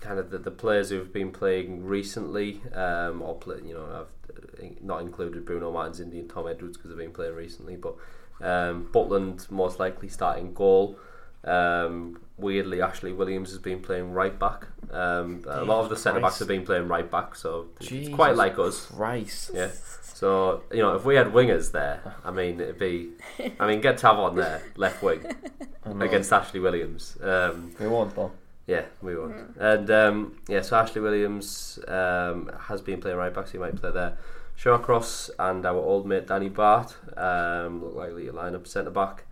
kind 0.00 0.18
of 0.18 0.30
the, 0.30 0.38
the 0.38 0.50
players 0.50 0.90
who've 0.90 1.12
been 1.12 1.30
playing 1.30 1.84
recently, 1.84 2.60
um, 2.74 3.22
or 3.22 3.36
play, 3.36 3.60
you 3.64 3.74
know, 3.74 4.04
I've 4.04 4.74
not 4.82 5.00
included 5.00 5.44
Bruno 5.44 5.72
Martins, 5.72 6.00
Indi, 6.00 6.20
and 6.20 6.30
Tom 6.30 6.48
Edwards 6.48 6.76
because 6.76 6.90
they've 6.90 6.98
been 6.98 7.12
playing 7.12 7.34
recently, 7.34 7.76
but 7.76 7.94
um, 8.40 8.88
Butland 8.92 9.50
most 9.50 9.78
likely 9.78 10.08
starting 10.08 10.52
goal. 10.52 10.98
Um, 11.44 12.20
weirdly, 12.36 12.82
Ashley 12.82 13.12
Williams 13.12 13.50
has 13.50 13.58
been 13.58 13.80
playing 13.80 14.12
right 14.12 14.36
back. 14.38 14.66
Um, 14.90 15.44
a 15.48 15.64
lot 15.64 15.82
of 15.82 15.90
the 15.90 15.96
centre 15.96 16.20
backs 16.20 16.38
have 16.38 16.48
been 16.48 16.64
playing 16.64 16.88
right 16.88 17.10
back, 17.10 17.34
so 17.34 17.68
it's 17.80 18.08
quite 18.10 18.36
like 18.36 18.58
us. 18.58 18.86
Christ. 18.86 19.50
Yeah. 19.54 19.70
So 20.22 20.62
you 20.70 20.78
know, 20.78 20.94
if 20.94 21.04
we 21.04 21.16
had 21.16 21.32
wingers 21.32 21.72
there, 21.72 22.14
I 22.24 22.30
mean, 22.30 22.60
it'd 22.60 22.78
be, 22.78 23.08
I 23.58 23.66
mean, 23.66 23.80
get 23.80 23.96
Tavon 23.96 24.36
there, 24.36 24.62
left 24.76 25.02
wing, 25.02 25.20
against 26.00 26.32
Ashley 26.32 26.60
Williams. 26.60 27.18
Um, 27.20 27.74
We 27.80 27.88
won't 27.88 28.14
though. 28.14 28.30
yeah, 28.68 28.84
we 29.00 29.16
won't. 29.16 29.56
And 29.58 29.90
um, 29.90 30.36
yeah, 30.46 30.60
so 30.60 30.76
Ashley 30.76 31.00
Williams 31.00 31.80
um, 31.88 32.52
has 32.68 32.80
been 32.80 33.00
playing 33.00 33.16
right 33.16 33.34
back, 33.34 33.48
so 33.48 33.54
he 33.54 33.58
might 33.58 33.74
play 33.74 33.90
there. 33.90 34.16
Shawcross 34.56 35.30
and 35.40 35.66
our 35.66 35.74
old 35.74 36.06
mate 36.06 36.28
Danny 36.28 36.50
Batth 36.50 36.94
um, 37.18 37.82
look 37.82 37.96
likely 37.96 38.26
to 38.26 38.32
line 38.32 38.54
up 38.54 38.68
centre 38.68 38.92
back. 38.92 39.24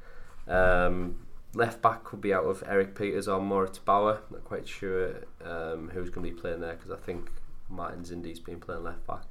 Um, 0.48 1.24
left 1.54 1.80
back 1.80 2.02
could 2.02 2.20
be 2.20 2.34
out 2.34 2.46
of 2.46 2.64
Erik 2.66 2.96
Pieters 2.96 3.32
or 3.32 3.40
Moritz 3.40 3.78
Bauer. 3.78 4.22
Not 4.28 4.42
quite 4.42 4.66
sure 4.66 5.22
um, 5.44 5.88
who's 5.94 6.10
going 6.10 6.26
to 6.26 6.34
be 6.34 6.40
playing 6.40 6.58
there 6.58 6.72
because 6.72 6.90
I 6.90 6.96
think 6.96 7.30
Martins 7.68 8.10
Indi's 8.10 8.40
been 8.40 8.58
playing 8.58 8.82
left 8.82 9.06
back. 9.06 9.22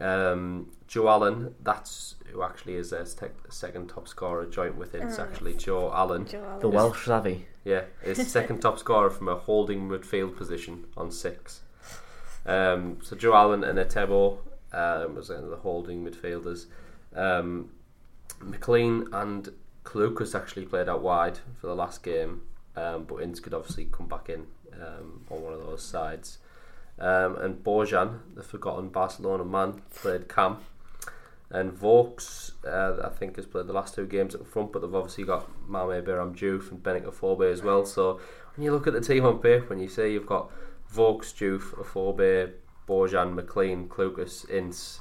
Um, 0.00 0.70
Joe 0.86 1.08
Allen, 1.08 1.54
that's 1.62 2.16
who 2.26 2.42
actually 2.42 2.74
is 2.74 2.90
their 2.90 3.04
tec- 3.04 3.52
second 3.52 3.88
top 3.88 4.08
scorer, 4.08 4.46
joint 4.46 4.76
with 4.76 4.94
it. 4.94 5.02
It's 5.02 5.18
actually 5.18 5.54
Joe 5.54 5.92
Allen. 5.92 6.26
Joe 6.26 6.44
Allen. 6.44 6.60
The 6.60 6.68
Welsh 6.68 7.06
savvy. 7.06 7.46
Yeah, 7.64 7.84
his 8.02 8.26
second 8.30 8.60
top 8.60 8.78
scorer 8.78 9.10
from 9.10 9.28
a 9.28 9.36
holding 9.36 9.88
midfield 9.88 10.36
position 10.36 10.86
on 10.96 11.10
six. 11.10 11.60
Um, 12.46 12.98
so 13.02 13.16
Joe 13.16 13.34
Allen 13.34 13.64
and 13.64 13.78
Etebo 13.78 14.38
um, 14.72 15.14
was 15.14 15.30
in 15.30 15.48
the 15.48 15.56
holding 15.56 16.04
midfielders. 16.04 16.66
Um, 17.14 17.70
McClean 18.40 19.06
and 19.12 19.50
Clucas 19.84 20.34
actually 20.34 20.66
played 20.66 20.88
out 20.88 21.02
wide 21.02 21.38
for 21.60 21.68
the 21.68 21.74
last 21.74 22.02
game, 22.02 22.42
um, 22.76 23.04
but 23.04 23.16
Ince 23.16 23.40
could 23.40 23.54
obviously 23.54 23.86
come 23.86 24.08
back 24.08 24.28
in 24.28 24.46
um, 24.74 25.24
on 25.30 25.42
one 25.42 25.52
of 25.52 25.60
those 25.60 25.82
sides. 25.82 26.38
Um, 26.98 27.36
and 27.36 27.64
Bojan, 27.64 28.20
the 28.34 28.42
forgotten 28.42 28.88
Barcelona 28.88 29.44
man, 29.44 29.82
played 29.94 30.28
Cam. 30.28 30.58
And 31.50 31.72
Vokes, 31.72 32.52
uh, 32.66 33.06
I 33.06 33.10
think, 33.10 33.36
has 33.36 33.46
played 33.46 33.66
the 33.66 33.72
last 33.72 33.94
two 33.94 34.06
games 34.06 34.34
at 34.34 34.40
the 34.40 34.46
front, 34.46 34.72
but 34.72 34.80
they've 34.82 34.94
obviously 34.94 35.24
got 35.24 35.48
Mame 35.68 36.02
Biram 36.04 36.34
Diouf 36.36 36.70
and 36.70 36.82
Benik 36.82 37.04
Afobe 37.04 37.50
as 37.52 37.62
well. 37.62 37.84
So 37.84 38.20
when 38.56 38.64
you 38.64 38.72
look 38.72 38.86
at 38.86 38.92
the 38.92 39.00
team 39.00 39.24
on 39.24 39.38
paper, 39.38 39.66
when 39.68 39.78
you 39.78 39.88
say 39.88 40.12
you've 40.12 40.26
got 40.26 40.50
Vokes, 40.92 41.32
Diouf, 41.32 41.74
Afobe, 41.78 42.52
Bojan, 42.88 43.34
McClean, 43.38 43.86
Clucas, 43.88 44.48
Ince, 44.50 45.00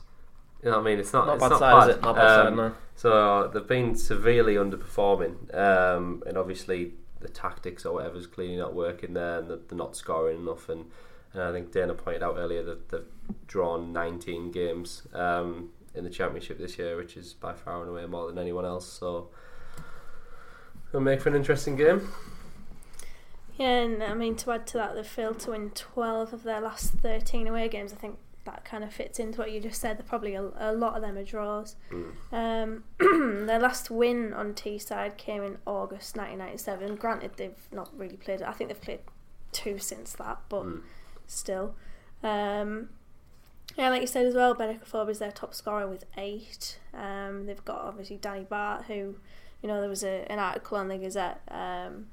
you 0.63 0.69
know 0.69 0.77
what 0.77 0.83
I 0.87 0.89
mean? 0.91 0.99
It's 0.99 1.13
not, 1.13 1.25
Not 1.27 1.33
it's 1.35 1.41
bad 1.43 1.49
not 1.49 1.59
side, 1.59 1.79
bad. 1.79 1.89
it? 1.89 2.01
Not 2.01 2.15
bad 2.15 2.21
side, 2.21 2.47
Um, 2.47 2.55
no. 2.55 2.73
So 2.95 3.51
they've 3.53 3.67
been 3.67 3.95
severely 3.95 4.55
underperforming, 4.55 5.53
um, 5.55 6.23
and 6.27 6.37
obviously 6.37 6.93
the 7.19 7.29
tactics 7.29 7.85
or 7.85 7.95
whatever's 7.95 8.27
clearly 8.27 8.57
not 8.57 8.73
working 8.75 9.13
there, 9.13 9.39
and 9.39 9.49
they're 9.49 9.77
not 9.77 9.95
scoring 9.95 10.39
enough. 10.41 10.69
And, 10.69 10.85
and 11.34 11.43
I 11.43 11.51
think 11.51 11.71
Dana 11.71 11.93
pointed 11.93 12.23
out 12.23 12.36
earlier 12.38 12.63
that 12.63 12.89
they've 12.89 13.05
drawn 13.47 13.91
19 13.91 14.51
games 14.51 15.03
um, 15.13 15.69
in 15.95 16.03
the 16.03 16.09
championship 16.09 16.59
this 16.59 16.77
year, 16.77 16.95
which 16.95 17.17
is 17.17 17.34
by 17.34 17.53
far 17.53 17.81
and 17.81 17.89
away 17.89 18.05
more 18.05 18.27
than 18.27 18.38
anyone 18.38 18.65
else. 18.65 18.88
So 18.88 19.29
it'll 20.89 21.01
make 21.01 21.21
for 21.21 21.29
an 21.29 21.36
interesting 21.36 21.75
game. 21.75 22.09
Yeah, 23.57 23.81
and 23.81 24.03
I 24.03 24.13
mean 24.13 24.36
to 24.38 24.51
add 24.51 24.67
to 24.67 24.77
that, 24.77 24.95
they've 24.95 25.05
failed 25.05 25.39
to 25.41 25.51
win 25.51 25.71
twelve 25.71 26.34
of 26.34 26.43
their 26.43 26.61
last 26.61 26.93
thirteen 26.93 27.47
away 27.47 27.69
games. 27.69 27.93
I 27.93 27.97
think 27.97 28.17
that 28.45 28.65
kind 28.65 28.84
of 28.84 28.91
fits 28.91 29.19
into 29.19 29.39
what 29.39 29.51
you 29.51 29.59
just 29.59 29.79
said. 29.79 29.97
They're 29.97 30.05
probably 30.05 30.36
a, 30.36 30.43
a 30.57 30.73
lot 30.73 30.95
of 30.95 31.01
them 31.01 31.17
are 31.17 31.23
draws. 31.23 31.75
Um, 32.31 32.84
their 32.99 33.59
last 33.59 33.89
win 33.89 34.34
on 34.34 34.53
Teesside 34.53 35.17
came 35.17 35.43
in 35.43 35.57
August 35.65 36.17
1997. 36.17 36.95
Granted, 36.95 37.31
they've 37.38 37.67
not 37.71 37.89
really 37.97 38.17
played. 38.17 38.41
I 38.41 38.51
think 38.51 38.69
they've 38.69 38.81
played 38.81 38.99
two 39.51 39.77
since 39.77 40.13
that, 40.13 40.39
but 40.49 40.65
still. 41.34 41.75
Um, 42.23 42.89
yeah, 43.77 43.89
like 43.89 44.01
you 44.01 44.07
said 44.07 44.25
as 44.25 44.36
well, 44.36 44.55
Benik 44.55 44.84
Afobe 44.84 45.09
is 45.09 45.19
their 45.19 45.31
top 45.31 45.53
scorer 45.53 45.88
with 45.88 46.05
eight. 46.17 46.79
Um, 46.93 47.45
they've 47.45 47.65
got 47.65 47.81
obviously 47.81 48.17
Danny 48.17 48.45
Batth, 48.49 48.86
who, 48.86 49.15
you 49.61 49.67
know, 49.67 49.79
there 49.79 49.89
was 49.89 50.03
a, 50.03 50.31
an 50.31 50.39
article 50.39 50.77
on 50.77 50.89
the 50.89 50.97
Gazette 50.97 51.41
um, 51.49 52.07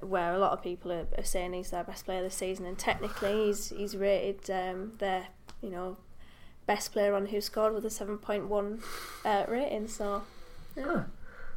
where 0.00 0.32
a 0.32 0.38
lot 0.38 0.52
of 0.52 0.62
people 0.62 0.90
are, 0.90 1.06
are 1.16 1.24
saying 1.24 1.52
he's 1.52 1.70
their 1.70 1.84
best 1.84 2.04
player 2.04 2.22
this 2.22 2.34
season, 2.34 2.66
and 2.66 2.78
technically 2.78 3.46
he's 3.46 3.70
he's 3.70 3.96
rated 3.96 4.50
um, 4.50 4.92
their, 4.98 5.28
you 5.62 5.70
know, 5.70 5.96
best 6.66 6.92
player 6.92 7.14
on 7.14 7.26
WhoScored 7.28 7.74
with 7.74 7.84
a 7.84 7.90
seven 7.90 8.18
point 8.18 8.48
one 8.48 8.80
uh, 9.24 9.44
rating. 9.48 9.88
So 9.88 10.22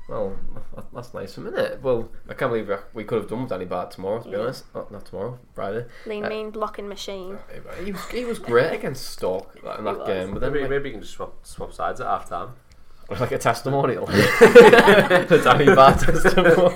Well, 0.09 0.35
that- 0.75 0.85
that's 0.93 1.13
nice 1.13 1.37
of 1.37 1.45
him, 1.45 1.53
isn't 1.53 1.65
it? 1.73 1.81
Well, 1.83 2.09
I 2.27 2.33
can't 2.33 2.51
believe 2.51 2.71
we 2.93 3.03
could 3.03 3.19
have 3.21 3.29
done 3.29 3.41
with 3.41 3.49
Danny 3.51 3.65
Batth 3.65 3.91
tomorrow, 3.91 4.19
to 4.21 4.25
be 4.29 4.31
Yeah. 4.35 4.41
honest. 4.43 4.65
Not, 4.73 4.91
not 4.91 5.05
tomorrow, 5.05 5.37
Friday. 5.53 5.85
lean, 6.07 6.25
Uh, 6.25 6.29
mean, 6.29 6.49
blocking 6.49 6.87
machine. 6.89 7.37
He 7.83 7.91
was, 7.91 8.05
he 8.09 8.25
was 8.25 8.39
great 8.39 8.73
against 8.73 9.05
Stoke 9.07 9.55
in 9.77 9.83
that 9.85 9.99
was. 9.99 10.07
game, 10.07 10.31
but 10.33 10.39
then 10.41 10.51
Maybe, 10.51 10.61
like, 10.61 10.69
maybe 10.71 10.89
you 10.89 10.93
can 10.93 11.01
just 11.01 11.13
swap, 11.13 11.45
swap 11.45 11.71
sides 11.73 12.01
at 12.01 12.07
half 12.07 12.27
time. 12.27 12.49
like 13.19 13.31
a 13.31 13.37
testimonial. 13.37 14.05
the 14.07 15.41
Danny 15.43 15.65
Batth 15.65 16.05
testimonial. 16.05 16.69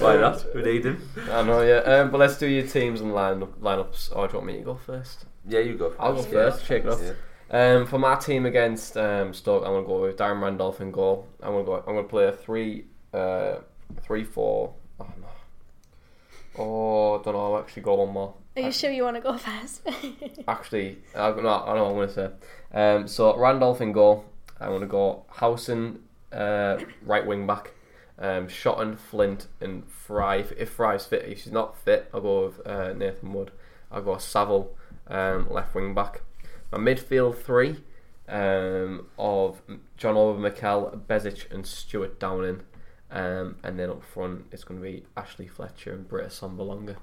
Why 0.00 0.16
not? 0.16 0.44
We 0.54 0.62
need 0.62 0.84
him. 0.84 1.08
I 1.30 1.42
know, 1.42 1.62
yeah. 1.62 1.78
Um, 1.78 2.10
but 2.10 2.18
let's 2.18 2.38
do 2.38 2.46
your 2.46 2.66
teams 2.66 3.00
and 3.00 3.12
line 3.14 3.40
lineups. 3.60 4.14
Or 4.16 4.26
do 4.26 4.32
you 4.32 4.38
want 4.38 4.46
me 4.46 4.58
to 4.58 4.64
go 4.64 4.74
first? 4.76 5.26
Yeah, 5.46 5.60
you 5.60 5.76
go. 5.76 5.92
I'll 5.98 6.14
go 6.14 6.20
Yeah. 6.22 6.50
first. 6.50 6.64
Shake 6.64 6.84
it 6.84 6.90
off. 6.90 7.00
Yeah. 7.02 7.12
Um, 7.52 7.86
for 7.86 7.98
my 7.98 8.14
team 8.14 8.46
against 8.46 8.96
um, 8.96 9.34
Stoke, 9.34 9.64
I'm 9.64 9.72
gonna 9.72 9.86
go 9.86 10.02
with 10.02 10.16
Darren 10.16 10.40
Randolph 10.40 10.80
in 10.80 10.92
goal. 10.92 11.26
I'm 11.42 11.52
gonna 11.52 11.64
go. 11.64 11.74
I'm 11.78 11.94
gonna 11.96 12.04
play 12.04 12.26
a 12.26 12.32
three, 12.32 12.84
uh, 13.12 13.56
three 14.02 14.22
four. 14.22 14.72
Oh 15.00 15.06
no. 15.20 16.62
Oh, 16.62 17.18
I 17.18 17.22
don't 17.24 17.34
know. 17.34 17.54
I'll 17.54 17.58
actually 17.58 17.82
go 17.82 17.94
one 17.94 18.12
more. 18.12 18.34
Are 18.56 18.62
you 18.62 18.72
sure 18.72 18.90
you 18.90 19.02
want 19.02 19.16
to 19.16 19.20
go 19.20 19.36
first? 19.38 19.82
Actually, 20.46 20.98
I 21.16 21.30
no, 21.30 21.48
I 21.48 21.74
know 21.74 21.84
what 21.84 21.90
I'm 21.90 21.94
gonna 21.94 22.12
say. 22.12 22.30
Um, 22.72 23.08
so 23.08 23.36
Randolph 23.36 23.80
in 23.80 23.92
goal. 23.92 24.26
I'm 24.60 24.70
gonna 24.70 24.86
go 24.86 25.24
Howson, 25.30 26.00
uh, 26.32 26.78
right 27.02 27.26
wing 27.26 27.46
back. 27.46 27.72
Um, 28.18 28.48
Shotton, 28.48 28.98
Flint, 28.98 29.46
and 29.60 29.90
Fry. 29.90 30.36
If, 30.36 30.52
if 30.52 30.68
Fry's 30.68 31.06
fit, 31.06 31.24
if 31.24 31.42
she's 31.42 31.52
not 31.52 31.76
fit, 31.78 32.10
I'll 32.12 32.20
go 32.20 32.46
with 32.46 32.66
uh, 32.66 32.92
Nathan 32.92 33.32
Wood. 33.32 33.50
I'll 33.90 34.02
go 34.02 34.18
Saville, 34.18 34.68
um, 35.08 35.50
left 35.50 35.74
wing 35.74 35.94
back. 35.94 36.20
My 36.72 36.78
midfield 36.78 37.36
three 37.36 37.82
um, 38.28 39.06
of 39.18 39.60
John 39.96 40.16
Obi 40.16 40.40
Mikel, 40.40 41.02
Bezic, 41.08 41.50
and 41.50 41.66
Stuart 41.66 42.18
Downing. 42.20 42.62
Um, 43.10 43.56
and 43.64 43.78
then 43.78 43.90
up 43.90 44.04
front, 44.04 44.46
it's 44.52 44.62
going 44.62 44.80
to 44.80 44.84
be 44.84 45.04
Ashley 45.16 45.48
Fletcher 45.48 45.92
and 45.92 46.06
Britt 46.06 46.28
Assombalonga. 46.28 46.96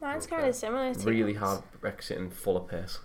Mine's 0.00 0.26
kind 0.26 0.46
of 0.46 0.54
similar. 0.54 0.94
To 0.94 1.00
Really 1.08 1.32
yours. 1.32 1.42
hard 1.42 1.62
Brexit 1.80 2.16
and 2.16 2.32
full 2.32 2.56
of 2.56 2.68
pace. 2.68 3.00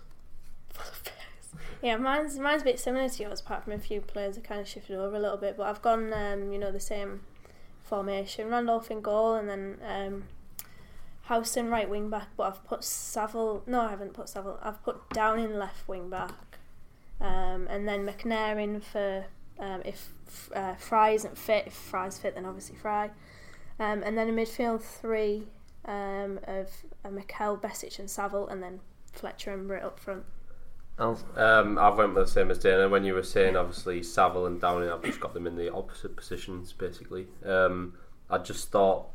Yeah, 1.82 1.98
mine's 1.98 2.38
mine's 2.40 2.62
a 2.62 2.66
bit 2.66 2.80
similar 2.80 3.08
to 3.08 3.24
yours, 3.24 3.40
apart 3.40 3.64
from 3.64 3.74
a 3.74 3.80
few 3.80 4.02
players 4.02 4.36
have 4.36 4.44
kind 4.44 4.62
of 4.62 4.68
shifted 4.68 4.98
over 4.98 5.16
a 5.16 5.20
little 5.20 5.38
bit. 5.38 5.58
But 5.58 5.68
I've 5.68 5.82
gone, 5.82 6.12
um, 6.14 6.52
you 6.52 6.60
know, 6.60 6.72
the 6.72 6.80
same 6.80 7.22
formation: 7.84 8.50
Randolph 8.50 8.90
in 8.90 9.02
goal, 9.02 9.36
and 9.36 9.48
then 9.50 9.78
um, 9.88 10.24
Howson 11.28 11.70
right 11.70 11.90
wing 11.90 12.10
back. 12.10 12.30
But 12.36 12.44
I've 12.44 12.64
put 12.66 12.84
Saville. 12.84 13.64
No, 13.68 13.82
I 13.82 13.90
haven't 13.90 14.14
put 14.14 14.30
Saville. 14.30 14.60
I've 14.62 14.84
put 14.84 15.10
Downing 15.10 15.58
left 15.58 15.88
wing 15.88 16.10
back, 16.10 16.58
um, 17.22 17.68
and 17.70 17.88
then 17.88 18.06
McNair 18.06 18.62
in 18.62 18.82
for 18.82 19.26
um, 19.60 19.82
if 19.86 20.10
uh, 20.56 20.76
Fry 20.76 21.12
isn't 21.12 21.38
fit. 21.38 21.68
If 21.68 21.74
Fry's 21.74 22.18
fit, 22.18 22.36
then 22.36 22.46
obviously 22.46 22.76
Fry, 22.76 23.12
um, 23.80 24.04
and 24.04 24.18
then 24.18 24.30
a 24.30 24.32
midfield 24.32 24.82
three 24.82 25.48
um, 25.86 26.40
of 26.48 26.70
uh, 27.04 27.10
Mikel, 27.10 27.58
Besic, 27.58 28.00
and 28.00 28.10
Saville, 28.10 28.48
and 28.48 28.64
then 28.64 28.80
Fletcher 29.12 29.54
and 29.54 29.68
Britt 29.68 29.84
up 29.84 30.00
front. 30.00 30.24
Um, 31.00 31.78
I've 31.78 31.98
went 31.98 32.16
with 32.16 32.26
the 32.26 32.32
same 32.32 32.50
as 32.50 32.58
Dana. 32.58 32.90
When 32.90 33.04
you 33.04 33.14
were 33.14 33.24
saying 33.24 33.56
obviously 33.56 34.02
Saville 34.02 34.48
and 34.48 34.60
Downing, 34.60 34.90
I've 34.90 35.04
just 35.04 35.20
got 35.20 35.34
them 35.34 35.46
in 35.46 35.56
the 35.56 35.72
opposite 35.72 36.16
positions 36.16 36.74
basically. 36.74 37.28
Um, 37.46 37.94
I 38.30 38.40
just 38.40 38.72
thought 38.72 39.08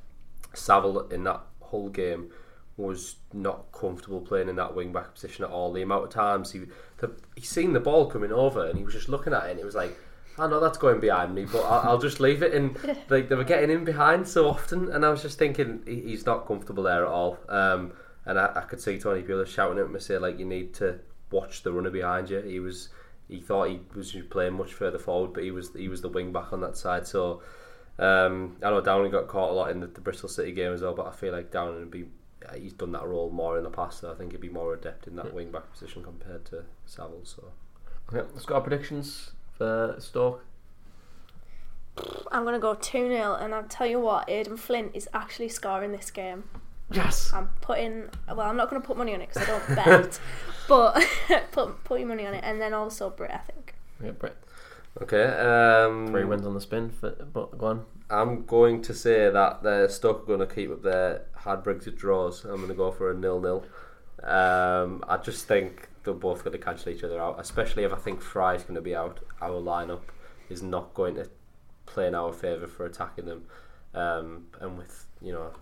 Saville 0.54 1.08
in 1.08 1.24
that 1.24 1.40
whole 1.72 1.88
game 1.88 2.30
was 2.76 3.16
not 3.32 3.72
comfortable 3.72 4.20
playing 4.20 4.48
in 4.48 4.56
that 4.56 4.74
wing 4.74 4.92
back 4.92 5.14
position 5.14 5.44
at 5.44 5.50
all. 5.50 5.72
The 5.72 5.82
amount 5.82 6.04
of 6.04 6.10
times 6.10 6.52
he 6.52 6.60
the, 6.98 7.10
he 7.34 7.42
seen 7.42 7.72
the 7.72 7.80
ball 7.80 8.06
coming 8.06 8.32
over 8.32 8.66
and 8.66 8.78
he 8.78 8.84
was 8.84 8.94
just 8.94 9.08
looking 9.08 9.32
at 9.32 9.44
it 9.46 9.50
and 9.50 9.60
it 9.60 9.64
was 9.64 9.74
like, 9.74 9.98
I 10.38 10.46
know 10.46 10.60
that's 10.60 10.78
going 10.78 11.00
behind 11.00 11.34
me, 11.34 11.44
but 11.44 11.62
I'll, 11.62 11.90
I'll 11.90 11.98
just 11.98 12.20
leave 12.20 12.42
it. 12.42 12.54
And 12.54 12.76
like 13.08 13.28
they 13.28 13.34
were 13.34 13.44
getting 13.44 13.70
in 13.70 13.84
behind 13.84 14.26
so 14.26 14.48
often, 14.48 14.90
and 14.90 15.04
I 15.04 15.10
was 15.10 15.20
just 15.20 15.38
thinking 15.38 15.82
he, 15.86 16.00
he's 16.00 16.24
not 16.24 16.46
comfortable 16.46 16.84
there 16.84 17.04
at 17.04 17.10
all. 17.10 17.38
Um, 17.48 17.92
and 18.24 18.38
I, 18.38 18.52
I 18.54 18.60
could 18.62 18.80
see 18.80 18.98
Tony 18.98 19.22
Pulis 19.22 19.48
shouting 19.48 19.78
at 19.78 19.86
him 19.86 19.94
and 19.94 20.02
say 20.02 20.18
like, 20.18 20.38
you 20.38 20.46
need 20.46 20.74
to 20.74 21.00
watch 21.30 21.62
the 21.62 21.72
runner 21.72 21.90
behind 21.90 22.30
you. 22.30 22.40
He 22.40 22.60
was 22.60 22.88
he 23.28 23.40
thought 23.40 23.68
he 23.68 23.80
was 23.94 24.14
playing 24.30 24.54
much 24.54 24.72
further 24.72 24.98
forward, 24.98 25.32
but 25.34 25.42
he 25.42 25.50
was 25.50 25.74
he 25.74 25.88
was 25.88 26.00
the 26.00 26.08
wing 26.08 26.32
back 26.32 26.52
on 26.52 26.60
that 26.60 26.76
side. 26.76 27.06
So 27.06 27.42
um, 27.99 28.57
I 28.62 28.70
know 28.70 28.80
Downing 28.80 29.12
got 29.12 29.28
caught 29.28 29.51
a 29.51 29.53
lot 29.53 29.70
in 29.70 29.80
the, 29.80 29.86
the, 29.86 30.01
Bristol 30.01 30.28
City 30.28 30.53
game 30.53 30.72
as 30.72 30.82
well, 30.82 30.95
but 30.95 31.07
I 31.07 31.12
feel 31.12 31.32
like 31.32 31.51
Downing 31.51 31.80
would 31.80 31.90
be 31.90 32.07
he's 32.55 32.72
done 32.72 32.93
that 32.93 33.07
role 33.07 33.30
more 33.30 33.57
in 33.59 33.64
the 33.64 33.70
past. 33.70 34.01
So 34.01 34.11
I 34.11 34.14
think 34.14 34.32
he'd 34.32 34.40
be 34.40 34.49
more 34.49 34.74
adept 34.74 35.07
in 35.07 35.16
that 35.16 35.26
yeah. 35.26 35.32
wing 35.32 35.51
back 35.51 35.70
position 35.72 36.03
compared 36.03 36.45
to 36.47 36.64
Saville. 36.86 37.24
So 37.24 37.53
okay, 38.09 38.26
let's 38.32 38.47
go 38.47 38.57
our 38.57 38.61
predictions 38.61 39.32
for 39.57 39.97
Stoke. 39.99 40.45
I'm 42.32 42.45
gonna 42.45 42.59
go 42.59 42.74
two 42.74 43.09
0 43.09 43.34
and 43.34 43.55
I'll 43.55 43.64
tell 43.64 43.86
you 43.86 44.01
what, 44.01 44.28
Aden 44.28 44.57
Flint 44.57 44.93
is 44.95 45.09
actually 45.12 45.49
scoring 45.49 45.93
this 45.93 46.11
game. 46.11 46.45
Yes. 46.95 47.32
I'm 47.32 47.49
putting. 47.61 48.09
Well, 48.28 48.40
I'm 48.40 48.57
not 48.57 48.70
going 48.70 48.80
to 48.80 48.86
put 48.86 48.97
money 48.97 49.14
on 49.14 49.20
it 49.20 49.28
because 49.32 49.49
I 49.49 49.53
don't 49.53 49.76
bet, 49.76 50.20
but 50.68 51.07
put 51.53 51.84
put 51.84 52.01
your 52.01 52.09
money 52.09 52.26
on 52.26 52.34
it, 52.34 52.45
and 52.45 52.61
then 52.61 52.74
also 52.74 53.11
Britt. 53.11 53.30
I 53.30 53.38
think. 53.38 53.74
Yeah, 54.03 54.11
Britt. 54.12 54.36
Okay. 55.01 55.24
Um, 55.24 56.09
Three 56.09 56.24
wins 56.24 56.47
on 56.47 56.55
the 56.55 56.61
spin. 56.61 56.90
For, 56.90 57.11
but 57.11 57.57
go 57.57 57.66
on. 57.66 57.84
I'm 58.11 58.45
going 58.45 58.82
to 58.82 58.95
say 58.95 59.30
that 59.30 59.62
the 59.62 59.88
Stoke 59.88 60.24
are 60.24 60.36
going 60.36 60.47
to 60.47 60.55
keep 60.55 60.70
up 60.70 60.82
their 60.82 61.26
hard 61.34 61.64
Brexit 61.64 61.97
draws. 61.97 62.45
I'm 62.45 62.57
going 62.57 62.68
to 62.68 62.74
go 62.74 62.90
for 62.90 63.11
a 63.11 63.14
nil-nil. 63.14 63.64
Um, 64.22 65.03
I 65.09 65.16
just 65.16 65.47
think 65.47 65.88
they're 66.05 66.14
both 66.14 66.45
going 66.45 66.53
to 66.53 66.62
cancel 66.62 66.93
each 66.93 67.03
other 67.05 67.20
out, 67.20 67.40
especially 67.40 67.84
if 67.84 67.93
I 67.93 67.97
think 67.97 68.20
Fry's 68.20 68.62
going 68.62 68.74
to 68.74 68.82
be 68.82 68.95
out. 68.95 69.20
Our 69.40 69.61
lineup 69.61 70.03
is 70.49 70.62
not 70.62 70.95
going 70.95 71.14
to 71.16 71.28
play 71.86 72.07
in 72.07 72.14
our 72.14 72.32
favour 72.32 72.66
for 72.66 72.86
attacking 72.86 73.26
them, 73.26 73.45
um, 73.95 74.47
and 74.61 74.78
with 74.78 75.07
you 75.20 75.32
know 75.32 75.53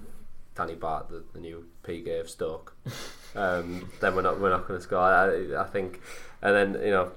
Danny 0.55 0.75
Batth, 0.75 1.09
the, 1.09 1.25
the 1.33 1.41
new 1.41 1.67
PK 1.85 2.21
of 2.21 2.29
Stoke, 2.29 2.75
um, 3.35 3.91
then 4.01 4.15
we're 4.15 4.23
not 4.23 4.41
we're 4.41 4.51
not 4.51 4.67
going 4.67 4.79
to 4.79 4.83
score. 4.83 4.99
I, 4.99 5.61
I 5.61 5.65
think, 5.65 6.01
and 6.43 6.55
then 6.55 6.83
you 6.85 6.91
know, 6.91 7.13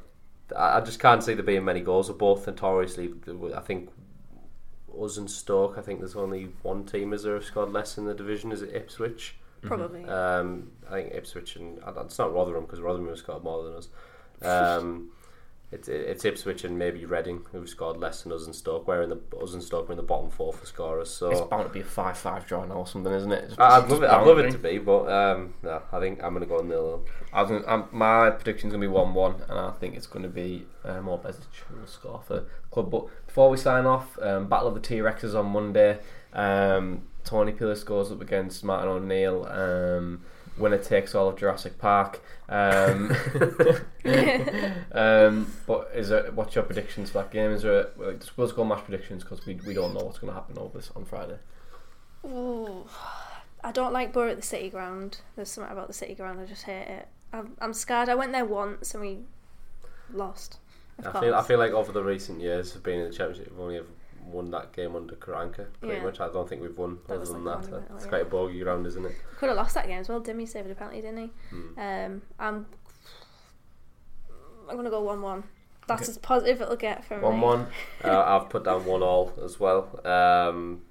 I, 0.56 0.78
I 0.78 0.82
just 0.82 1.00
can't 1.00 1.24
see 1.24 1.34
there 1.34 1.44
being 1.44 1.66
many 1.66 1.82
goals. 1.82 2.10
We're 2.10 2.18
both 2.18 2.46
notoriously, 2.48 3.14
I 3.56 3.60
think, 3.60 3.90
us 5.02 5.18
and 5.18 5.30
Stoke. 5.30 5.78
I 5.78 5.82
think 5.82 6.00
there's 6.00 6.16
only 6.16 6.50
one 6.62 6.86
team 6.86 7.14
as 7.14 7.24
there 7.24 7.34
have 7.36 7.46
scored 7.46 7.72
less 7.72 7.98
in 7.98 8.06
the 8.06 8.14
division. 8.14 8.52
Is 8.52 8.62
it 8.62 8.74
Ipswich? 8.74 9.36
Probably. 9.62 10.04
Um, 10.06 10.72
I 10.90 11.02
think 11.02 11.14
Ipswich 11.14 11.56
and 11.56 11.80
it's 11.98 12.20
not 12.20 12.34
Rotherham 12.34 12.66
because 12.66 12.82
Rotherham 12.82 13.08
have 13.08 13.18
scored 13.18 13.44
more 13.44 13.64
than 13.64 13.76
us. 13.76 13.88
Um, 14.42 15.12
it's, 15.74 15.88
it's 15.88 16.24
Ipswich 16.24 16.64
and 16.64 16.78
maybe 16.78 17.06
Reading 17.06 17.46
who've 17.52 17.68
scored 17.68 17.98
less 17.98 18.24
than 18.24 18.32
us 18.32 18.46
and 18.46 18.56
Stoke. 18.56 18.88
Where 18.88 19.02
in 19.02 19.10
the 19.10 19.20
us 19.42 19.54
and 19.54 19.64
Stoke 19.64 19.90
are 19.90 19.94
in 19.94 19.98
the 19.98 20.04
bottom 20.04 20.30
four 20.30 20.54
for 20.54 20.66
scorers. 20.66 21.10
So 21.10 21.32
it's 21.32 21.42
bound 21.42 21.66
to 21.66 21.70
be 21.70 21.82
a 21.82 21.84
five-five 21.84 22.46
draw 22.46 22.66
now 22.66 22.76
or 22.76 22.88
something, 22.88 23.12
isn't 23.12 23.32
it? 23.32 23.48
Just, 23.48 23.60
I'd 23.60 23.90
love 23.90 24.04
it. 24.04 24.10
I'd 24.10 24.26
love 24.26 24.40
it 24.40 24.52
to 24.52 24.58
be, 24.58 24.78
but 24.78 25.12
um, 25.12 25.54
no, 25.64 25.82
I 25.92 26.00
think 26.00 26.24
I'm 26.24 26.34
going 26.34 26.48
to 26.48 26.50
go 26.50 26.62
nil. 26.62 27.06
I 27.32 27.42
was 27.42 27.52
gonna, 27.52 27.88
my 27.92 28.30
prediction's 28.30 28.72
going 28.72 28.82
to 28.82 28.88
be 28.88 28.94
one-one, 28.94 29.36
and 29.50 29.60
I 29.60 29.72
think 29.72 29.96
it's 29.96 30.08
going 30.08 30.24
to 30.24 30.30
be 30.30 30.66
uh, 30.86 31.02
more 31.02 31.20
Besic 31.20 31.42
who 31.68 31.80
will 31.80 31.88
score 31.88 32.22
for 32.26 32.34
the 32.36 32.46
club. 32.72 32.92
But 32.92 33.08
before 33.28 33.50
we 33.50 33.58
sign 33.58 33.86
off, 33.86 34.18
um, 34.22 34.48
Battle 34.48 34.68
of 34.68 34.76
the 34.76 34.82
T 34.82 34.98
Rexes 34.98 35.38
on 35.38 35.48
Monday. 35.48 36.00
Um, 36.34 37.04
Tony 37.24 37.52
Pulis 37.52 37.78
scores 37.78 38.12
up 38.12 38.22
against 38.22 38.64
Martin 38.64 38.90
O'Neill. 38.90 39.46
Um, 39.46 40.22
winner 40.58 40.78
takes 40.78 41.16
all 41.16 41.30
of 41.30 41.38
Jurassic 41.38 41.78
Park. 41.78 42.22
Um, 42.50 43.12
um, 44.92 45.52
but 45.66 45.92
is 45.96 46.10
there, 46.10 46.32
what's 46.32 46.56
your 46.56 46.64
predictions 46.64 47.12
for 47.12 47.20
that 47.20 47.32
game? 47.32 47.52
Is 47.52 47.64
there 47.64 47.82
a, 47.82 47.88
like, 47.98 48.22
let's 48.38 48.52
go 48.52 48.64
match 48.64 48.84
predictions 48.86 49.24
because 49.24 49.46
we, 49.46 49.56
we 49.66 49.74
don't 49.74 49.94
know 49.94 50.04
what's 50.04 50.20
going 50.20 50.32
to 50.32 50.40
happen 50.40 50.58
over 50.58 50.78
this 50.78 50.92
on 50.96 51.06
Friday. 51.06 51.38
Ooh, 52.26 52.86
I 53.64 53.72
don't 53.72 53.94
like 53.94 54.14
Boro 54.14 54.32
at 54.32 54.38
the 54.38 54.44
City 54.44 54.70
Ground. 54.70 55.20
There's 55.36 55.50
something 55.50 55.72
about 55.72 55.88
the 55.88 55.94
City 55.94 56.16
Ground 56.16 56.40
I 56.40 56.46
just 56.46 56.64
hate 56.64 56.88
it. 56.88 57.08
I'm, 57.32 57.56
I'm 57.60 57.74
scared. 57.74 58.10
I 58.10 58.16
went 58.16 58.32
there 58.32 58.46
once 58.46 58.94
and 58.94 59.02
we 59.02 59.20
lost. 60.14 60.60
I 61.04 61.20
feel 61.20 61.34
I 61.34 61.42
feel 61.42 61.58
like 61.58 61.72
over 61.72 61.92
the 61.92 62.04
recent 62.04 62.40
years 62.40 62.76
of 62.76 62.84
being 62.84 63.00
in 63.00 63.10
the 63.10 63.14
championship, 63.14 63.52
we've 63.52 63.60
only 63.60 63.78
ever 63.78 63.88
won 64.26 64.52
that 64.52 64.74
game 64.74 64.96
under 64.96 65.16
Karanka. 65.16 65.68
Pretty 65.80 65.96
yeah. 65.96 66.04
much, 66.04 66.20
I 66.20 66.28
don't 66.30 66.48
think 66.48 66.62
we've 66.62 66.78
won 66.78 67.00
that 67.08 67.16
other 67.16 67.26
than 67.26 67.44
like 67.44 67.70
that. 67.70 67.84
It's 67.96 68.06
yeah. 68.06 68.10
quite 68.10 68.22
a 68.24 68.26
bogey 68.26 68.62
ground, 68.62 68.88
isn't 68.88 69.06
it? 69.06 69.16
Could 69.38 69.50
have 69.50 69.58
lost 69.58 69.76
that 69.76 69.88
game 69.88 70.00
as 70.00 70.10
well. 70.10 70.22
Dimi 70.22 70.48
saved 70.48 70.70
a 70.70 70.76
penalty, 70.76 71.02
didn't 71.02 71.18
he? 71.18 71.32
Hmm. 71.50 71.80
Um, 71.80 72.22
I'm 72.40 72.66
I'm 74.70 74.76
gonna 74.76 74.90
go 74.90 75.02
one-one. 75.02 75.44
That's 75.88 76.04
okay. 76.04 76.12
as 76.12 76.18
positive 76.18 76.62
it'll 76.62 76.76
get 76.76 77.04
from 77.06 77.22
one-one. 77.22 77.68
uh, 78.04 78.24
I've 78.26 78.50
put 78.50 78.64
down 78.64 78.86
one 78.86 79.04
all 79.04 79.34
as 79.44 79.60
well. 79.60 80.00
Um, 80.06 80.82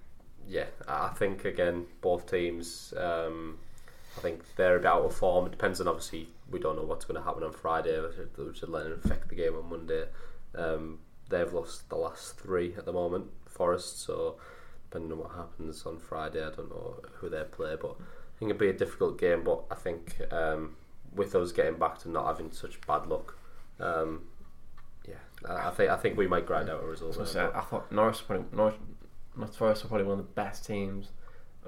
yeah, 0.47 0.66
I 0.87 1.09
think 1.09 1.45
again 1.45 1.87
both 2.01 2.30
teams. 2.30 2.93
Um, 2.97 3.59
I 4.16 4.20
think 4.20 4.43
they're 4.57 4.76
about 4.76 4.99
a 4.99 5.03
bit 5.03 5.07
out 5.07 5.11
of 5.11 5.16
form. 5.16 5.47
It 5.47 5.53
depends 5.53 5.80
on 5.80 5.89
obviously 5.89 6.28
we 6.51 6.59
don't 6.59 6.76
know 6.76 6.83
what's 6.83 7.05
going 7.05 7.18
to 7.18 7.24
happen 7.24 7.43
on 7.43 7.53
Friday, 7.53 7.99
which 8.01 8.59
should 8.59 8.68
let 8.68 8.87
it 8.87 8.93
affect 8.93 9.28
the 9.28 9.35
game 9.35 9.55
on 9.57 9.70
Monday. 9.70 10.05
Um, 10.55 10.99
they've 11.33 11.53
lost 11.53 11.89
the 11.89 11.97
last 11.97 12.39
three 12.39 12.74
at 12.76 12.85
the 12.85 12.93
moment, 12.93 13.26
Forest. 13.47 14.01
So 14.03 14.37
depending 14.89 15.12
on 15.12 15.18
what 15.18 15.33
happens 15.33 15.85
on 15.85 15.99
Friday, 15.99 16.45
I 16.45 16.51
don't 16.51 16.70
know 16.70 17.01
who 17.14 17.28
they 17.28 17.43
play, 17.51 17.76
but 17.80 17.97
I 17.99 18.39
think 18.39 18.51
it'd 18.51 18.59
be 18.59 18.68
a 18.68 18.72
difficult 18.72 19.18
game. 19.18 19.43
But 19.43 19.64
I 19.70 19.74
think 19.74 20.20
um, 20.30 20.76
with 21.14 21.35
us 21.35 21.51
getting 21.51 21.78
back 21.78 21.99
to 22.01 22.11
not 22.11 22.26
having 22.26 22.53
such 22.53 22.80
bad 22.87 23.07
luck, 23.07 23.37
um, 23.80 24.22
yeah, 25.09 25.14
I, 25.49 25.68
I, 25.68 25.70
think 25.70 25.91
I 25.91 25.97
think 25.97 26.16
we 26.16 26.28
might 26.28 26.47
grind 26.47 26.68
out 26.68 26.85
a 26.85 26.87
result. 26.87 27.18
I, 27.37 27.49
I 27.49 27.62
thought 27.62 27.91
Norris, 27.91 28.20
probably, 28.20 28.45
Norris, 28.53 28.76
Forest 29.57 29.85
are 29.85 29.89
probably 29.89 30.07
one 30.07 30.18
of 30.18 30.26
the 30.26 30.33
best 30.33 30.66
teams 30.66 31.09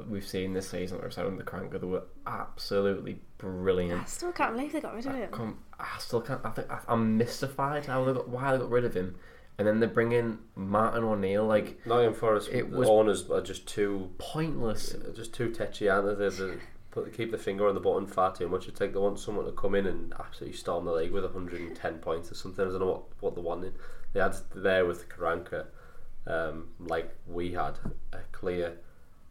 we've 0.08 0.26
seen 0.26 0.52
this 0.52 0.68
season. 0.68 0.98
Or 0.98 1.24
on 1.24 1.36
the 1.38 1.44
Karanka, 1.44 1.80
they 1.80 1.86
were 1.86 2.04
absolutely 2.26 3.20
brilliant. 3.38 4.02
I 4.02 4.04
still 4.04 4.32
can't 4.32 4.54
believe 4.54 4.72
they 4.72 4.80
got 4.80 4.94
rid 4.94 5.06
of 5.06 5.14
him. 5.14 5.58
I, 5.78 5.84
I 5.84 5.98
still 5.98 6.20
can't. 6.20 6.40
I 6.44 6.50
think 6.50 6.70
I, 6.70 6.80
am 6.88 7.16
mystified 7.16 7.86
how 7.86 8.04
they 8.04 8.12
got 8.12 8.28
why 8.28 8.52
they 8.52 8.58
got 8.58 8.70
rid 8.70 8.84
of 8.84 8.94
him 8.94 9.16
and 9.58 9.66
then 9.66 9.80
they 9.80 9.86
bring 9.86 10.12
in 10.12 10.38
Martin 10.56 11.04
O'Neill. 11.04 11.44
Like 11.44 11.84
Nottingham 11.86 12.14
Forest, 12.14 12.50
it 12.52 12.70
was 12.70 12.88
owners 12.88 13.30
are 13.30 13.40
just 13.40 13.66
too 13.66 14.10
pointless, 14.18 14.94
just 15.14 15.32
too 15.32 15.50
tetchy, 15.50 15.88
aren't 15.88 16.18
they? 16.18 16.28
They, 16.28 16.54
put, 16.90 17.12
keep 17.12 17.30
the 17.30 17.38
finger 17.38 17.68
on 17.68 17.74
the 17.74 17.80
button 17.80 18.06
far 18.06 18.34
too 18.34 18.48
much. 18.48 18.68
It's 18.68 18.80
like 18.80 18.92
they 18.92 18.98
want 18.98 19.18
someone 19.18 19.44
to 19.46 19.52
come 19.52 19.74
in 19.74 19.86
and 19.86 20.14
absolutely 20.18 20.56
storm 20.56 20.84
the 20.84 20.92
league 20.92 21.12
with 21.12 21.24
110 21.24 21.98
points 21.98 22.30
or 22.30 22.34
something. 22.34 22.64
I 22.64 22.70
don't 22.70 22.80
know 22.80 22.86
what 22.86 23.02
what 23.20 23.34
they're 23.34 23.44
wanting. 23.44 23.72
They 24.12 24.20
had 24.20 24.36
there 24.54 24.86
with 24.86 25.08
Karanka, 25.08 25.66
um, 26.26 26.68
like 26.78 27.14
we 27.26 27.52
had 27.52 27.78
a 28.12 28.18
clear 28.32 28.78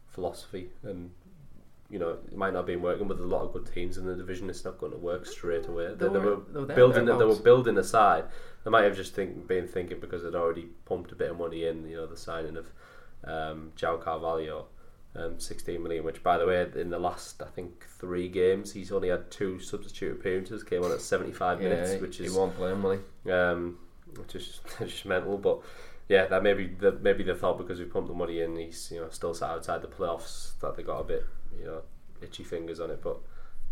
philosophy 0.08 0.70
and 0.82 1.10
you 1.94 2.00
know, 2.00 2.18
it 2.26 2.36
might 2.36 2.52
not 2.52 2.60
have 2.60 2.66
been 2.66 2.82
working, 2.82 3.06
with 3.06 3.20
a 3.20 3.24
lot 3.24 3.42
of 3.42 3.52
good 3.52 3.72
teams 3.72 3.98
in 3.98 4.04
the 4.04 4.16
division. 4.16 4.50
It's 4.50 4.64
not 4.64 4.78
going 4.78 4.90
to 4.90 4.98
work 4.98 5.26
straight 5.26 5.68
away. 5.68 5.94
They, 5.94 6.08
they, 6.08 6.12
they 6.12 6.18
were, 6.18 6.40
were 6.52 6.66
building. 6.66 7.04
They 7.04 7.12
were 7.12 7.36
building 7.36 7.78
a 7.78 7.84
side. 7.84 8.24
They 8.64 8.70
might 8.70 8.82
have 8.82 8.96
just 8.96 9.14
think, 9.14 9.46
been 9.46 9.68
thinking 9.68 10.00
because 10.00 10.24
they'd 10.24 10.34
already 10.34 10.66
pumped 10.86 11.12
a 11.12 11.14
bit 11.14 11.30
of 11.30 11.38
money 11.38 11.66
in. 11.68 11.88
You 11.88 11.98
know, 11.98 12.06
the 12.08 12.16
signing 12.16 12.56
of 12.56 12.66
um, 13.22 13.70
João 13.76 14.02
Carvalho, 14.02 14.66
um, 15.14 15.38
16 15.38 15.80
million. 15.80 16.04
Which, 16.04 16.20
by 16.20 16.36
the 16.36 16.46
way, 16.46 16.66
in 16.74 16.90
the 16.90 16.98
last 16.98 17.40
I 17.40 17.48
think 17.50 17.86
three 18.00 18.28
games, 18.28 18.72
he's 18.72 18.90
only 18.90 19.10
had 19.10 19.30
two 19.30 19.60
substitute 19.60 20.18
appearances. 20.18 20.64
Came 20.64 20.82
on 20.82 20.90
at 20.90 21.00
75 21.00 21.62
yeah, 21.62 21.68
minutes, 21.68 22.02
which 22.02 22.18
is 22.18 22.32
he 22.32 22.36
won't 22.36 22.56
play 22.56 22.72
him, 22.72 22.84
um, 23.32 23.78
which 24.16 24.34
is 24.34 24.58
just 24.80 25.06
mental. 25.06 25.38
But 25.38 25.60
yeah, 26.08 26.26
that 26.26 26.42
maybe 26.42 26.66
the 26.66 26.92
maybe 26.92 27.22
they 27.24 27.34
thought 27.34 27.58
because 27.58 27.78
we 27.78 27.86
pumped 27.86 28.08
the 28.08 28.14
money 28.14 28.40
in, 28.40 28.56
he's 28.56 28.90
you 28.92 29.00
know 29.00 29.08
still 29.10 29.34
sat 29.34 29.50
outside 29.50 29.82
the 29.82 29.88
playoffs 29.88 30.58
that 30.60 30.76
they 30.76 30.82
got 30.82 31.00
a 31.00 31.04
bit 31.04 31.24
you 31.58 31.64
know 31.64 31.82
itchy 32.22 32.44
fingers 32.44 32.80
on 32.80 32.90
it. 32.90 33.02
But 33.02 33.18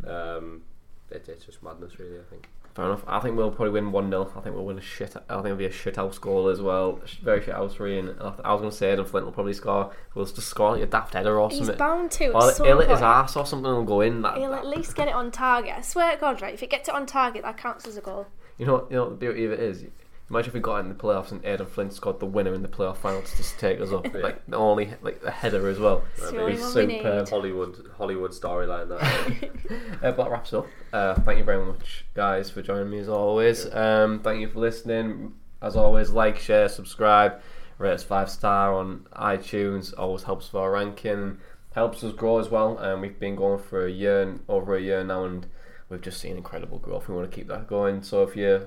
um, 0.09 0.63
it, 1.11 1.29
it's 1.29 1.45
just 1.45 1.63
madness, 1.63 1.99
really. 1.99 2.19
I 2.19 2.25
think. 2.31 2.49
Fair 2.75 2.87
enough. 2.87 3.05
I 3.07 3.21
think 3.21 3.37
we'll 3.37 3.51
probably 3.51 3.73
win 3.73 3.93
1 3.93 4.09
0. 4.09 4.33
I 4.35 4.41
think 4.41 4.55
we'll 4.55 4.65
win 4.65 4.79
a 4.79 4.81
shit. 4.83 5.15
I 5.29 5.35
think 5.35 5.45
it'll 5.45 5.59
be 5.59 5.67
a 5.67 5.71
shit 5.71 5.97
house 5.97 6.17
goal 6.17 6.49
as 6.49 6.63
well. 6.63 7.01
Very 7.23 7.43
shit 7.43 7.53
house 7.53 7.75
three. 7.75 7.99
And 7.99 8.19
I 8.19 8.53
was 8.53 8.63
going 8.63 8.71
to 8.71 8.77
say 8.77 8.93
Aden 8.93 9.05
Flint 9.05 9.27
will 9.27 9.33
probably 9.35 9.53
score. 9.53 9.93
We'll 10.15 10.25
just 10.25 10.41
score 10.49 10.73
like 10.73 10.83
a 10.83 10.87
daft 10.87 11.13
header 11.13 11.39
or 11.39 11.51
He's 11.51 11.59
something. 11.59 11.77
bound 11.77 12.11
to. 12.13 12.29
Or 12.29 12.49
at 12.49 12.57
some 12.57 12.67
he'll 12.67 12.81
hit 12.81 12.89
his 12.89 13.03
ass 13.03 13.37
or 13.37 13.45
something 13.45 13.67
and 13.67 13.77
will 13.77 13.85
go 13.85 14.01
in. 14.01 14.23
That, 14.23 14.39
He'll 14.39 14.55
at 14.55 14.67
least 14.67 14.97
get 14.97 15.07
it 15.09 15.15
on 15.15 15.31
target. 15.31 15.75
I 15.77 15.83
swear 15.83 16.15
to 16.15 16.19
God, 16.19 16.41
right? 16.41 16.55
If 16.55 16.63
it 16.63 16.71
gets 16.71 16.89
it 16.89 16.95
on 16.95 17.05
target, 17.05 17.43
that 17.43 17.59
counts 17.59 17.87
as 17.87 17.99
a 17.99 18.01
goal. 18.01 18.27
You 18.57 18.65
know, 18.65 18.87
you 18.89 18.97
know 18.97 19.03
what 19.05 19.11
the 19.11 19.27
beauty 19.27 19.45
of 19.45 19.53
it 19.53 19.61
is. 19.61 19.85
Imagine 20.33 20.49
if 20.49 20.55
we 20.55 20.61
got 20.61 20.77
in 20.79 20.89
the 20.89 20.95
playoffs 20.95 21.31
and 21.31 21.45
Aden 21.45 21.67
Flint 21.67 21.93
scored 21.93 22.19
the 22.19 22.25
winner 22.25 22.55
in 22.55 22.63
the 22.63 22.69
playoff 22.69 22.97
final 22.97 23.21
to 23.21 23.37
just 23.37 23.59
take 23.59 23.79
us 23.83 23.93
up, 23.93 24.07
like 24.15 24.47
the 24.47 24.57
only 24.57 24.95
like 25.03 25.21
the 25.21 25.31
header 25.31 25.69
as 25.69 25.79
well. 25.79 26.03
It's 26.17 26.31
the 26.31 26.37
It'd 26.47 26.57
be 26.57 26.63
one 26.63 26.75
we 26.75 26.87
need. 26.87 26.99
superb. 27.03 27.29
Hollywood 27.29 27.91
Hollywood 27.99 28.31
storyline. 28.31 28.89
That 28.89 29.51
Uh, 30.03 30.11
but 30.13 30.17
that 30.17 30.31
wraps 30.31 30.55
up. 30.55 30.67
Uh, 30.91 31.15
thank 31.17 31.39
you 31.39 31.45
very 31.45 31.63
much, 31.63 32.07
guys, 32.15 32.49
for 32.49 32.63
joining 32.63 32.89
me 32.89 32.99
as 32.99 33.11
always. 33.11 33.71
Um, 33.75 34.21
thank 34.21 34.41
you 34.41 34.49
for 34.49 34.61
listening. 34.61 35.35
As 35.61 35.77
always, 35.77 36.09
like, 36.11 36.39
share, 36.39 36.69
subscribe, 36.71 37.41
rate 37.77 37.93
us 37.93 38.03
five 38.03 38.31
star 38.31 38.73
on 38.75 39.07
iTunes. 39.15 39.93
Always 39.99 40.23
helps 40.23 40.51
with 40.51 40.63
our 40.63 40.71
ranking, 40.73 41.39
helps 41.75 42.03
us 42.03 42.15
grow 42.15 42.39
as 42.39 42.49
well. 42.49 42.79
And 42.79 43.03
we've 43.03 43.21
been 43.21 43.37
going 43.37 43.59
for 43.59 43.85
a 43.85 43.91
year, 43.91 44.23
and 44.23 44.41
over 44.49 44.77
a 44.77 44.81
year 44.81 45.05
now, 45.05 45.25
and 45.25 45.47
we've 45.91 46.01
just 46.01 46.21
seen 46.23 46.39
incredible 46.39 46.79
growth. 46.79 47.07
We 47.09 47.15
want 47.15 47.31
to 47.31 47.37
keep 47.37 47.49
that 47.49 47.67
going. 47.67 48.03
So 48.03 48.23
if 48.23 48.35
you 48.35 48.67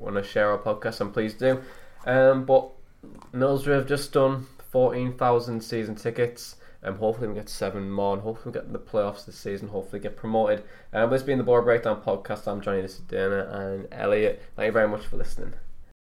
want 0.00 0.16
to 0.16 0.22
share 0.22 0.50
our 0.50 0.58
podcast, 0.58 0.98
then 0.98 1.10
please 1.10 1.34
do. 1.34 1.62
Um, 2.06 2.44
but 2.44 2.70
Middlesbrough 3.32 3.76
have 3.76 3.86
just 3.86 4.12
done 4.12 4.46
14,000 4.70 5.60
season 5.60 5.94
tickets. 5.96 6.56
Um, 6.82 6.96
hopefully 6.96 7.28
we 7.28 7.34
get 7.34 7.48
seven 7.48 7.90
more 7.90 8.14
and 8.14 8.22
hopefully 8.22 8.52
we 8.52 8.58
get 8.58 8.66
in 8.66 8.72
the 8.72 8.78
playoffs 8.78 9.26
this 9.26 9.36
season, 9.36 9.68
hopefully 9.68 10.00
get 10.00 10.16
promoted. 10.16 10.64
Um, 10.92 11.10
this 11.10 11.20
has 11.20 11.26
been 11.26 11.38
the 11.38 11.44
Boro 11.44 11.62
Breakdown 11.62 12.00
podcast. 12.00 12.46
I'm 12.46 12.60
Jonny, 12.62 12.80
this 12.80 12.94
is 12.94 13.00
Dana 13.00 13.48
and 13.52 13.88
Elliott. 13.92 14.42
Thank 14.56 14.66
you 14.66 14.72
very 14.72 14.88
much 14.88 15.04
for 15.06 15.16
listening. 15.16 15.52